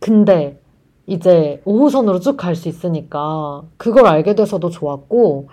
근데 0.00 0.60
이제 1.06 1.60
5호선으로 1.66 2.20
쭉 2.20 2.36
갈 2.36 2.54
수 2.56 2.68
있으니까 2.68 3.62
그걸 3.76 4.06
알게 4.06 4.34
돼서도 4.34 4.70
좋았고 4.70 5.48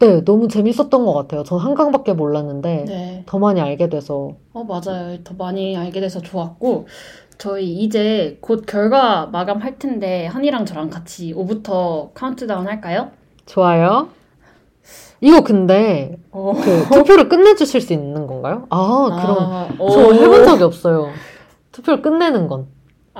네 0.00 0.24
너무 0.24 0.48
재밌었던 0.48 1.04
것 1.04 1.12
같아요. 1.12 1.42
전 1.42 1.58
한강밖에 1.58 2.12
몰랐는데 2.12 2.84
네. 2.86 3.22
더 3.26 3.38
많이 3.38 3.60
알게 3.60 3.88
돼서 3.88 4.34
어, 4.52 4.64
맞아요. 4.64 5.18
더 5.24 5.34
많이 5.34 5.76
알게 5.76 6.00
돼서 6.00 6.20
좋았고, 6.20 6.86
저희 7.36 7.74
이제 7.78 8.38
곧 8.40 8.64
결과 8.66 9.26
마감할 9.26 9.78
텐데, 9.78 10.26
한이랑 10.26 10.64
저랑 10.66 10.90
같이 10.90 11.32
5부터 11.34 12.10
카운트다운 12.14 12.66
할까요? 12.66 13.10
좋아요. 13.46 14.08
이거 15.20 15.42
근데 15.42 16.18
어. 16.30 16.52
그 16.54 16.84
투표를 16.94 17.28
끝내주실 17.28 17.80
수 17.80 17.92
있는 17.92 18.26
건가요? 18.26 18.66
아 18.70 19.08
그럼 19.20 19.36
아, 19.40 19.68
저 19.76 20.08
오. 20.08 20.14
해본 20.14 20.44
적이 20.44 20.62
없어요. 20.64 21.10
투표를 21.72 22.02
끝내는 22.02 22.48
건. 22.48 22.66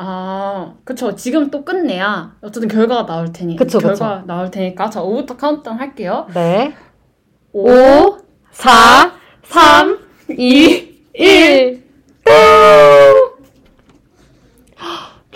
아, 0.00 0.74
그쵸. 0.84 1.16
지금 1.16 1.50
또 1.50 1.64
끝내야, 1.64 2.36
어쨌든 2.40 2.68
결과가 2.68 3.04
나올 3.04 3.32
테니. 3.32 3.56
그쵸, 3.56 3.78
그쵸. 3.78 3.88
결과 3.88 4.22
나올 4.26 4.48
테니까. 4.48 4.90
자, 4.90 5.02
5부터 5.02 5.36
카운트다운 5.36 5.76
할게요. 5.76 6.28
네. 6.32 6.72
5, 7.52 7.66
4, 8.52 9.12
3, 9.42 9.98
2, 10.30 11.02
1. 11.14 11.87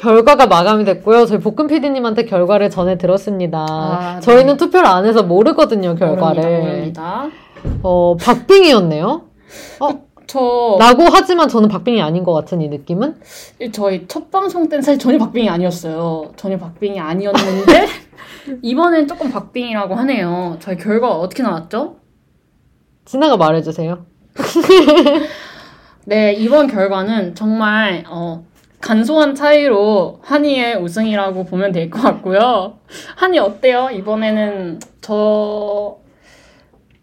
결과가 0.06 0.46
마감이 0.48 0.84
됐고요. 0.84 1.26
저희 1.26 1.38
볶음 1.38 1.68
PD님한테 1.68 2.24
결과를 2.24 2.70
전해 2.70 2.98
들었습니다. 2.98 3.64
아, 3.70 4.14
네. 4.16 4.20
저희는 4.20 4.56
투표를 4.56 4.84
안 4.84 5.06
해서 5.06 5.22
모르거든요, 5.22 5.94
결과를. 5.94 6.42
모릅니다. 6.42 7.30
모릅니다. 7.62 7.80
어, 7.84 8.16
박빙이었네요. 8.16 9.22
어, 9.78 9.88
저, 10.26 10.76
라고 10.80 11.04
하지만 11.08 11.48
저는 11.48 11.68
박빙이 11.68 12.02
아닌 12.02 12.24
것 12.24 12.32
같은 12.32 12.60
이 12.62 12.68
느낌은? 12.68 13.14
저희 13.70 14.08
첫 14.08 14.32
방송 14.32 14.68
때는 14.68 14.82
사실 14.82 14.98
전혀 14.98 15.18
박빙이 15.18 15.48
아니었어요. 15.48 16.32
전혀 16.34 16.58
박빙이 16.58 16.98
아니었는데, 16.98 17.86
이번엔 18.60 19.06
조금 19.06 19.30
박빙이라고 19.30 19.94
하네요. 19.94 20.56
저희 20.58 20.76
결과 20.78 21.12
어떻게 21.12 21.44
나왔죠? 21.44 21.98
진아가 23.04 23.36
말해주세요. 23.36 24.04
네, 26.06 26.32
이번 26.32 26.66
결과는 26.66 27.36
정말, 27.36 28.02
어, 28.08 28.44
간소한 28.82 29.34
차이로 29.34 30.18
한이의 30.22 30.76
우승이라고 30.82 31.44
보면 31.44 31.72
될 31.72 31.88
것 31.88 32.02
같고요. 32.02 32.74
한이 33.16 33.38
어때요? 33.38 33.88
이번에는 33.92 34.80
저, 35.00 35.98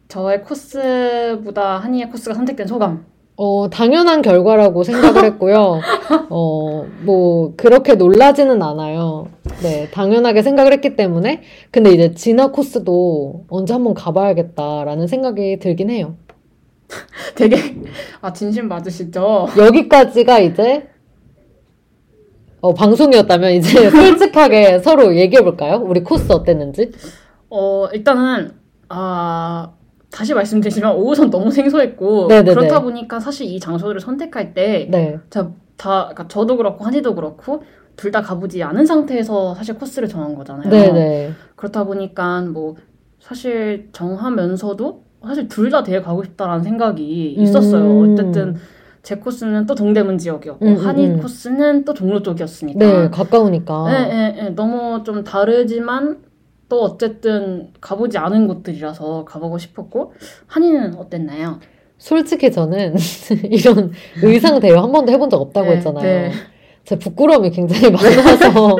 저의 0.09 0.43
코스보다 0.43 1.77
한이의 1.77 2.09
코스가 2.11 2.35
선택된 2.35 2.67
소감. 2.67 3.05
어, 3.37 3.69
당연한 3.69 4.21
결과라고 4.21 4.83
생각을 4.83 5.23
했고요. 5.23 5.79
어, 6.29 6.85
뭐, 7.03 7.53
그렇게 7.55 7.95
놀라지는 7.95 8.61
않아요. 8.61 9.27
네, 9.63 9.89
당연하게 9.91 10.41
생각을 10.41 10.73
했기 10.73 10.97
때문에. 10.97 11.41
근데 11.71 11.91
이제 11.91 12.13
진화 12.13 12.47
코스도 12.51 13.45
언제 13.49 13.71
한번 13.73 13.93
가봐야겠다라는 13.93 15.07
생각이 15.07 15.59
들긴 15.59 15.89
해요. 15.89 16.15
되게, 17.35 17.55
아, 18.19 18.33
진심 18.33 18.67
맞으시죠? 18.67 19.47
여기까지가 19.57 20.39
이제, 20.39 20.89
어, 22.61 22.73
방송이었다면 22.73 23.51
이제 23.53 23.89
솔직하게 23.89 24.79
서로 24.79 25.15
얘기해 25.15 25.43
볼까요? 25.43 25.81
우리 25.83 26.03
코스 26.03 26.31
어땠는지? 26.31 26.91
어, 27.49 27.87
일단은, 27.93 28.51
아, 28.89 29.71
다시 30.11 30.33
말씀드리지만 30.33 30.95
5호선 30.95 31.29
너무 31.29 31.51
생소했고, 31.51 32.27
네네네. 32.27 32.53
그렇다 32.53 32.81
보니까 32.81 33.19
사실 33.19 33.47
이 33.47 33.59
장소를 33.59 34.01
선택할 34.01 34.53
때, 34.53 34.87
네. 34.89 35.19
자, 35.29 35.51
다, 35.77 36.09
그러니까 36.09 36.27
저도 36.27 36.57
그렇고 36.57 36.83
한이도 36.85 37.15
그렇고, 37.15 37.63
둘 37.95 38.11
다 38.13 38.21
가보지 38.21 38.63
않은 38.63 38.85
상태에서 38.85 39.53
사실 39.55 39.75
코스를 39.75 40.07
정한 40.07 40.33
거잖아요. 40.33 40.69
네네. 40.69 41.31
그렇다 41.57 41.83
보니까 41.83 42.39
뭐 42.43 42.75
사실 43.19 43.89
정하면서도 43.91 45.03
사실 45.27 45.49
둘다 45.49 45.83
되게 45.83 46.01
가고 46.01 46.23
싶다라는 46.23 46.63
생각이 46.63 47.33
있었어요. 47.33 47.83
음. 47.83 48.13
어쨌든 48.13 48.55
제 49.01 49.15
코스는 49.15 49.65
또 49.65 49.75
동대문 49.75 50.17
지역이었고 50.17 50.65
음, 50.65 50.71
음, 50.71 50.85
한이 50.85 51.05
음. 51.07 51.21
코스는 51.21 51.85
또 51.85 51.93
종로 51.93 52.21
쪽이었으니까. 52.21 52.79
네, 52.79 53.09
가까우니까. 53.09 53.91
네, 53.91 54.07
네, 54.07 54.43
네. 54.43 54.49
너무 54.51 55.03
좀 55.03 55.23
다르지만 55.23 56.19
또 56.67 56.83
어쨌든 56.83 57.71
가보지 57.81 58.17
않은 58.17 58.47
곳들이라서 58.47 59.25
가보고 59.25 59.57
싶었고 59.57 60.13
한이는 60.47 60.95
어땠나요? 60.95 61.59
솔직히 61.97 62.51
저는 62.51 62.95
이런 63.49 63.91
의상 64.23 64.59
대여 64.59 64.79
한 64.79 64.91
번도 64.91 65.11
해본 65.11 65.29
적 65.29 65.41
없다고 65.41 65.69
네, 65.69 65.75
했잖아요. 65.77 66.31
네. 66.89 66.95
제 66.95 66.97
부끄러움이 66.97 67.51
굉장히 67.51 67.89
많아서 67.91 68.77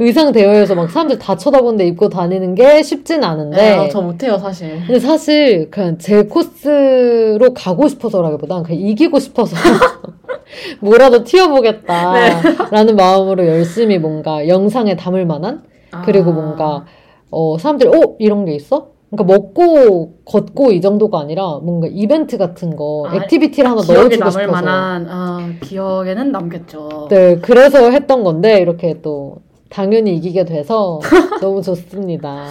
의상 0.00 0.32
대여에서 0.32 0.74
막 0.74 0.90
사람들 0.90 1.18
다 1.18 1.36
쳐다보는데 1.36 1.86
입고 1.88 2.08
다니는 2.08 2.54
게 2.54 2.82
쉽진 2.82 3.22
않은데 3.22 3.56
네, 3.56 3.78
어, 3.78 3.88
저 3.90 4.00
못해요 4.00 4.38
사실. 4.38 4.80
근데 4.86 4.98
사실 4.98 5.70
그냥 5.70 5.98
제 5.98 6.24
코스로 6.24 7.52
가고 7.54 7.86
싶어서라기보단 7.88 8.62
그냥 8.62 8.80
이기고 8.80 9.18
싶어서 9.18 9.56
뭐라도 10.80 11.18
네. 11.18 11.24
튀어보겠다라는 11.24 12.96
마음으로 12.96 13.46
열심히 13.46 13.98
뭔가 13.98 14.48
영상에 14.48 14.96
담을 14.96 15.26
만한 15.26 15.62
그리고 16.06 16.30
아. 16.30 16.34
뭔가 16.34 16.84
어 17.30 17.58
사람들이 17.58 17.90
어 17.90 18.16
이런 18.18 18.44
게 18.46 18.54
있어? 18.54 18.93
그러니까 19.16 19.24
먹고 19.24 20.18
걷고 20.24 20.72
이 20.72 20.80
정도가 20.80 21.20
아니라 21.20 21.58
뭔가 21.62 21.86
이벤트 21.90 22.38
같은 22.38 22.76
거 22.76 23.06
아, 23.08 23.16
액티비티를 23.16 23.68
하나 23.70 23.80
넣어주고 23.82 24.16
남을 24.16 24.32
싶어서 24.32 24.50
만한 24.50 25.06
아, 25.08 25.52
기억에는 25.60 26.32
남겠죠. 26.32 27.08
네 27.10 27.36
그래서 27.36 27.90
했던 27.90 28.24
건데 28.24 28.60
이렇게 28.60 29.00
또 29.02 29.38
당연히 29.70 30.14
이기게 30.16 30.44
돼서 30.44 31.00
너무 31.40 31.62
좋습니다. 31.62 32.46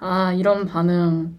아, 0.00 0.32
이런 0.32 0.66
반응. 0.66 1.36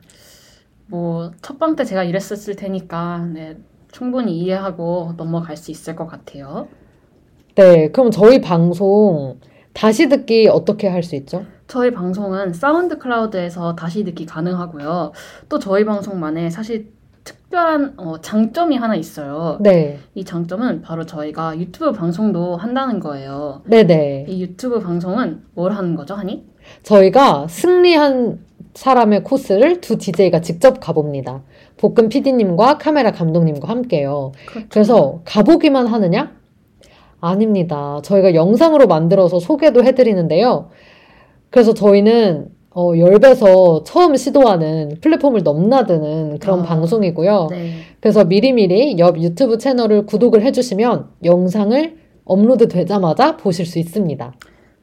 뭐, 0.87 1.31
첫방 1.41 1.75
때 1.75 1.85
제가 1.85 2.03
이랬었을 2.03 2.55
테니까, 2.55 3.27
네, 3.33 3.57
충분히 3.91 4.37
이해하고 4.39 5.13
넘어갈 5.17 5.55
수 5.55 5.71
있을 5.71 5.95
것 5.95 6.07
같아요. 6.07 6.67
네 7.55 7.89
그럼 7.91 8.11
저희 8.11 8.39
방송 8.41 9.39
다시 9.73 10.07
듣기 10.09 10.47
어떻게 10.47 10.87
할 10.87 11.03
수 11.03 11.15
있죠? 11.15 11.45
저희 11.69 11.91
방송은 11.91 12.51
SoundCloud에서 12.53 13.75
다시 13.75 14.03
듣기 14.03 14.25
가능하고요. 14.25 15.11
또 15.49 15.59
저희 15.59 15.85
방송만의 15.85 16.49
사실 16.49 16.91
특별한 17.23 17.93
어, 17.97 18.19
장점이 18.21 18.75
하나 18.75 18.95
있어요. 18.95 19.57
네 19.61 19.99
이 20.15 20.23
장점은 20.25 20.81
바로 20.81 21.05
저희가 21.05 21.57
유튜브 21.59 21.91
방송도 21.93 22.57
한다는 22.57 22.99
거예요. 22.99 23.61
네네 23.65 24.25
이 24.27 24.41
유튜브 24.41 24.79
방송은 24.79 25.43
뭘 25.53 25.71
하는 25.73 25.95
거죠, 25.95 26.15
하니? 26.15 26.43
저희가 26.81 27.47
승리한 27.47 28.39
사람의 28.73 29.23
코스를 29.23 29.79
두 29.79 29.97
DJ가 29.97 30.41
직접 30.41 30.79
가봅니다. 30.79 31.43
볶음 31.77 32.09
PD님과 32.09 32.79
카메라 32.79 33.11
감독님과 33.11 33.69
함께요. 33.69 34.31
그래서 34.69 35.21
가보기만 35.25 35.85
하느냐? 35.87 36.31
아닙니다. 37.21 37.99
저희가 38.03 38.33
영상으로 38.33 38.87
만들어서 38.87 39.39
소개도 39.39 39.83
해드리는데요. 39.83 40.69
그래서 41.49 41.73
저희는 41.73 42.49
어, 42.71 42.93
열배서 42.95 43.83
처음 43.83 44.15
시도하는 44.15 44.97
플랫폼을 45.01 45.41
넘나드는 45.43 46.39
그런 46.39 46.59
아, 46.59 46.63
방송이고요. 46.63 47.47
네. 47.49 47.73
그래서 47.99 48.23
미리미리 48.23 48.97
옆 48.99 49.19
유튜브 49.19 49.57
채널을 49.57 50.05
구독을 50.05 50.43
해주시면 50.43 51.07
영상을 51.23 51.97
업로드 52.25 52.67
되자마자 52.67 53.37
보실 53.37 53.65
수 53.65 53.79
있습니다. 53.79 54.33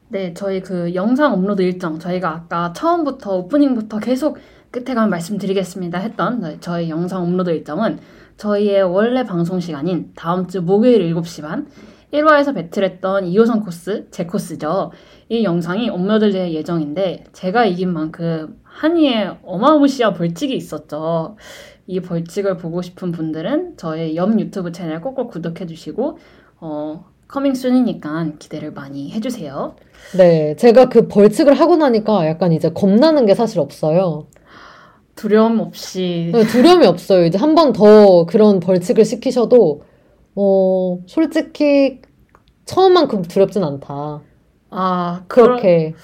네, 0.09 0.35
저희 0.35 0.61
그 0.61 0.95
영상 0.95 1.33
업로드 1.33 1.63
일정 1.63 1.99
저희가 1.99 2.31
아까 2.31 2.73
처음부터 2.73 3.39
오프닝부터 3.39 3.99
계속 3.99 4.39
끝에 4.71 4.95
가면 4.95 5.11
말씀드리겠습니다 5.11 5.99
했던 5.99 6.41
네, 6.41 6.57
저희 6.61 6.91
영상 6.91 7.23
업로드 7.23 7.51
일정은 7.51 7.99
저희의 8.37 8.83
원래 8.83 9.25
방송 9.25 9.61
시간인 9.61 10.11
다음 10.15 10.47
주 10.47 10.61
목요일 10.61 11.15
7시 11.15 11.43
반 11.43 11.67
1화에서 12.13 12.55
배틀했던 12.55 13.25
2호선 13.25 13.65
코스, 13.65 14.07
제 14.11 14.27
코스죠. 14.27 14.93
이 15.29 15.43
영상이 15.45 15.89
업로드 15.91 16.31
될 16.31 16.53
예정인데 16.53 17.25
제가 17.33 17.65
이긴 17.67 17.93
만큼 17.93 18.61
한이의 18.63 19.39
어마무시한 19.45 20.15
벌칙이 20.15 20.55
있었죠. 20.57 21.37
이 21.87 22.01
벌칙을 22.01 22.57
보고 22.59 22.83
싶은 22.83 23.13
분들은 23.13 23.77
저의 23.77 24.17
옆 24.17 24.39
유튜브 24.39 24.73
채널 24.73 25.01
꼭꼭 25.01 25.31
구독해 25.31 25.67
주시고 25.67 26.19
어, 26.61 27.05
coming 27.29 27.55
soon이니까 27.55 28.35
기대를 28.39 28.73
많이 28.73 29.11
해주세요. 29.13 29.77
네, 30.17 30.55
제가 30.57 30.89
그 30.89 31.09
벌칙을 31.09 31.55
하고 31.55 31.77
나니까 31.77 32.27
약간 32.29 32.53
이제 32.53 32.71
겁나는 32.71 33.27
게 33.27 33.35
사실 33.35 33.59
없어요. 33.61 34.29
두려움 35.17 35.61
없이 35.61 36.31
네, 36.33 36.45
두려움이 36.47 36.87
없어요. 36.87 37.25
이제 37.27 37.39
한 37.39 37.55
번 37.55 37.73
더 37.73 38.27
그런 38.27 38.61
벌칙을 38.61 39.05
시키셔도, 39.05 39.83
어, 40.37 40.99
솔직히 41.07 42.03
처음만큼 42.67 43.23
두렵진 43.23 43.65
않다. 43.65 44.26
아 44.79 45.23
그렇게. 45.29 45.95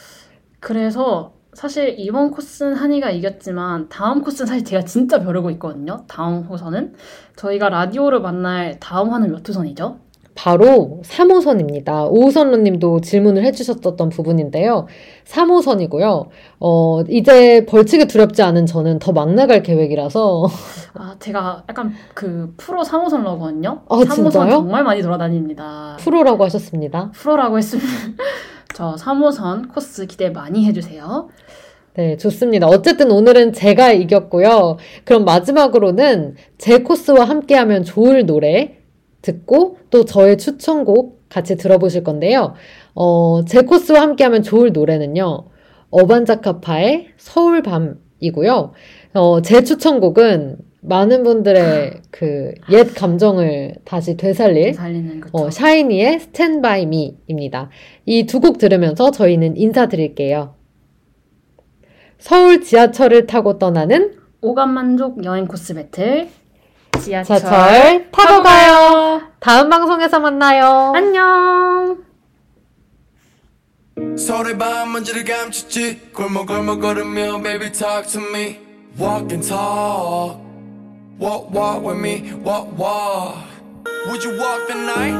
그래서 0.60 1.32
사실 1.54 1.94
이번 1.98 2.30
코스는 2.30 2.74
한이가 2.74 3.10
이겼지만 3.10 3.88
다음 3.90 4.22
코스는 4.22 4.46
사실 4.46 4.64
제가 4.64 4.84
진짜 4.84 5.20
벼르고 5.20 5.50
있거든요. 5.52 6.04
다음 6.08 6.42
호선은 6.44 6.94
저희가 7.36 7.68
라디오를 7.68 8.20
만날 8.20 8.78
다음 8.80 9.10
화는 9.10 9.30
몇 9.30 9.46
호선이죠? 9.46 9.98
바로 10.34 11.02
3호선입니다. 11.04 12.06
오우선로 12.10 12.56
님도 12.56 13.02
질문을 13.02 13.44
해주셨던 13.44 14.08
부분인데요. 14.08 14.86
3호선이고요. 15.26 16.28
어, 16.58 17.02
이제 17.10 17.66
벌칙이 17.66 18.06
두렵지 18.06 18.42
않은 18.42 18.64
저는 18.64 18.98
더 18.98 19.12
막 19.12 19.30
나갈 19.34 19.62
계획이라서. 19.62 20.46
아 20.94 21.16
제가 21.18 21.64
약간 21.68 21.92
그 22.14 22.54
프로 22.56 22.82
3호선 22.82 23.24
러거든요. 23.24 23.82
아, 23.90 23.96
3호선 23.98 24.14
진짜요? 24.14 24.50
정말 24.52 24.84
많이 24.84 25.02
돌아다닙니다. 25.02 25.98
프로라고 26.00 26.44
하셨습니다. 26.44 27.10
프로라고 27.12 27.58
했으면 27.58 27.84
저 28.74 28.94
3호선 28.94 29.72
코스 29.72 30.06
기대 30.06 30.30
많이 30.30 30.64
해주세요. 30.66 31.28
네, 31.94 32.16
좋습니다. 32.16 32.66
어쨌든 32.68 33.10
오늘은 33.10 33.52
제가 33.52 33.92
이겼고요. 33.92 34.78
그럼 35.04 35.24
마지막으로는 35.24 36.36
제 36.56 36.78
코스와 36.78 37.24
함께하면 37.26 37.84
좋을 37.84 38.24
노래 38.24 38.78
듣고 39.20 39.78
또 39.90 40.04
저의 40.04 40.38
추천곡 40.38 41.28
같이 41.28 41.56
들어보실 41.56 42.02
건데요. 42.02 42.54
어, 42.94 43.44
제 43.46 43.62
코스와 43.62 44.00
함께하면 44.00 44.42
좋을 44.42 44.72
노래는요. 44.72 45.44
어반자카파의 45.90 47.08
서울밤이고요. 47.18 48.72
어, 49.14 49.42
제 49.42 49.62
추천곡은 49.62 50.58
많은 50.82 51.22
분들의 51.22 52.02
그 52.10 52.52
옛 52.70 52.94
감정을 52.94 53.76
다시 53.84 54.16
되살릴. 54.16 54.74
어, 55.32 55.50
샤이니의 55.50 56.14
Stand 56.16 56.60
By 56.62 56.82
Me입니다. 56.82 57.70
이 58.06 58.26
두 58.26 58.40
곡 58.40 58.58
들으면서 58.58 59.10
저희는 59.10 59.56
인사드릴게요. 59.56 60.54
서울 62.18 62.60
지하철을 62.62 63.26
타고 63.26 63.58
떠나는 63.58 64.14
오감 64.40 64.70
만족 64.70 65.24
여행 65.24 65.46
코스 65.46 65.74
배틀 65.74 66.28
지하철, 67.00 67.38
지하철 67.38 68.10
타고 68.10 68.42
가요. 68.42 69.22
다음 69.40 69.68
방송에서 69.70 70.20
만나요. 70.20 70.92
안녕. 70.94 72.02
서로의 74.16 74.58
밤 74.58 74.92
먼지를 74.92 75.24
감췄지 75.24 76.12
골목골목 76.12 76.80
걸으며 76.80 77.40
baby 77.42 77.70
talk 77.72 78.06
to 78.08 78.20
me 78.20 78.58
walk 79.00 79.28
and 79.32 79.46
talk 79.46 80.38
walk 81.22 81.50
walk 81.52 81.82
with 81.84 81.98
me 81.98 82.34
walk 82.34 82.76
walk. 82.76 83.46
Would 84.08 84.24
you 84.24 84.36
walk 84.36 84.66
the 84.66 84.74
night? 84.74 85.18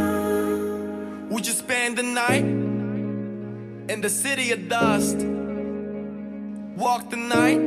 Would 1.31 1.47
you 1.47 1.53
spend 1.53 1.97
the 1.97 2.03
night 2.03 2.43
in 2.43 4.01
the 4.01 4.11
city 4.11 4.51
of 4.51 4.69
dust? 4.69 5.19
Walk 6.77 7.09
the 7.11 7.17
night. 7.17 7.61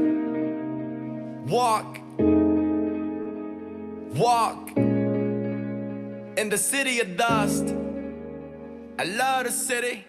Walk. 1.48 1.98
Walk. 4.20 4.78
In 6.42 6.50
the 6.50 6.58
city 6.58 7.00
of 7.00 7.16
dust. 7.16 7.74
I 9.00 9.06
love 9.06 9.46
the 9.46 9.52
city 9.52 10.04